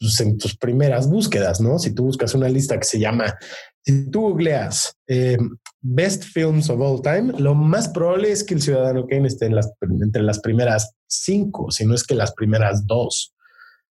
pues, 0.05 0.21
en 0.21 0.39
tus 0.39 0.57
primeras 0.57 1.09
búsquedas, 1.09 1.61
¿no? 1.61 1.79
Si 1.79 1.95
tú 1.95 2.05
buscas 2.05 2.35
una 2.35 2.49
lista 2.49 2.79
que 2.79 2.85
se 2.85 2.99
llama, 2.99 3.37
si 3.85 4.11
tú 4.11 4.23
googleas 4.23 4.95
eh, 5.07 5.37
Best 5.81 6.25
Films 6.25 6.71
of 6.71 6.81
All 6.81 7.03
Time, 7.03 7.33
lo 7.39 7.55
más 7.55 7.89
probable 7.89 8.31
es 8.31 8.45
que 8.45 8.55
el 8.55 8.63
Ciudadano 8.63 9.07
Kane 9.07 9.29
esté 9.29 9.47
en 9.47 9.57
las, 9.57 9.73
entre 9.83 10.23
las 10.23 10.41
primeras 10.41 10.95
cinco, 11.07 11.71
si 11.71 11.85
no 11.85 11.95
es 11.95 12.05
que 12.05 12.15
las 12.15 12.33
primeras 12.35 12.87
dos. 12.87 13.35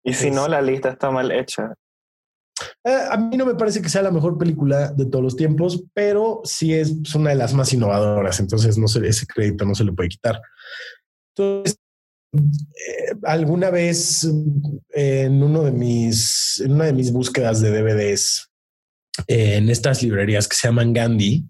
Y 0.03 0.13
si 0.13 0.27
Es- 0.27 0.33
no, 0.33 0.47
la 0.47 0.61
lista 0.61 0.89
está 0.89 1.11
mal 1.11 1.31
hecha. 1.31 1.73
Eh, 2.83 3.05
a 3.09 3.15
mí 3.17 3.37
no 3.37 3.45
me 3.45 3.55
parece 3.55 3.81
que 3.81 3.87
sea 3.89 4.01
la 4.01 4.11
mejor 4.11 4.37
película 4.37 4.91
de 4.91 5.05
todos 5.05 5.23
los 5.23 5.35
tiempos, 5.37 5.83
pero 5.93 6.41
sí 6.43 6.73
es 6.73 6.93
una 7.15 7.29
de 7.29 7.35
las 7.37 7.53
más 7.53 7.71
innovadoras. 7.73 8.39
Entonces, 8.39 8.77
no 8.77 8.87
se, 8.87 9.07
ese 9.07 9.25
crédito 9.25 9.65
no 9.65 9.75
se 9.75 9.85
le 9.85 9.93
puede 9.93 10.09
quitar. 10.09 10.41
Entonces, 11.35 11.77
eh, 12.33 13.15
alguna 13.23 13.69
vez 13.69 14.23
eh, 14.93 15.23
en 15.25 15.41
uno 15.41 15.63
de 15.63 15.71
mis, 15.71 16.61
en 16.63 16.73
una 16.73 16.85
de 16.85 16.93
mis 16.93 17.11
búsquedas 17.11 17.61
de 17.61 17.71
DVDs 17.71 18.49
eh, 19.27 19.55
en 19.55 19.69
estas 19.69 20.03
librerías 20.03 20.47
que 20.47 20.55
se 20.55 20.67
llaman 20.67 20.93
Gandhi, 20.93 21.45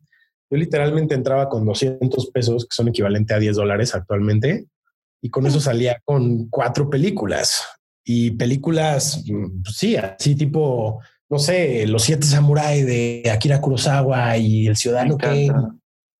yo 0.50 0.58
literalmente 0.58 1.16
entraba 1.16 1.50
con 1.50 1.66
200 1.66 2.32
pesos, 2.32 2.66
que 2.66 2.76
son 2.76 2.88
equivalente 2.88 3.34
a 3.34 3.40
10 3.40 3.56
dólares 3.56 3.94
actualmente, 3.94 4.68
y 5.22 5.30
con 5.30 5.46
eso 5.46 5.60
salía 5.60 6.02
con 6.06 6.48
cuatro 6.50 6.90
películas. 6.90 7.64
Y 8.04 8.32
películas, 8.32 9.24
mm, 9.28 9.62
pues 9.62 9.76
sí, 9.76 9.96
así 9.96 10.36
tipo, 10.36 11.02
no 11.30 11.38
sé, 11.38 11.86
Los 11.86 12.04
Siete 12.04 12.26
Samurai 12.26 12.82
de 12.84 13.30
Akira 13.32 13.62
Kurosawa 13.62 14.38
y 14.38 14.68
El 14.68 14.78
Ciudadano 14.78 15.18
Kane 15.18 15.52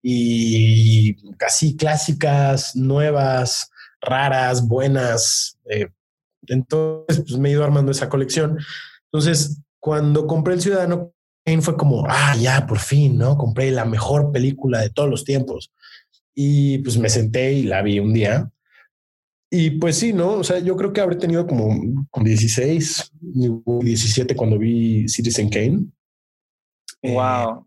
y 0.04 1.16
casi 1.38 1.76
clásicas, 1.76 2.76
nuevas, 2.76 3.72
raras, 4.02 4.68
buenas. 4.68 5.58
eh, 5.66 5.88
entonces, 6.48 7.24
pues 7.28 7.38
me 7.38 7.50
he 7.50 7.52
ido 7.52 7.64
armando 7.64 7.92
esa 7.92 8.10
colección. 8.10 8.58
Entonces, 9.12 9.62
cuando 9.80 10.26
compré 10.26 10.54
El 10.56 10.62
Ciudadano 10.62 11.14
fue 11.62 11.76
como, 11.78 12.06
ah, 12.08 12.36
ya, 12.40 12.68
por 12.68 12.78
fin, 12.80 13.18
¿no? 13.18 13.38
Compré 13.38 13.72
la 13.72 13.86
mejor 13.86 14.32
película 14.32 14.82
de 14.82 14.90
todos 14.92 15.10
los 15.10 15.24
tiempos. 15.26 15.72
Y 16.36 16.78
pues 16.80 16.98
me 16.98 17.10
senté 17.10 17.54
y 17.54 17.64
la 17.64 17.82
vi 17.82 18.00
un 18.00 18.14
día. 18.14 18.52
Y 19.52 19.72
pues 19.72 19.98
sí, 19.98 20.14
¿no? 20.14 20.34
O 20.34 20.44
sea, 20.44 20.60
yo 20.60 20.76
creo 20.78 20.94
que 20.94 21.02
habré 21.02 21.16
tenido 21.16 21.48
como 21.48 21.76
16, 22.22 23.12
17 23.20 24.36
cuando 24.36 24.60
vi 24.60 25.08
Citizen 25.10 25.50
Kane. 25.50 25.86
Eh, 27.02 27.14
Wow. 27.14 27.66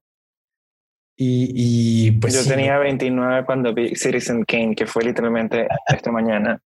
Y, 1.16 2.06
y 2.06 2.10
pues 2.12 2.34
Yo 2.34 2.48
tenía 2.50 2.78
29 2.78 3.44
cuando 3.44 3.74
vi 3.74 3.94
Citizen 3.94 4.44
Kane, 4.44 4.74
que 4.74 4.86
fue 4.86 5.04
literalmente 5.04 5.68
esta 5.88 6.10
mañana. 6.10 6.60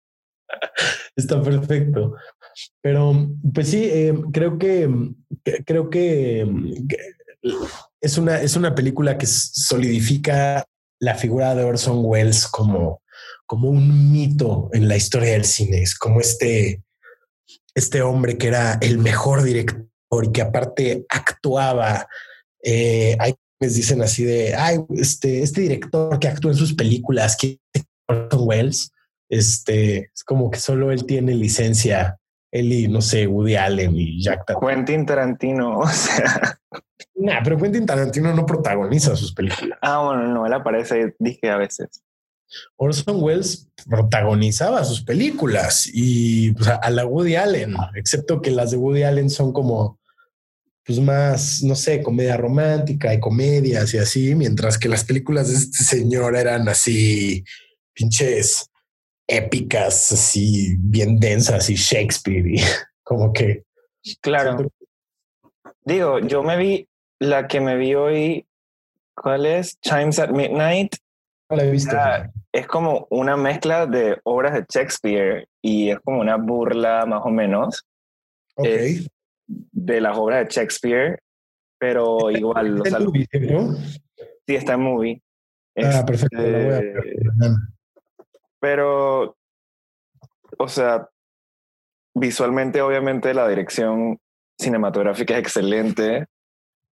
Está 1.16 1.43
perfecto. 1.43 2.14
Pero, 2.82 3.28
pues 3.55 3.68
sí, 3.68 3.84
eh, 3.84 4.14
creo 4.32 4.59
que, 4.59 4.88
que- 5.45 5.64
creo 5.64 5.88
que, 5.88 6.47
que 6.88 6.97
es 8.01 8.18
una, 8.18 8.40
es 8.40 8.57
una 8.57 8.74
película 8.74 9.16
que 9.16 9.26
solidifica 9.26 10.64
la 11.01 11.14
figura 11.14 11.55
de 11.55 11.64
Orson 11.64 12.01
Welles 12.05 12.47
como, 12.47 13.01
como 13.47 13.70
un 13.70 14.12
mito 14.12 14.68
en 14.72 14.88
la 14.88 14.97
historia 14.97 15.32
del 15.32 15.45
cine. 15.45 15.82
Es 15.82 15.97
como 15.97 16.20
este, 16.20 16.82
este 17.74 18.03
hombre 18.03 18.36
que 18.36 18.49
era 18.49 18.78
el 18.82 18.99
mejor 18.99 19.43
director 19.43 19.86
y 20.24 20.32
que 20.32 20.43
aparte 20.43 21.07
actuaba. 21.09 22.07
Eh, 22.62 23.16
hay 23.18 23.34
quienes 23.63 23.77
dicen 23.77 24.03
así 24.03 24.25
de, 24.25 24.57
ay, 24.57 24.79
este, 24.97 25.41
este 25.43 25.61
director 25.61 26.19
que 26.19 26.27
actúa 26.27 26.51
en 26.51 26.57
sus 26.57 26.75
películas, 26.75 27.37
que 27.37 27.61
Orson 28.09 28.41
Welles, 28.43 28.93
este, 29.29 30.11
es 30.13 30.25
como 30.25 30.51
que 30.51 30.59
solo 30.59 30.91
él 30.91 31.07
tiene 31.07 31.33
licencia. 31.35 32.19
Él 32.51 32.73
y 32.73 32.89
no 32.89 33.01
sé, 33.01 33.29
Woody 33.29 33.55
Allen 33.55 33.95
y 33.95 34.21
Jack 34.21 34.47
Tarantino. 34.47 34.69
Quentin 34.69 35.07
Tarantino, 35.07 35.79
o 35.79 35.89
sea. 35.89 36.59
Nah, 37.15 37.41
pero 37.45 37.57
Quentin 37.57 37.87
Tarantino 37.87 38.35
no 38.35 38.45
protagoniza 38.45 39.15
sus 39.15 39.33
películas. 39.33 39.79
Ah, 39.81 40.03
bueno, 40.05 40.27
no, 40.27 40.45
él 40.45 40.53
aparece, 40.53 41.15
dije 41.21 41.49
a 41.49 41.57
veces. 41.57 42.03
Orson 42.77 43.23
Welles 43.23 43.69
protagonizaba 43.89 44.85
sus 44.85 45.03
películas 45.03 45.89
y 45.91 46.51
pues, 46.53 46.69
a 46.69 46.91
la 46.91 47.07
Woody 47.07 47.37
Allen, 47.37 47.77
excepto 47.95 48.43
que 48.43 48.51
las 48.51 48.73
de 48.73 48.77
Woody 48.77 49.05
Allen 49.05 49.31
son 49.31 49.53
como 49.53 50.01
pues 50.85 50.99
más, 51.01 51.62
no 51.62 51.74
sé, 51.74 52.03
comedia 52.03 52.37
romántica 52.37 53.14
y 53.14 53.20
comedias 53.20 53.95
y 53.95 53.99
así, 53.99 54.35
mientras 54.35 54.78
que 54.78 54.89
las 54.89 55.05
películas 55.05 55.49
de 55.49 55.55
este 55.55 55.85
señor 55.85 56.37
eran 56.37 56.68
así 56.68 57.45
pinches 57.95 58.68
épicas, 59.26 60.12
así 60.12 60.76
bien 60.78 61.18
densas 61.20 61.70
y 61.70 61.74
Shakespeare 61.76 62.47
y 62.47 62.57
como 63.05 63.33
que. 63.33 63.64
Claro. 64.20 64.68
Digo, 65.85 66.18
yo 66.20 66.43
me 66.43 66.57
vi 66.57 66.89
la 67.20 67.47
que 67.47 67.61
me 67.61 67.76
vi 67.76 67.95
hoy. 67.95 68.47
¿Cuál 69.14 69.47
es? 69.47 69.78
Chimes 69.80 70.18
at 70.18 70.30
Midnight. 70.30 70.97
No 71.51 71.57
la 71.57 71.64
he 71.64 71.70
visto. 71.70 71.95
Ah, 71.95 72.28
es 72.51 72.66
como 72.66 73.07
una 73.11 73.37
mezcla 73.37 73.87
de 73.87 74.18
obras 74.24 74.55
de 74.55 74.64
Shakespeare 74.68 75.47
y 75.61 75.91
es 75.91 76.01
como 76.01 76.20
una 76.20 76.37
burla 76.37 77.05
más 77.07 77.20
o 77.24 77.28
menos 77.30 77.85
ok. 78.57 78.66
es- 78.66 79.09
de 79.73 80.01
las 80.01 80.17
obras 80.17 80.47
de 80.47 80.51
Shakespeare, 80.55 81.19
pero 81.79 82.31
igual, 82.31 82.81
o 82.81 82.85
¿Está 82.85 82.91
sea, 82.91 82.99
en 82.99 83.05
movie, 83.07 83.29
¿no? 83.51 83.75
sí 84.47 84.55
está 84.55 84.75
en 84.75 84.81
movie. 84.81 85.23
Ah, 85.77 86.05
perfecto. 86.07 86.37
la 86.37 86.43
voy 86.43 86.73
a 86.75 86.81
ver 86.81 86.97
Este. 87.07 87.23
Pero, 88.61 89.37
o 90.59 90.69
sea, 90.69 91.09
visualmente, 92.15 92.81
obviamente, 92.83 93.35
la 93.35 93.49
dirección 93.49 94.19
cinematográfica 94.59 95.35
es 95.35 95.41
excelente. 95.41 96.27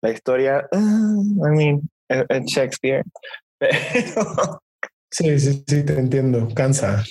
La 0.02 0.10
historia, 0.10 0.66
ah, 0.72 1.14
I 1.52 1.56
mean, 1.56 1.80
es 2.08 2.44
Shakespeare. 2.46 3.04
Pero, 3.58 4.60
Sí, 5.12 5.38
sí, 5.40 5.64
sí, 5.66 5.84
te 5.84 5.98
entiendo. 5.98 6.48
Cansa. 6.54 7.02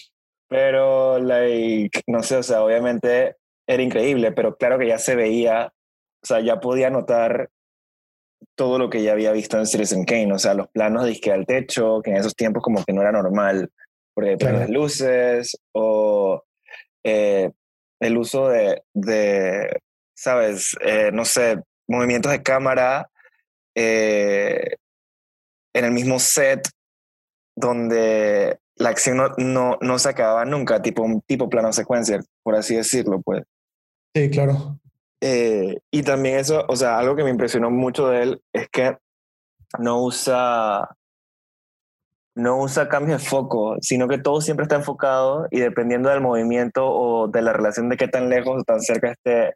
pero, 0.48 1.20
like, 1.20 2.02
no 2.08 2.24
sé, 2.24 2.38
o 2.38 2.44
sea, 2.44 2.64
obviamente 2.64 3.36
era 3.70 3.84
increíble, 3.84 4.32
pero 4.32 4.58
claro 4.58 4.80
que 4.80 4.88
ya 4.88 4.98
se 4.98 5.16
veía, 5.16 5.72
o 6.24 6.26
sea, 6.26 6.40
ya 6.42 6.60
podía 6.60 6.90
notar 6.90 7.52
todo 8.56 8.80
lo 8.80 8.90
que 8.90 9.04
ya 9.04 9.12
había 9.12 9.32
visto 9.32 9.60
en 9.60 9.68
Citizen 9.68 10.06
Kane, 10.06 10.34
o 10.34 10.40
sea, 10.40 10.56
los 10.56 10.70
planos 10.70 11.06
de 11.06 11.12
izquierda 11.12 11.40
al 11.40 11.46
techo, 11.46 12.02
que 12.04 12.10
en 12.10 12.18
esos 12.18 12.36
tiempos 12.36 12.64
como 12.64 12.84
que 12.84 12.94
no 12.94 13.02
era 13.02 13.12
normal, 13.12 13.70
porque 14.16 14.38
ponen 14.38 14.56
Claro. 14.56 14.60
las 14.62 14.70
luces 14.72 15.58
o 15.72 16.44
eh, 17.04 17.52
el 18.00 18.18
uso 18.18 18.50
de, 18.50 18.82
de 18.96 19.80
sabes, 20.16 20.76
Eh, 20.82 21.12
no 21.14 21.24
sé, 21.24 21.62
movimientos 21.88 22.32
de 22.32 22.42
cámara 22.42 23.08
eh, 23.76 24.78
en 25.76 25.86
el 25.86 25.92
mismo 25.92 26.20
set 26.20 26.68
donde 27.56 28.58
la 28.78 28.90
acción 28.90 29.18
no, 29.18 29.30
no, 29.38 29.78
no 29.80 30.00
se 30.00 30.10
acababa 30.10 30.44
nunca, 30.46 30.82
tipo 30.82 31.04
un 31.04 31.22
tipo 31.22 31.50
plano 31.50 31.72
secuencia, 31.72 32.20
por 32.42 32.56
así 32.56 32.76
decirlo, 32.76 33.22
pues. 33.22 33.44
Sí, 34.20 34.30
claro. 34.30 34.78
Eh, 35.22 35.80
y 35.92 36.04
también 36.04 36.38
eso, 36.40 36.66
o 36.68 36.76
sea, 36.76 36.98
algo 36.98 37.16
que 37.16 37.24
me 37.24 37.30
impresionó 37.30 37.70
mucho 37.72 38.10
de 38.10 38.24
él 38.24 38.42
es 38.54 38.68
que 38.70 38.98
no 39.78 40.04
usa, 40.04 40.90
no 42.36 42.62
usa 42.62 42.90
cambios 42.90 43.22
de 43.22 43.28
foco, 43.30 43.78
sino 43.82 44.08
que 44.08 44.18
todo 44.18 44.42
siempre 44.42 44.64
está 44.64 44.76
enfocado 44.76 45.48
y 45.52 45.60
dependiendo 45.60 46.10
del 46.10 46.22
movimiento 46.22 46.86
o 46.86 47.28
de 47.28 47.42
la 47.42 47.54
relación 47.54 47.88
de 47.90 47.98
qué 47.98 48.08
tan 48.08 48.30
lejos 48.30 48.62
o 48.62 48.64
tan 48.64 48.82
cerca 48.82 49.12
esté 49.12 49.56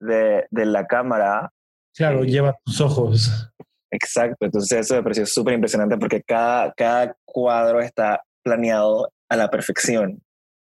de, 0.00 0.46
de 0.50 0.66
la 0.66 0.86
cámara. 0.86 1.50
Claro, 1.94 2.22
Sí. 2.24 2.30
lleva 2.30 2.54
tus 2.64 2.80
ojos. 2.80 3.50
Exacto, 3.90 4.44
entonces 4.46 4.78
eso 4.80 4.94
me 4.94 5.02
pareció 5.02 5.26
súper 5.26 5.54
impresionante 5.54 5.96
porque 5.98 6.22
cada, 6.22 6.72
cada 6.72 7.14
cuadro 7.24 7.80
está 7.80 8.22
planeado 8.42 9.10
a 9.28 9.36
la 9.36 9.50
perfección. 9.50 10.22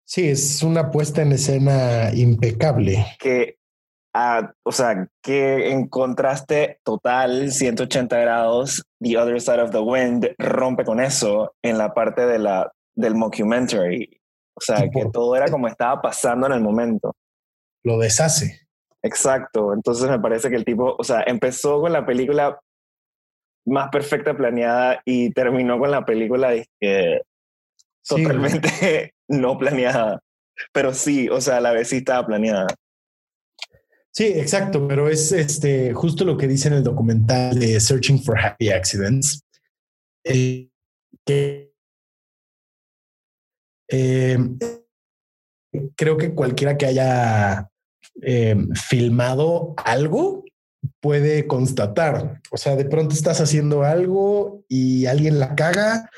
Sí, 0.06 0.30
es 0.30 0.62
una 0.62 0.92
puesta 0.92 1.22
en 1.24 1.32
escena 1.32 2.12
impecable. 2.14 3.06
que, 3.20 3.58
ah, 4.14 4.54
o 4.64 4.72
sea, 4.72 5.08
que 5.22 5.72
en 5.72 5.88
contraste 5.88 6.80
total, 6.84 7.52
180 7.52 8.18
grados, 8.18 8.84
The 9.02 9.18
Other 9.18 9.42
Side 9.42 9.62
of 9.62 9.72
the 9.72 9.80
Wind 9.80 10.30
rompe 10.38 10.86
con 10.86 11.00
eso 11.00 11.56
en 11.64 11.78
la 11.78 11.94
parte 11.94 12.26
de 12.26 12.40
la, 12.40 12.72
del 12.94 13.16
mockumentary. 13.16 14.22
O 14.58 14.62
sea, 14.62 14.88
que 14.90 15.06
todo 15.12 15.36
era 15.36 15.50
como 15.50 15.68
estaba 15.68 16.02
pasando 16.02 16.48
en 16.48 16.54
el 16.54 16.62
momento. 16.62 17.14
Lo 17.84 17.98
deshace. 17.98 18.62
Exacto. 19.04 19.74
Entonces 19.74 20.10
me 20.10 20.20
parece 20.20 20.50
que 20.50 20.56
el 20.56 20.66
tipo, 20.66 20.96
o 20.98 21.04
sea, 21.04 21.24
empezó 21.28 21.82
con 21.82 21.92
la 21.92 22.06
película 22.06 22.60
más 23.66 23.90
perfecta 23.90 24.38
planeada 24.38 25.02
y 25.04 25.32
terminó 25.32 25.78
con 25.78 25.92
la 25.92 26.06
película 26.06 26.54
Sí. 26.54 26.64
totalmente 28.08 29.15
no 29.28 29.58
planeada. 29.58 30.22
Pero 30.72 30.94
sí, 30.94 31.28
o 31.30 31.42
sea, 31.42 31.60
la 31.60 31.74
vez 31.74 31.90
sí 31.90 31.98
estaba 31.98 32.26
planeada. 32.26 32.68
Sí, 34.12 34.28
exacto, 34.28 34.88
pero 34.88 35.10
es 35.10 35.34
este 35.34 35.94
justo 35.94 36.24
lo 36.24 36.38
que 36.38 36.48
dice 36.48 36.70
en 36.70 36.76
el 36.76 36.84
documental 36.84 37.60
de 37.60 37.80
Searching 37.82 38.24
for 38.24 38.40
Happy 38.40 38.70
Accidents. 38.70 39.44
eh, 40.24 40.70
eh, 43.90 44.38
creo 45.98 46.18
que 46.18 46.34
cualquiera 46.34 46.78
que 46.78 46.86
haya 46.86 47.70
eh, 48.22 48.56
filmado 48.88 49.74
algo 49.84 50.45
puede 51.00 51.48
constatar. 51.48 52.42
O 52.52 52.58
sea, 52.58 52.76
de 52.76 52.86
pronto 52.86 53.14
estás 53.14 53.42
haciendo 53.42 53.84
algo 53.84 54.64
y 54.68 55.06
alguien 55.06 55.40
la 55.40 55.56
caga 55.56 56.10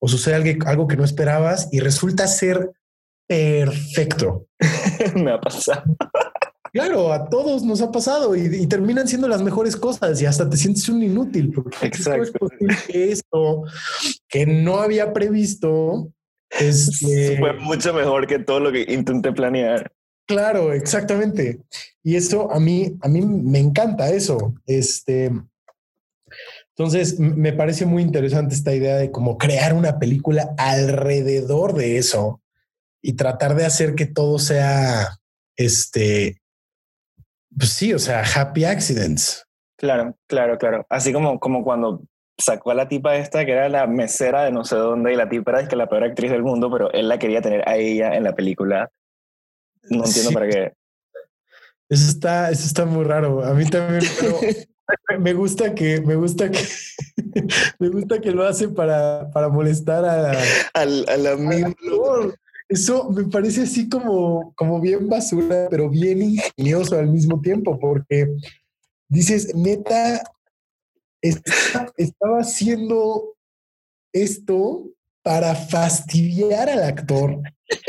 o 0.00 0.08
sucede 0.08 0.58
algo, 0.66 0.86
que 0.86 0.96
no 0.96 1.04
esperabas 1.04 1.68
y 1.72 1.80
resulta 1.80 2.26
ser 2.26 2.70
perfecto. 3.26 4.46
me 5.14 5.32
ha 5.32 5.40
pasado. 5.40 5.82
Claro, 6.72 7.12
a 7.12 7.28
todos 7.30 7.62
nos 7.62 7.80
ha 7.80 7.90
pasado 7.90 8.36
y, 8.36 8.54
y 8.54 8.66
terminan 8.66 9.08
siendo 9.08 9.28
las 9.28 9.40
mejores 9.40 9.76
cosas 9.76 10.20
y 10.20 10.26
hasta 10.26 10.48
te 10.48 10.56
sientes 10.56 10.88
un 10.88 11.02
inútil. 11.02 11.52
Porque 11.52 11.90
¿cómo 12.04 12.22
es 12.22 12.30
posible 12.30 12.76
que 12.86 13.12
esto 13.12 13.64
que 14.28 14.44
no 14.44 14.80
había 14.80 15.12
previsto 15.12 16.12
este, 16.60 17.38
Fue 17.38 17.52
mucho 17.54 17.92
mejor 17.92 18.26
que 18.26 18.38
todo 18.38 18.60
lo 18.60 18.72
que 18.72 18.84
intenté 18.88 19.32
planear. 19.32 19.92
Claro, 20.26 20.72
exactamente. 20.72 21.60
Y 22.02 22.16
eso 22.16 22.50
a 22.52 22.58
mí, 22.58 22.96
a 23.00 23.08
mí 23.08 23.20
me 23.20 23.58
encanta 23.58 24.10
eso. 24.10 24.54
Este, 24.66 25.30
entonces 26.70 27.18
me 27.18 27.52
parece 27.52 27.86
muy 27.86 28.02
interesante 28.02 28.54
esta 28.54 28.74
idea 28.74 28.96
de 28.96 29.10
cómo 29.10 29.38
crear 29.38 29.72
una 29.72 29.98
película 29.98 30.54
alrededor 30.58 31.74
de 31.74 31.96
eso 31.96 32.40
y 33.00 33.14
tratar 33.14 33.54
de 33.54 33.64
hacer 33.64 33.94
que 33.94 34.06
todo 34.06 34.38
sea, 34.38 35.16
este, 35.56 36.42
pues 37.56 37.70
sí, 37.70 37.94
o 37.94 37.98
sea, 37.98 38.22
happy 38.22 38.64
accidents. 38.64 39.46
Claro, 39.76 40.16
claro, 40.26 40.58
claro. 40.58 40.86
Así 40.90 41.12
como, 41.12 41.38
como 41.38 41.62
cuando 41.62 42.02
sacó 42.36 42.72
a 42.72 42.74
la 42.74 42.88
tipa 42.88 43.16
esta 43.16 43.46
que 43.46 43.52
era 43.52 43.68
la 43.68 43.86
mesera 43.86 44.44
de 44.44 44.52
no 44.52 44.64
sé 44.64 44.76
dónde 44.76 45.12
y 45.12 45.16
la 45.16 45.28
tipa 45.28 45.52
era 45.52 45.60
es 45.62 45.68
que 45.68 45.76
la 45.76 45.88
peor 45.88 46.04
actriz 46.04 46.30
del 46.30 46.42
mundo, 46.42 46.70
pero 46.70 46.92
él 46.92 47.08
la 47.08 47.18
quería 47.18 47.40
tener 47.40 47.66
a 47.68 47.76
ella 47.76 48.16
en 48.16 48.24
la 48.24 48.34
película. 48.34 48.90
No 49.90 50.04
entiendo 50.04 50.30
Sí. 50.30 50.34
para 50.34 50.48
qué. 50.48 50.72
Eso 51.88 52.10
está, 52.10 52.50
eso 52.50 52.66
está 52.66 52.84
muy 52.84 53.04
raro. 53.04 53.44
A 53.44 53.54
mí 53.54 53.64
también, 53.70 54.02
pero 54.20 54.40
me 55.20 55.32
gusta 55.34 55.72
que, 55.72 56.00
me 56.00 56.16
gusta 56.16 56.50
que, 56.50 56.58
me 57.78 57.88
gusta 57.90 58.20
que 58.20 58.32
lo 58.32 58.44
hace 58.44 58.68
para, 58.68 59.30
para 59.30 59.48
molestar 59.48 60.04
a, 60.04 60.32
Al, 60.74 61.08
al 61.08 61.26
amigo. 61.28 61.68
actor. 61.68 62.36
Eso 62.68 63.08
me 63.10 63.22
parece 63.26 63.62
así 63.62 63.88
como, 63.88 64.52
como 64.56 64.80
bien 64.80 65.08
basura, 65.08 65.68
pero 65.70 65.88
bien 65.88 66.20
ingenioso 66.22 66.98
al 66.98 67.06
mismo 67.06 67.40
tiempo, 67.40 67.78
porque 67.78 68.26
dices, 69.08 69.54
neta, 69.54 70.24
está- 71.22 71.92
estaba 71.96 72.40
haciendo 72.40 73.36
esto 74.12 74.90
para 75.26 75.56
fastidiar 75.56 76.70
al 76.70 76.84
actor 76.84 77.40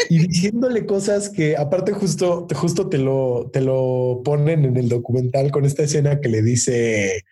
y 0.10 0.28
diciéndole 0.28 0.88
cosas 0.88 1.30
que 1.30 1.56
aparte 1.56 1.92
justo, 1.92 2.48
justo 2.56 2.90
te 2.90 2.98
lo, 2.98 3.52
te 3.54 3.62
lo 3.62 4.22
ponen 4.26 4.66
en 4.66 4.76
el 4.76 4.90
documental 4.90 5.52
con 5.52 5.64
esta 5.64 5.84
escena 5.84 6.20
que 6.20 6.30
le 6.30 6.42
dice 6.42 7.24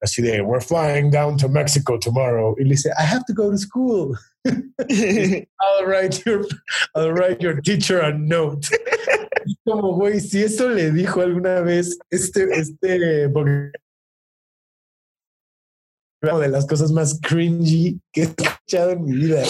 así 0.00 0.22
de, 0.22 0.40
we're 0.40 0.64
flying 0.64 1.10
down 1.10 1.36
to 1.36 1.46
Mexico 1.50 1.98
tomorrow. 1.98 2.56
Y 2.58 2.64
le 2.64 2.70
dice, 2.70 2.88
I 2.98 3.04
have 3.04 3.24
to 3.26 3.34
go 3.34 3.50
to 3.50 3.58
school. 3.58 4.16
I'll 4.46 5.84
write 5.84 6.22
your, 6.24 6.46
I'll 6.94 7.12
write 7.12 7.42
your 7.42 7.60
teacher 7.60 8.00
a 8.00 8.16
note. 8.16 8.66
Como 9.66 9.92
güey, 9.92 10.20
si 10.20 10.42
eso 10.42 10.70
le 10.70 10.90
dijo 10.90 11.20
alguna 11.20 11.60
vez 11.60 11.98
este, 12.08 12.44
este, 12.50 13.28
porque 13.28 13.72
de 16.22 16.48
las 16.48 16.66
cosas 16.66 16.90
más 16.92 17.20
cringy 17.20 18.00
que 18.10 18.28
escuchado 18.66 18.90
en 18.90 19.04
mi 19.04 19.12
vida. 19.12 19.42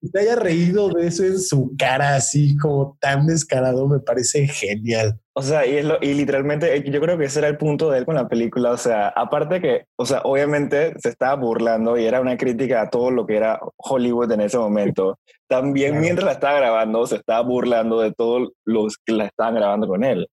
Que 0.00 0.08
te 0.08 0.20
haya 0.20 0.36
reído 0.36 0.88
de 0.88 1.08
eso 1.08 1.24
en 1.24 1.38
su 1.38 1.74
cara 1.76 2.14
así 2.16 2.56
como 2.56 2.96
tan 3.00 3.26
descarado 3.26 3.86
me 3.86 4.00
parece 4.00 4.46
genial. 4.48 5.20
O 5.34 5.42
sea, 5.42 5.66
y, 5.66 5.76
es 5.76 5.84
lo, 5.84 5.98
y 6.00 6.14
literalmente 6.14 6.74
eh, 6.74 6.90
yo 6.90 7.00
creo 7.00 7.18
que 7.18 7.26
ese 7.26 7.40
era 7.40 7.48
el 7.48 7.58
punto 7.58 7.90
de 7.90 7.98
él 7.98 8.06
con 8.06 8.14
la 8.14 8.28
película. 8.28 8.70
O 8.70 8.76
sea, 8.78 9.08
aparte 9.08 9.60
que, 9.60 9.84
o 9.96 10.06
sea, 10.06 10.22
obviamente 10.22 10.94
se 11.00 11.10
estaba 11.10 11.34
burlando 11.36 11.98
y 11.98 12.04
era 12.06 12.20
una 12.20 12.36
crítica 12.38 12.82
a 12.82 12.90
todo 12.90 13.10
lo 13.10 13.26
que 13.26 13.36
era 13.36 13.60
Hollywood 13.76 14.32
en 14.32 14.40
ese 14.40 14.56
momento. 14.56 15.18
También 15.48 15.90
Claro. 15.90 16.02
mientras 16.02 16.26
la 16.26 16.32
estaba 16.32 16.58
grabando, 16.58 17.06
se 17.06 17.16
estaba 17.16 17.42
burlando 17.42 18.00
de 18.00 18.12
todos 18.12 18.50
los 18.64 18.96
que 19.04 19.12
la 19.12 19.26
estaban 19.26 19.54
grabando 19.54 19.86
con 19.86 20.02
él. 20.04 20.28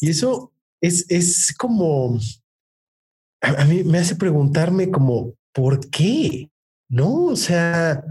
Y 0.00 0.10
eso 0.10 0.52
es, 0.80 1.08
es 1.08 1.54
como, 1.56 2.18
a, 3.40 3.62
a 3.62 3.64
mí 3.64 3.84
me 3.84 3.98
hace 3.98 4.16
preguntarme 4.16 4.90
como, 4.90 5.34
¿por 5.52 5.88
qué? 5.88 6.50
No, 6.88 7.24
o 7.24 7.36
sea, 7.36 8.02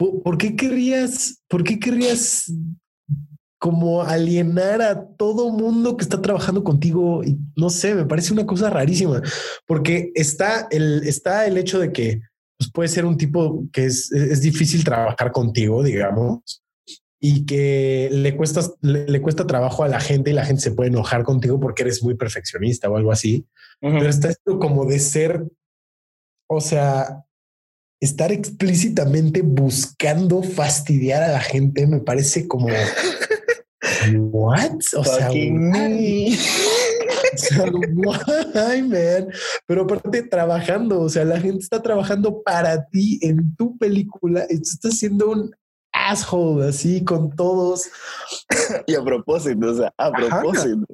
¿Por, 0.00 0.22
por 0.22 0.38
qué 0.38 0.56
querrías, 0.56 1.42
por 1.46 1.62
qué 1.62 1.78
querrías 1.78 2.50
como 3.58 4.02
alienar 4.02 4.80
a 4.80 5.06
todo 5.06 5.50
mundo 5.50 5.98
que 5.98 6.04
está 6.04 6.22
trabajando 6.22 6.64
contigo? 6.64 7.22
Y 7.22 7.36
no 7.54 7.68
sé, 7.68 7.94
me 7.94 8.06
parece 8.06 8.32
una 8.32 8.46
cosa 8.46 8.70
rarísima, 8.70 9.20
porque 9.66 10.10
está 10.14 10.68
el, 10.70 11.02
está 11.06 11.46
el 11.46 11.58
hecho 11.58 11.78
de 11.78 11.92
que 11.92 12.22
pues, 12.56 12.72
puede 12.72 12.88
ser 12.88 13.04
un 13.04 13.18
tipo 13.18 13.64
que 13.74 13.84
es, 13.84 14.10
es 14.10 14.40
difícil 14.40 14.84
trabajar 14.84 15.32
contigo, 15.32 15.82
digamos, 15.82 16.62
y 17.20 17.44
que 17.44 18.08
le 18.10 18.34
cuesta, 18.38 18.62
le, 18.80 19.06
le 19.06 19.20
cuesta 19.20 19.46
trabajo 19.46 19.84
a 19.84 19.88
la 19.88 20.00
gente 20.00 20.30
y 20.30 20.32
la 20.32 20.46
gente 20.46 20.62
se 20.62 20.72
puede 20.72 20.88
enojar 20.88 21.24
contigo 21.24 21.60
porque 21.60 21.82
eres 21.82 22.02
muy 22.02 22.14
perfeccionista 22.14 22.88
o 22.88 22.96
algo 22.96 23.12
así. 23.12 23.46
Pero 23.82 24.08
está 24.08 24.30
esto 24.30 24.58
como 24.58 24.86
de 24.86 24.98
ser, 24.98 25.46
o 26.48 26.62
sea, 26.62 27.22
estar 28.00 28.32
explícitamente 28.32 29.42
buscando 29.42 30.42
fastidiar 30.42 31.22
a 31.22 31.28
la 31.32 31.40
gente 31.40 31.86
me 31.86 32.00
parece 32.00 32.48
como 32.48 32.68
what? 34.14 34.78
O 34.96 35.04
sea, 35.04 35.30
me. 35.30 36.30
o 36.32 37.36
sea, 37.36 37.64
why, 37.64 38.82
man? 38.82 39.28
Pero 39.66 39.82
aparte 39.82 40.22
trabajando, 40.22 41.00
o 41.02 41.08
sea, 41.08 41.24
la 41.24 41.40
gente 41.40 41.58
está 41.62 41.82
trabajando 41.82 42.42
para 42.42 42.86
ti 42.86 43.18
en 43.22 43.54
tu 43.56 43.76
película 43.78 44.46
y 44.48 44.56
tú 44.56 44.62
estás 44.72 44.98
siendo 44.98 45.30
un 45.30 45.50
asshole 45.92 46.68
así 46.68 47.04
con 47.04 47.34
todos. 47.34 47.88
Y 48.86 48.94
a 48.94 49.02
propósito, 49.02 49.70
o 49.70 49.74
sea, 49.76 49.92
a 49.98 50.06
Ajá. 50.06 50.40
propósito. 50.40 50.86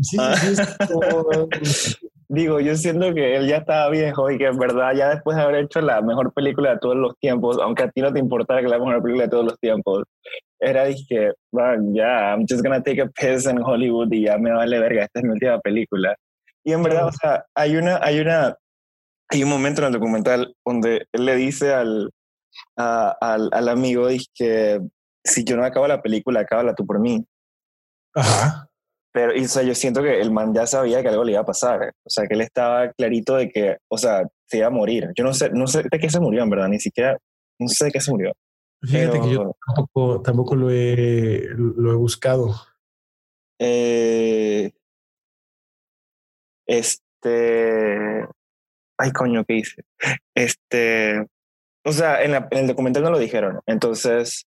Sí, 0.00 0.16
Ah. 0.18 0.36
sí, 0.40 0.52
es 0.52 0.88
como- 0.88 1.48
Digo, 2.32 2.60
yo 2.60 2.76
siento 2.76 3.12
que 3.12 3.34
él 3.34 3.48
ya 3.48 3.56
estaba 3.56 3.90
viejo 3.90 4.30
y 4.30 4.38
que 4.38 4.46
en 4.46 4.56
verdad 4.56 4.92
ya 4.94 5.08
después 5.08 5.36
de 5.36 5.42
haber 5.42 5.64
hecho 5.64 5.80
la 5.80 6.00
mejor 6.00 6.32
película 6.32 6.70
de 6.70 6.78
todos 6.78 6.94
los 6.94 7.16
tiempos, 7.18 7.58
aunque 7.60 7.82
a 7.82 7.90
ti 7.90 8.00
no 8.02 8.12
te 8.12 8.20
importara 8.20 8.60
que 8.62 8.68
la 8.68 8.78
mejor 8.78 9.02
película 9.02 9.24
de 9.24 9.30
todos 9.30 9.44
los 9.46 9.58
tiempos, 9.58 10.04
era 10.60 10.84
dije, 10.84 11.32
"Man, 11.52 11.92
ya, 11.92 12.30
I'm 12.30 12.46
just 12.48 12.62
gonna 12.62 12.80
take 12.84 13.02
a 13.02 13.06
piss 13.08 13.46
en 13.46 13.60
Hollywood 13.60 14.12
y 14.12 14.26
ya 14.26 14.38
me 14.38 14.52
vale 14.52 14.78
verga, 14.78 15.02
esta 15.06 15.18
es 15.18 15.24
mi 15.24 15.32
última 15.32 15.58
película. 15.58 16.14
Y 16.62 16.72
en 16.72 16.84
verdad, 16.84 17.08
o 17.08 17.12
sea, 17.12 17.44
hay 17.56 17.76
una, 17.76 17.98
hay 18.00 18.20
una, 18.20 18.54
hay 19.28 19.42
un 19.42 19.48
momento 19.50 19.80
en 19.80 19.88
el 19.88 19.92
documental 19.94 20.54
donde 20.64 21.06
él 21.12 21.24
le 21.26 21.34
dice 21.34 21.74
al, 21.74 22.10
a- 22.76 23.16
al, 23.20 23.48
al 23.52 23.68
amigo, 23.68 24.06
que 24.36 24.80
si 25.24 25.42
yo 25.44 25.56
no 25.56 25.64
acabo 25.64 25.88
la 25.88 26.00
película, 26.00 26.40
acábala 26.40 26.74
tú 26.76 26.86
por 26.86 27.00
mí. 27.00 27.24
Ajá. 28.14 28.68
Pero, 29.12 29.36
y, 29.36 29.44
o 29.44 29.48
sea, 29.48 29.62
yo 29.64 29.74
siento 29.74 30.02
que 30.02 30.20
el 30.20 30.30
man 30.30 30.54
ya 30.54 30.66
sabía 30.66 31.02
que 31.02 31.08
algo 31.08 31.24
le 31.24 31.32
iba 31.32 31.40
a 31.40 31.44
pasar. 31.46 31.92
O 32.04 32.10
sea, 32.10 32.26
que 32.28 32.34
él 32.34 32.42
estaba 32.42 32.92
clarito 32.92 33.34
de 33.36 33.48
que, 33.48 33.76
o 33.88 33.98
sea, 33.98 34.22
se 34.46 34.58
iba 34.58 34.68
a 34.68 34.70
morir. 34.70 35.08
Yo 35.16 35.24
no 35.24 35.34
sé, 35.34 35.50
no 35.50 35.66
sé 35.66 35.82
de 35.90 35.98
qué 35.98 36.08
se 36.08 36.20
murió, 36.20 36.42
en 36.42 36.50
verdad, 36.50 36.68
ni 36.68 36.78
siquiera, 36.78 37.18
no 37.58 37.66
sé 37.68 37.86
de 37.86 37.90
qué 37.92 38.00
se 38.00 38.10
murió. 38.12 38.32
Fíjate 38.82 39.20
que 39.20 39.30
yo 39.34 39.56
tampoco, 39.66 40.22
tampoco 40.22 40.54
lo 40.56 40.70
he, 40.70 41.44
lo 41.56 41.92
he 41.92 41.96
buscado. 41.96 42.54
Eh, 43.58 44.70
este, 46.66 48.26
ay, 48.98 49.12
coño, 49.12 49.44
¿qué 49.44 49.56
hice? 49.56 49.82
Este, 50.34 51.26
o 51.84 51.92
sea, 51.92 52.22
en, 52.22 52.32
la- 52.32 52.48
en 52.50 52.58
el 52.58 52.66
documental 52.68 53.02
no 53.02 53.10
lo 53.10 53.18
dijeron. 53.18 53.60
Entonces, 53.66 54.46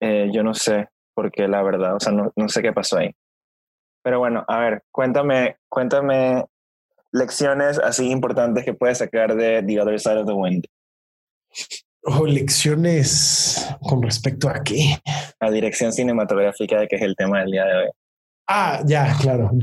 eh, 0.00 0.30
yo 0.32 0.42
no 0.42 0.54
sé, 0.54 0.88
porque 1.14 1.48
la 1.48 1.62
verdad, 1.62 1.96
o 1.96 2.00
sea, 2.00 2.12
no, 2.12 2.32
no 2.36 2.48
sé 2.48 2.62
qué 2.62 2.72
pasó 2.72 2.98
ahí. 2.98 3.10
Pero 4.02 4.18
bueno, 4.18 4.44
a 4.48 4.58
ver, 4.58 4.82
cuéntame, 4.90 5.56
cuéntame 5.68 6.44
lecciones 7.12 7.78
así 7.78 8.10
importantes 8.10 8.64
que 8.64 8.74
puedes 8.74 8.98
sacar 8.98 9.34
de 9.34 9.62
The 9.62 9.80
Other 9.80 10.00
Side 10.00 10.18
of 10.18 10.26
the 10.26 10.32
Wind. 10.32 10.66
Oh, 12.04 12.24
lecciones 12.24 13.68
con 13.82 14.02
respecto 14.02 14.48
a 14.48 14.62
qué. 14.62 14.98
La 15.38 15.50
dirección 15.50 15.92
cinematográfica, 15.92 16.86
que 16.86 16.96
es 16.96 17.02
el 17.02 17.14
tema 17.14 17.40
del 17.40 17.50
día 17.50 17.64
de 17.64 17.76
hoy. 17.76 17.90
Ah, 18.48 18.82
ya, 18.84 19.16
claro. 19.20 19.50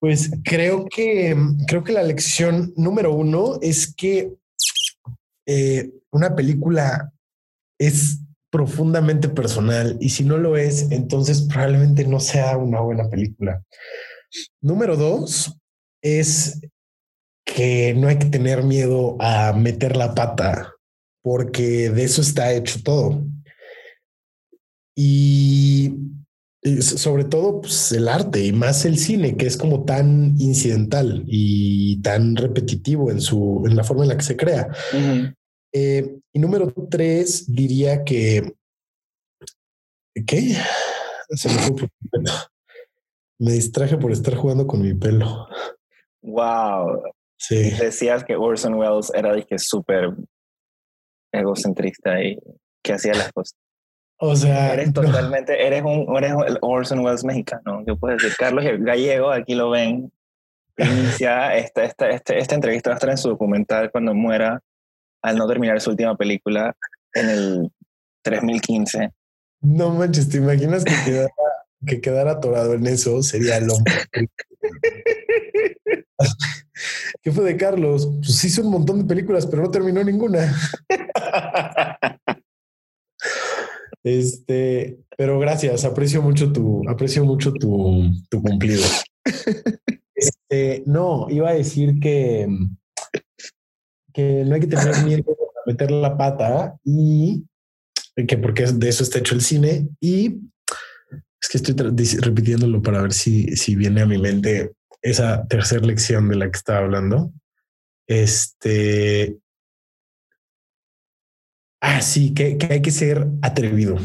Pues 0.00 0.30
creo 0.44 0.86
que 0.86 1.36
creo 1.66 1.82
que 1.82 1.92
la 1.92 2.04
lección 2.04 2.72
número 2.76 3.12
uno 3.12 3.58
es 3.60 3.92
que 3.92 4.32
eh, 5.44 5.90
una 6.12 6.36
película 6.36 7.12
es 7.80 8.20
profundamente 8.50 9.28
personal 9.28 9.96
y 10.00 10.10
si 10.10 10.24
no 10.24 10.38
lo 10.38 10.56
es, 10.56 10.90
entonces 10.90 11.42
probablemente 11.42 12.06
no 12.06 12.20
sea 12.20 12.56
una 12.56 12.80
buena 12.80 13.08
película. 13.08 13.62
Número 14.60 14.96
dos 14.96 15.56
es 16.02 16.60
que 17.44 17.94
no 17.94 18.08
hay 18.08 18.18
que 18.18 18.26
tener 18.26 18.62
miedo 18.62 19.16
a 19.20 19.52
meter 19.52 19.96
la 19.96 20.14
pata 20.14 20.74
porque 21.22 21.90
de 21.90 22.04
eso 22.04 22.20
está 22.22 22.52
hecho 22.52 22.80
todo. 22.82 23.24
Y 24.96 25.94
y 26.60 26.82
so- 26.82 26.98
sobre 26.98 27.24
todo 27.24 27.60
pues, 27.60 27.92
el 27.92 28.08
arte 28.08 28.44
y 28.44 28.52
más 28.52 28.84
el 28.84 28.98
cine, 28.98 29.36
que 29.36 29.46
es 29.46 29.56
como 29.56 29.84
tan 29.84 30.34
incidental 30.40 31.22
y 31.26 32.00
tan 32.02 32.34
repetitivo 32.34 33.10
en 33.12 33.20
su 33.20 33.62
en 33.66 33.76
la 33.76 33.84
forma 33.84 34.02
en 34.02 34.08
la 34.10 34.16
que 34.16 34.24
se 34.24 34.36
crea. 34.36 34.68
Eh, 35.72 36.18
y 36.32 36.38
número 36.38 36.72
tres, 36.90 37.52
diría 37.52 38.04
que 38.04 38.54
¿qué? 40.26 40.54
Se 41.30 41.48
me, 41.48 41.54
fue 41.58 41.88
me 43.38 43.52
distraje 43.52 43.96
por 43.96 44.12
estar 44.12 44.34
jugando 44.34 44.66
con 44.66 44.82
mi 44.82 44.94
pelo. 44.94 45.46
Wow. 46.22 47.02
Sí. 47.36 47.70
Decías 47.70 48.24
que 48.24 48.34
Orson 48.34 48.74
Welles 48.74 49.12
era 49.14 49.32
dije 49.34 49.58
súper 49.58 50.14
egocentrista 51.32 52.20
y 52.22 52.38
que 52.82 52.94
hacía 52.94 53.14
las 53.14 53.32
cosas. 53.32 53.54
O 54.20 54.34
sea, 54.34 54.72
Eres 54.74 54.88
no. 54.88 55.02
totalmente, 55.02 55.64
eres 55.64 55.82
un, 55.82 56.16
eres 56.16 56.32
el 56.48 56.58
Orson 56.60 57.00
Welles 57.00 57.22
mexicano. 57.24 57.84
Yo 57.86 57.96
puedo 57.96 58.14
decir, 58.14 58.32
Carlos 58.36 58.64
Gallego, 58.80 59.30
aquí 59.30 59.54
lo 59.54 59.70
ven. 59.70 60.10
Inicia 60.78 61.56
esta, 61.56 61.84
esta, 61.84 62.08
esta, 62.08 62.34
esta 62.34 62.54
entrevista 62.54 62.90
va 62.90 62.94
a 62.94 62.98
estar 62.98 63.10
en 63.10 63.18
su 63.18 63.28
documental 63.28 63.90
cuando 63.90 64.14
muera 64.14 64.60
al 65.22 65.36
no 65.36 65.46
terminar 65.46 65.80
su 65.80 65.90
última 65.90 66.16
película 66.16 66.74
en 67.14 67.28
el 67.28 67.70
3015. 68.22 69.12
No 69.60 69.90
manches, 69.90 70.28
¿te 70.28 70.38
imaginas 70.38 70.84
que 70.84 70.94
quedara, 71.04 71.30
que 71.86 72.00
quedara 72.00 72.32
atorado 72.32 72.74
en 72.74 72.86
eso? 72.86 73.22
Sería 73.22 73.60
lo 73.60 73.74
¿Qué 77.22 77.32
fue 77.32 77.44
de 77.44 77.56
Carlos? 77.56 78.08
Pues 78.20 78.44
hizo 78.44 78.62
un 78.62 78.70
montón 78.70 79.00
de 79.00 79.04
películas, 79.04 79.46
pero 79.46 79.62
no 79.62 79.70
terminó 79.70 80.02
ninguna. 80.04 80.54
Este, 84.04 85.00
pero 85.16 85.38
gracias, 85.38 85.84
aprecio 85.84 86.22
mucho 86.22 86.52
tu, 86.52 86.88
aprecio 86.88 87.24
mucho 87.24 87.52
tu, 87.52 88.10
tu 88.30 88.40
cumplido. 88.40 88.84
Este, 90.14 90.82
no, 90.86 91.26
iba 91.30 91.50
a 91.50 91.54
decir 91.54 92.00
que, 92.00 92.48
que 94.18 94.44
no 94.44 94.56
hay 94.56 94.60
que 94.60 94.66
tener 94.66 94.96
miedo 95.04 95.30
a 95.30 95.70
meter 95.70 95.92
la 95.92 96.16
pata 96.16 96.76
y 96.84 97.44
que 98.26 98.36
porque 98.36 98.64
de 98.66 98.88
eso 98.88 99.04
está 99.04 99.20
hecho 99.20 99.36
el 99.36 99.42
cine 99.42 99.88
y 100.00 100.40
es 101.40 101.48
que 101.48 101.58
estoy 101.58 101.76
repitiéndolo 102.18 102.82
para 102.82 103.00
ver 103.00 103.12
si, 103.12 103.56
si 103.56 103.76
viene 103.76 104.02
a 104.02 104.06
mi 104.06 104.18
mente 104.18 104.72
esa 105.02 105.46
tercera 105.46 105.86
lección 105.86 106.28
de 106.28 106.34
la 106.34 106.50
que 106.50 106.56
estaba 106.56 106.80
hablando. 106.80 107.32
Este. 108.08 109.38
Ah, 111.80 112.00
sí, 112.00 112.34
que, 112.34 112.58
que 112.58 112.66
hay 112.72 112.82
que 112.82 112.90
ser 112.90 113.28
atrevido, 113.40 113.98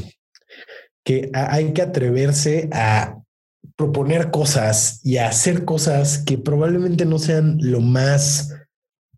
que 1.03 1.31
hay 1.33 1.73
que 1.73 1.81
atreverse 1.81 2.69
a 2.71 3.19
proponer 3.75 4.29
cosas 4.29 5.03
y 5.03 5.17
a 5.17 5.29
hacer 5.29 5.65
cosas 5.65 6.19
que 6.19 6.37
probablemente 6.37 7.05
no 7.05 7.17
sean 7.17 7.57
lo 7.59 7.81
más, 7.81 8.53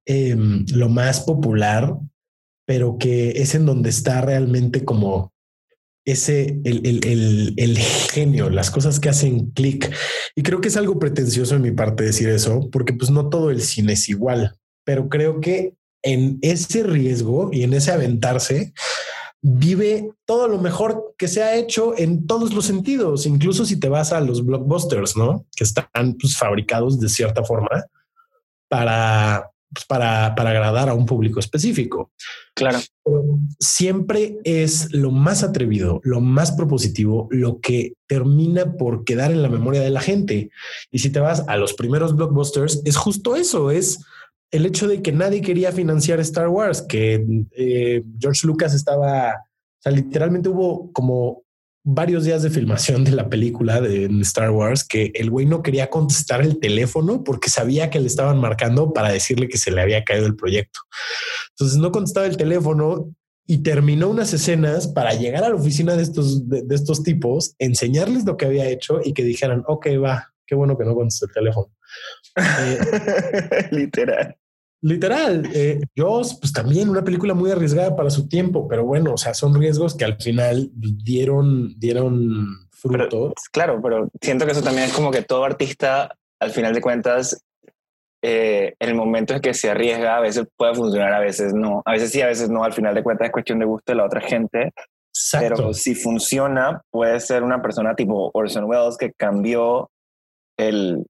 em, 0.06 0.66
lo 0.74 0.90
más 0.90 1.22
popular, 1.22 1.98
pero 2.66 2.98
que 2.98 3.42
es 3.42 3.56
en 3.56 3.66
donde 3.66 3.90
está 3.90 4.22
realmente 4.22 4.84
como 4.84 5.34
ese, 6.06 6.60
el, 6.64 6.86
el, 6.86 7.06
el, 7.06 7.54
el 7.58 7.78
genio, 7.78 8.50
las 8.50 8.70
cosas 8.70 9.00
que 9.00 9.10
hacen 9.10 9.52
clic. 9.52 9.92
Y 10.36 10.44
creo 10.44 10.62
que 10.62 10.68
es 10.68 10.78
algo 10.78 11.00
pretencioso 11.00 11.56
en 11.56 11.64
mi 11.64 11.72
parte 11.72 12.04
decir 12.04 12.30
eso, 12.30 12.70
porque 12.72 12.94
pues 12.94 13.10
no 13.10 13.30
todo 13.30 13.50
el 13.50 13.62
cine 13.62 13.94
es 13.94 14.08
igual, 14.10 14.56
pero 14.84 15.10
creo 15.10 15.42
que 15.42 15.74
en 16.04 16.38
ese 16.42 16.84
riesgo 16.84 17.50
y 17.52 17.64
en 17.64 17.74
ese 17.74 17.92
aventarse, 17.92 18.74
vive 19.42 20.12
todo 20.26 20.48
lo 20.48 20.60
mejor 20.60 21.16
que 21.18 21.28
se 21.28 21.44
ha 21.44 21.56
hecho 21.56 21.98
en 21.98 22.26
todos 22.26 22.54
los 22.54 22.66
sentidos, 22.66 23.26
incluso 23.26 23.66
si 23.66 23.80
te 23.80 23.90
vas 23.90 24.12
a 24.12 24.20
los 24.20 24.46
blockbusters, 24.46 25.18
¿no? 25.18 25.46
Que 25.56 25.64
están 25.64 25.88
pues, 26.20 26.38
fabricados 26.38 27.00
de 27.00 27.10
cierta 27.10 27.44
forma 27.44 27.86
para, 28.68 29.52
pues, 29.76 29.86
para, 29.86 30.34
para 30.36 30.52
agradar 30.52 30.88
a 30.88 30.94
un 30.94 31.06
público 31.06 31.40
específico. 31.40 32.12
Claro. 32.56 32.80
Pero 33.04 33.26
siempre 33.60 34.38
es 34.46 34.94
lo 34.94 35.12
más 35.12 35.44
atrevido, 35.44 36.00
lo 36.04 36.22
más 36.22 36.54
propositivo, 36.54 37.28
lo 37.30 37.60
que 37.60 37.94
termina 38.08 38.78
por 38.78 39.04
quedar 39.04 39.32
en 39.32 39.42
la 39.42 39.50
memoria 39.50 39.82
de 39.82 39.90
la 39.90 40.00
gente. 40.00 40.50
Y 40.92 41.00
si 41.00 41.10
te 41.10 41.20
vas 41.20 41.44
a 41.48 41.58
los 41.58 41.74
primeros 41.74 42.16
blockbusters, 42.16 42.82
es 42.86 42.96
justo 42.96 43.36
eso, 43.36 43.70
es 43.70 44.00
el 44.52 44.66
hecho 44.66 44.88
de 44.88 45.02
que 45.02 45.12
nadie 45.12 45.42
quería 45.42 45.74
financiar 45.74 46.22
Star 46.22 46.48
Wars, 46.48 46.82
que 46.82 47.26
eh, 47.52 48.04
George 48.18 48.48
Lucas 48.48 48.74
estaba, 48.74 49.32
o 49.34 49.82
sea, 49.82 49.92
literalmente 49.92 50.48
hubo 50.48 50.92
como 50.94 51.44
varios 51.88 52.24
días 52.24 52.42
de 52.42 52.50
filmación 52.50 53.04
de 53.04 53.12
la 53.12 53.30
película 53.30 53.80
de 53.80 54.06
Star 54.22 54.50
Wars 54.50 54.84
que 54.84 55.12
el 55.14 55.30
güey 55.30 55.46
no 55.46 55.62
quería 55.62 55.92
contestar 55.92 56.42
el 56.42 56.60
teléfono 56.60 57.24
porque 57.24 57.52
sabía 57.52 57.92
que 57.92 58.00
le 58.00 58.08
estaban 58.08 58.40
marcando 58.40 58.92
para 58.92 59.12
decirle 59.12 59.48
que 59.48 59.60
se 59.60 59.70
le 59.70 59.82
había 59.82 60.04
caído 60.04 60.26
el 60.26 60.36
proyecto. 60.36 60.80
Entonces 61.52 61.78
no 61.78 61.92
contestaba 61.92 62.26
el 62.26 62.38
teléfono 62.38 63.14
y 63.46 63.60
terminó 63.60 64.10
unas 64.10 64.34
escenas 64.34 64.88
para 64.88 65.14
llegar 65.14 65.44
a 65.44 65.50
la 65.50 65.56
oficina 65.56 65.96
de 65.96 66.02
estos, 66.02 66.50
de, 66.50 66.66
estos 66.74 67.04
tipos, 67.04 67.54
enseñarles 67.60 68.26
lo 68.26 68.36
que 68.36 68.48
había 68.48 68.68
hecho 68.68 69.00
y 69.04 69.14
que 69.14 69.24
dijeran, 69.24 69.64
ok, 69.68 69.88
va, 70.04 70.34
qué 70.48 70.56
bueno 70.56 70.76
que 70.76 70.86
no 70.86 70.96
contestó 70.96 71.28
el 71.28 71.34
teléfono. 71.34 71.72
Eh, 72.38 73.70
Literal. 73.72 74.36
Literal, 74.82 75.50
eh, 75.54 75.82
Jaws, 75.96 76.38
pues 76.40 76.54
también 76.54 76.90
una 76.90 77.04
película 77.04 77.34
muy 77.34 77.50
arriesgada 77.50 77.96
para 77.96 78.10
su 78.10 78.28
tiempo, 78.28 78.68
pero 78.68 78.86
bueno, 78.86 79.14
o 79.14 79.18
sea, 79.18 79.34
son 79.34 79.60
riesgos 79.60 79.96
que 79.96 80.06
al 80.06 80.22
final 80.22 80.70
dieron, 80.74 81.74
dieron 81.80 82.68
fruto. 82.70 83.34
claro, 83.52 83.82
pero 83.82 84.10
siento 84.22 84.46
que 84.46 84.52
eso 84.52 84.62
también 84.62 84.86
es 84.86 84.94
como 84.94 85.10
que 85.10 85.24
todo 85.24 85.44
artista, 85.44 86.16
al 86.40 86.52
final 86.52 86.74
de 86.74 86.82
cuentas, 86.82 87.42
eh, 88.22 88.74
en 88.80 88.90
el 88.90 88.96
momento 88.96 89.34
en 89.34 89.42
que 89.42 89.54
se 89.54 89.70
arriesga, 89.70 90.18
a 90.18 90.20
veces 90.20 90.48
puede 90.58 90.74
funcionar, 90.74 91.14
a 91.14 91.20
veces 91.20 91.54
no. 91.54 91.82
A 91.86 91.92
veces 91.92 92.12
sí, 92.12 92.22
a 92.22 92.28
veces 92.28 92.50
no. 92.50 92.64
Al 92.64 92.74
final 92.74 92.96
de 92.96 93.04
cuentas 93.04 93.28
es 93.28 93.32
cuestión 93.32 93.60
de 93.60 93.66
gusto 93.66 93.92
de 93.92 93.98
la 93.98 94.06
otra 94.06 94.22
gente. 94.22 94.74
Pero 95.32 95.74
si 95.74 95.96
funciona, 95.96 96.82
puede 96.90 97.20
ser 97.20 97.44
una 97.44 97.62
persona 97.62 97.96
tipo 97.96 98.32
Orson 98.34 98.66
Welles 98.66 98.98
que 98.98 99.14
cambió 99.14 99.90
el, 100.58 101.06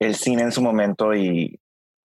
el 0.00 0.14
cine 0.14 0.42
en 0.42 0.52
su 0.52 0.62
momento 0.62 1.14
y, 1.14 1.60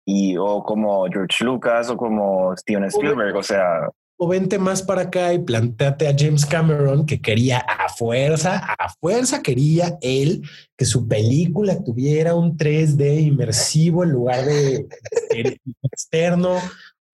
y 0.06 0.38
o 0.38 0.64
como 0.64 1.06
George 1.08 1.44
Lucas 1.44 1.90
o 1.90 1.98
como 1.98 2.56
Steven 2.56 2.86
Spielberg, 2.86 3.36
o 3.36 3.44
sea... 3.44 3.90
O 4.18 4.30
vente 4.30 4.58
más 4.58 4.82
para 4.82 5.02
acá 5.02 5.34
y 5.34 5.40
planteate 5.40 6.08
a 6.08 6.16
James 6.18 6.46
Cameron 6.46 7.06
que 7.06 7.20
quería 7.20 7.58
a 7.58 7.90
fuerza, 7.90 8.60
a 8.60 8.88
fuerza 9.02 9.44
quería 9.44 9.98
él 10.00 10.42
que 10.78 10.86
su 10.86 11.06
película 11.06 11.84
tuviera 11.84 12.34
un 12.34 12.56
3D 12.56 13.20
inmersivo 13.20 14.06
en 14.06 14.12
lugar 14.12 14.46
de 14.46 14.88
externo. 15.82 16.60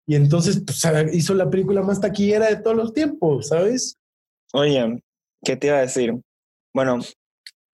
Y 0.07 0.15
entonces 0.15 0.63
pues, 0.65 0.81
hizo 1.13 1.35
la 1.35 1.51
película 1.51 1.83
más 1.83 2.01
taquillera 2.01 2.47
de 2.47 2.55
todos 2.55 2.75
los 2.75 2.93
tiempos, 2.93 3.49
¿sabes? 3.49 3.99
Oye, 4.53 4.99
¿qué 5.43 5.55
te 5.55 5.67
iba 5.67 5.77
a 5.77 5.81
decir? 5.81 6.15
Bueno, 6.73 6.97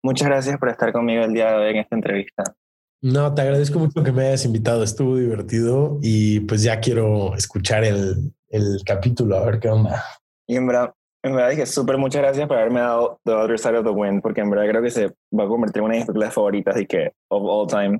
muchas 0.01 0.29
gracias 0.29 0.57
por 0.57 0.69
estar 0.69 0.91
conmigo 0.91 1.23
el 1.25 1.33
día 1.33 1.51
de 1.51 1.57
hoy 1.57 1.69
en 1.71 1.77
esta 1.77 1.95
entrevista. 1.95 2.55
No, 3.01 3.33
te 3.33 3.41
agradezco 3.41 3.79
mucho 3.79 4.03
que 4.03 4.11
me 4.11 4.27
hayas 4.27 4.45
invitado. 4.45 4.83
Estuvo 4.83 5.17
divertido 5.17 5.97
y 6.01 6.41
pues 6.41 6.61
ya 6.61 6.79
quiero 6.79 7.35
escuchar 7.35 7.83
el, 7.83 8.31
el 8.49 8.81
capítulo, 8.85 9.37
a 9.37 9.45
ver 9.45 9.59
qué 9.59 9.69
onda. 9.69 10.03
Y 10.47 10.55
en 10.55 10.67
verdad, 10.67 10.93
en 11.23 11.35
verdad 11.35 11.49
dije 11.49 11.65
súper 11.65 11.97
muchas 11.97 12.21
gracias 12.21 12.47
por 12.47 12.57
haberme 12.57 12.81
dado 12.81 13.19
The 13.23 13.31
Other 13.31 13.57
Side 13.57 13.77
of 13.77 13.85
the 13.85 13.91
Wind, 13.91 14.21
porque 14.21 14.41
en 14.41 14.51
verdad 14.51 14.69
creo 14.69 14.83
que 14.83 14.91
se 14.91 15.07
va 15.07 15.45
a 15.45 15.47
convertir 15.47 15.79
en 15.79 15.85
una 15.85 15.93
de 15.93 15.99
mis 15.99 16.07
películas 16.07 16.33
favoritas 16.33 16.79
y 16.79 16.85
que 16.85 17.11
of 17.29 17.43
all 17.43 17.67
time. 17.67 17.99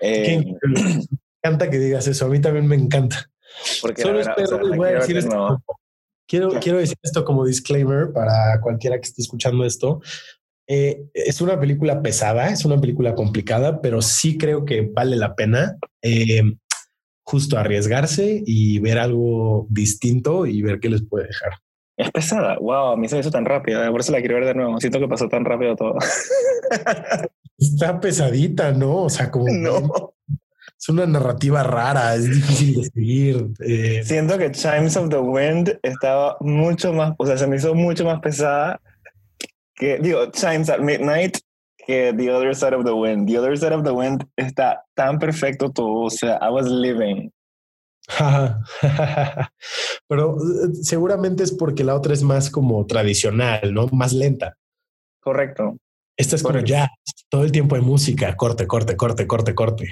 Eh, 0.00 0.42
me 0.62 1.06
encanta 1.42 1.68
que 1.68 1.78
digas 1.78 2.06
eso. 2.06 2.24
A 2.24 2.28
mí 2.28 2.40
también 2.40 2.66
me 2.66 2.76
encanta. 2.76 3.30
Porque 3.82 4.02
Solo 4.02 4.20
espero, 4.20 4.58
voy 4.74 4.88
a 4.88 4.92
decir 4.92 5.18
esto. 5.18 5.62
Quiero, 6.26 6.48
quiero 6.60 6.78
decir 6.78 6.96
esto 7.02 7.24
como 7.24 7.44
disclaimer 7.44 8.10
para 8.12 8.58
cualquiera 8.62 8.96
que 8.96 9.08
esté 9.08 9.20
escuchando 9.20 9.64
esto. 9.64 10.00
Eh, 10.66 11.04
es 11.12 11.40
una 11.40 11.60
película 11.60 12.00
pesada, 12.02 12.48
es 12.48 12.64
una 12.64 12.80
película 12.80 13.14
complicada, 13.14 13.80
pero 13.82 14.00
sí 14.00 14.38
creo 14.38 14.64
que 14.64 14.82
vale 14.82 15.16
la 15.16 15.34
pena 15.34 15.76
eh, 16.02 16.42
justo 17.22 17.58
arriesgarse 17.58 18.42
y 18.46 18.78
ver 18.78 18.98
algo 18.98 19.66
distinto 19.68 20.46
y 20.46 20.62
ver 20.62 20.80
qué 20.80 20.88
les 20.88 21.02
puede 21.02 21.26
dejar. 21.26 21.52
Es 21.96 22.10
pesada. 22.10 22.58
Wow, 22.58 22.92
a 22.92 22.96
mí 22.96 23.08
se 23.08 23.16
me 23.16 23.20
hizo 23.20 23.30
tan 23.30 23.44
rápido. 23.44 23.84
Eh, 23.84 23.90
por 23.90 24.00
eso 24.00 24.10
la 24.10 24.20
quiero 24.20 24.36
ver 24.36 24.46
de 24.46 24.54
nuevo. 24.54 24.80
Siento 24.80 24.98
que 24.98 25.06
pasó 25.06 25.28
tan 25.28 25.44
rápido 25.44 25.76
todo. 25.76 25.96
Está 27.58 28.00
pesadita, 28.00 28.72
¿no? 28.72 29.02
O 29.02 29.10
sea, 29.10 29.30
como 29.30 29.46
no. 29.48 30.14
es 30.76 30.88
una 30.88 31.06
narrativa 31.06 31.62
rara, 31.62 32.16
es 32.16 32.28
difícil 32.28 32.74
de 32.74 32.84
seguir. 32.84 34.04
Siento 34.04 34.38
que 34.38 34.50
Chimes 34.50 34.96
of 34.96 35.08
the 35.08 35.18
Wind 35.18 35.78
estaba 35.82 36.36
mucho 36.40 36.92
más, 36.92 37.14
o 37.16 37.26
sea, 37.26 37.38
se 37.38 37.46
me 37.46 37.56
hizo 37.56 37.74
mucho 37.74 38.04
más 38.04 38.20
pesada 38.20 38.80
que 39.74 39.98
digo, 39.98 40.30
Chimes 40.30 40.70
at 40.70 40.80
Midnight 40.80 41.38
que 41.86 42.12
The 42.16 42.30
Other 42.30 42.54
Side 42.54 42.74
of 42.74 42.84
the 42.84 42.92
Wind. 42.92 43.28
The 43.28 43.38
Other 43.38 43.56
Side 43.58 43.74
of 43.74 43.84
the 43.84 43.92
Wind 43.92 44.26
está 44.36 44.84
tan 44.94 45.18
perfecto 45.18 45.70
todo, 45.70 46.04
o 46.04 46.10
sea, 46.10 46.38
I 46.40 46.50
was 46.50 46.66
living. 46.66 47.30
Pero 50.08 50.36
eh, 50.36 50.74
seguramente 50.82 51.42
es 51.42 51.52
porque 51.52 51.84
la 51.84 51.94
otra 51.94 52.12
es 52.12 52.22
más 52.22 52.50
como 52.50 52.86
tradicional, 52.86 53.72
¿no? 53.72 53.86
Más 53.88 54.12
lenta. 54.12 54.56
Correcto. 55.20 55.78
Esta 56.16 56.36
es 56.36 56.42
como 56.42 56.60
ya, 56.60 56.90
todo 57.28 57.44
el 57.44 57.52
tiempo 57.52 57.74
de 57.74 57.80
música, 57.80 58.36
corte, 58.36 58.66
corte, 58.66 58.96
corte, 58.96 59.26
corte, 59.26 59.54
corte. 59.54 59.88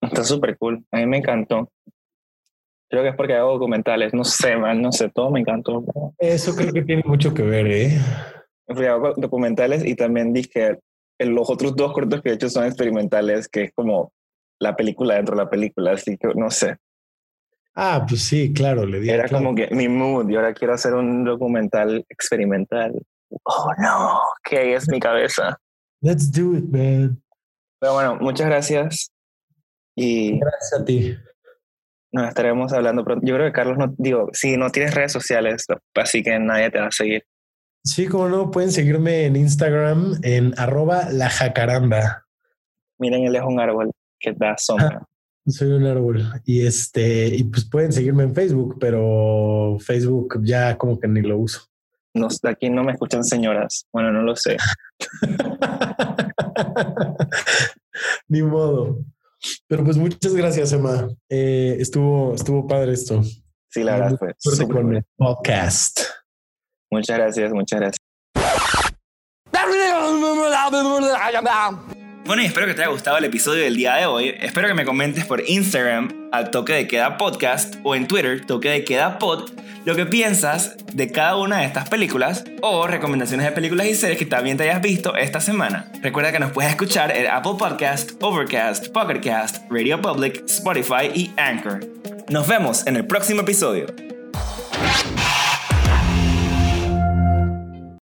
Está 0.00 0.22
súper 0.22 0.56
cool. 0.58 0.84
A 0.92 0.98
mí 0.98 1.06
me 1.06 1.18
encantó. 1.18 1.68
Creo 2.88 3.02
que 3.02 3.08
es 3.08 3.16
porque 3.16 3.34
hago 3.34 3.54
documentales. 3.54 4.12
No 4.14 4.24
sé, 4.24 4.56
man, 4.56 4.80
no 4.80 4.92
sé, 4.92 5.08
todo 5.08 5.30
me 5.30 5.40
encantó. 5.40 5.84
Eso 6.18 6.54
creo 6.54 6.72
que 6.72 6.82
tiene 6.82 7.02
mucho 7.04 7.34
que 7.34 7.42
ver, 7.42 7.66
¿eh? 7.66 7.98
Documentales 8.66 9.84
y 9.84 9.94
también 9.94 10.32
dije, 10.32 10.78
los 11.18 11.50
otros 11.50 11.76
dos 11.76 11.92
cortos 11.92 12.22
que 12.22 12.30
he 12.30 12.34
hecho 12.34 12.48
son 12.48 12.64
experimentales, 12.64 13.48
que 13.48 13.64
es 13.64 13.72
como 13.72 14.12
la 14.60 14.76
película 14.76 15.14
dentro 15.14 15.36
de 15.36 15.44
la 15.44 15.50
película, 15.50 15.92
así 15.92 16.16
que 16.16 16.28
no 16.34 16.50
sé. 16.50 16.76
Ah, 17.74 18.04
pues 18.08 18.22
sí, 18.22 18.52
claro, 18.52 18.86
le 18.86 19.00
di. 19.00 19.10
Era 19.10 19.28
como 19.28 19.54
que 19.54 19.68
mi 19.72 19.88
mood 19.88 20.30
y 20.30 20.36
ahora 20.36 20.54
quiero 20.54 20.74
hacer 20.74 20.94
un 20.94 21.24
documental 21.24 22.04
experimental. 22.08 22.94
Oh 23.42 23.70
no, 23.78 24.20
¿qué 24.44 24.74
es 24.74 24.88
mi 24.88 25.00
cabeza? 25.00 25.58
Let's 26.00 26.30
do 26.30 26.56
it, 26.56 26.64
man. 26.66 27.20
Pero 27.80 27.94
bueno, 27.94 28.16
muchas 28.16 28.46
gracias. 28.46 29.10
Y 29.96 30.38
gracias 30.38 30.80
a 30.80 30.84
ti. 30.84 31.16
Nos 32.12 32.28
estaremos 32.28 32.72
hablando 32.72 33.04
pronto. 33.04 33.26
Yo 33.26 33.34
creo 33.34 33.46
que 33.46 33.52
Carlos 33.52 33.76
no, 33.76 33.92
digo, 33.98 34.28
si 34.32 34.56
no 34.56 34.70
tienes 34.70 34.94
redes 34.94 35.12
sociales, 35.12 35.66
así 35.94 36.22
que 36.22 36.38
nadie 36.38 36.70
te 36.70 36.78
va 36.78 36.86
a 36.86 36.92
seguir. 36.92 37.24
Sí, 37.84 38.06
como 38.06 38.30
no, 38.30 38.50
pueden 38.50 38.72
seguirme 38.72 39.26
en 39.26 39.36
Instagram 39.36 40.18
en 40.22 40.58
arroba 40.58 41.10
la 41.10 41.28
jacaranda. 41.28 42.24
Miren, 42.98 43.24
él 43.24 43.36
es 43.36 43.42
un 43.42 43.60
árbol 43.60 43.90
que 44.18 44.32
da 44.32 44.56
sombra. 44.56 45.06
soy 45.46 45.72
un 45.72 45.84
árbol. 45.84 46.24
Y 46.46 46.66
este, 46.66 47.26
y 47.26 47.44
pues 47.44 47.68
pueden 47.68 47.92
seguirme 47.92 48.22
en 48.22 48.34
Facebook, 48.34 48.78
pero 48.80 49.76
Facebook 49.80 50.40
ya 50.42 50.78
como 50.78 50.98
que 50.98 51.08
ni 51.08 51.20
lo 51.20 51.38
uso. 51.38 51.60
No, 52.14 52.28
aquí 52.44 52.70
no 52.70 52.84
me 52.84 52.92
escuchan 52.92 53.22
señoras. 53.22 53.86
Bueno, 53.92 54.12
no 54.12 54.22
lo 54.22 54.34
sé. 54.34 54.56
ni 58.28 58.42
modo. 58.42 59.04
Pero 59.66 59.84
pues 59.84 59.98
muchas 59.98 60.34
gracias, 60.34 60.72
Emma. 60.72 61.06
Eh, 61.28 61.76
estuvo, 61.80 62.34
estuvo 62.34 62.66
padre 62.66 62.92
esto. 62.92 63.22
Sí, 63.68 63.82
la 63.82 63.98
verdad 63.98 64.18
fue. 64.18 64.34
El 64.92 65.04
podcast. 65.16 66.00
Muchas 66.94 67.18
gracias, 67.18 67.52
muchas 67.52 67.80
gracias. 67.80 67.98
Bueno, 72.24 72.42
y 72.42 72.46
espero 72.46 72.66
que 72.66 72.74
te 72.74 72.82
haya 72.82 72.90
gustado 72.92 73.18
el 73.18 73.24
episodio 73.24 73.64
del 73.64 73.74
día 73.74 73.96
de 73.96 74.06
hoy. 74.06 74.32
Espero 74.40 74.68
que 74.68 74.74
me 74.74 74.84
comentes 74.84 75.24
por 75.24 75.42
Instagram 75.44 76.28
al 76.30 76.52
toque 76.52 76.72
de 76.72 76.86
queda 76.86 77.18
podcast 77.18 77.74
o 77.82 77.96
en 77.96 78.06
Twitter 78.06 78.46
toque 78.46 78.70
de 78.70 78.84
queda 78.84 79.18
pod 79.18 79.50
lo 79.84 79.96
que 79.96 80.06
piensas 80.06 80.76
de 80.92 81.10
cada 81.10 81.36
una 81.36 81.58
de 81.58 81.66
estas 81.66 81.88
películas 81.88 82.44
o 82.62 82.86
recomendaciones 82.86 83.44
de 83.44 83.52
películas 83.52 83.88
y 83.88 83.94
series 83.96 84.18
que 84.18 84.26
también 84.26 84.56
te 84.56 84.62
hayas 84.62 84.80
visto 84.80 85.16
esta 85.16 85.40
semana. 85.40 85.90
Recuerda 86.00 86.30
que 86.30 86.38
nos 86.38 86.52
puedes 86.52 86.70
escuchar 86.70 87.14
en 87.14 87.26
Apple 87.26 87.54
Podcast, 87.58 88.12
Overcast, 88.22 88.88
Pocketcast, 88.92 89.64
Radio 89.68 90.00
Public, 90.00 90.44
Spotify 90.46 91.10
y 91.12 91.32
Anchor. 91.36 91.80
Nos 92.30 92.46
vemos 92.46 92.86
en 92.86 92.96
el 92.96 93.04
próximo 93.04 93.40
episodio. 93.40 93.86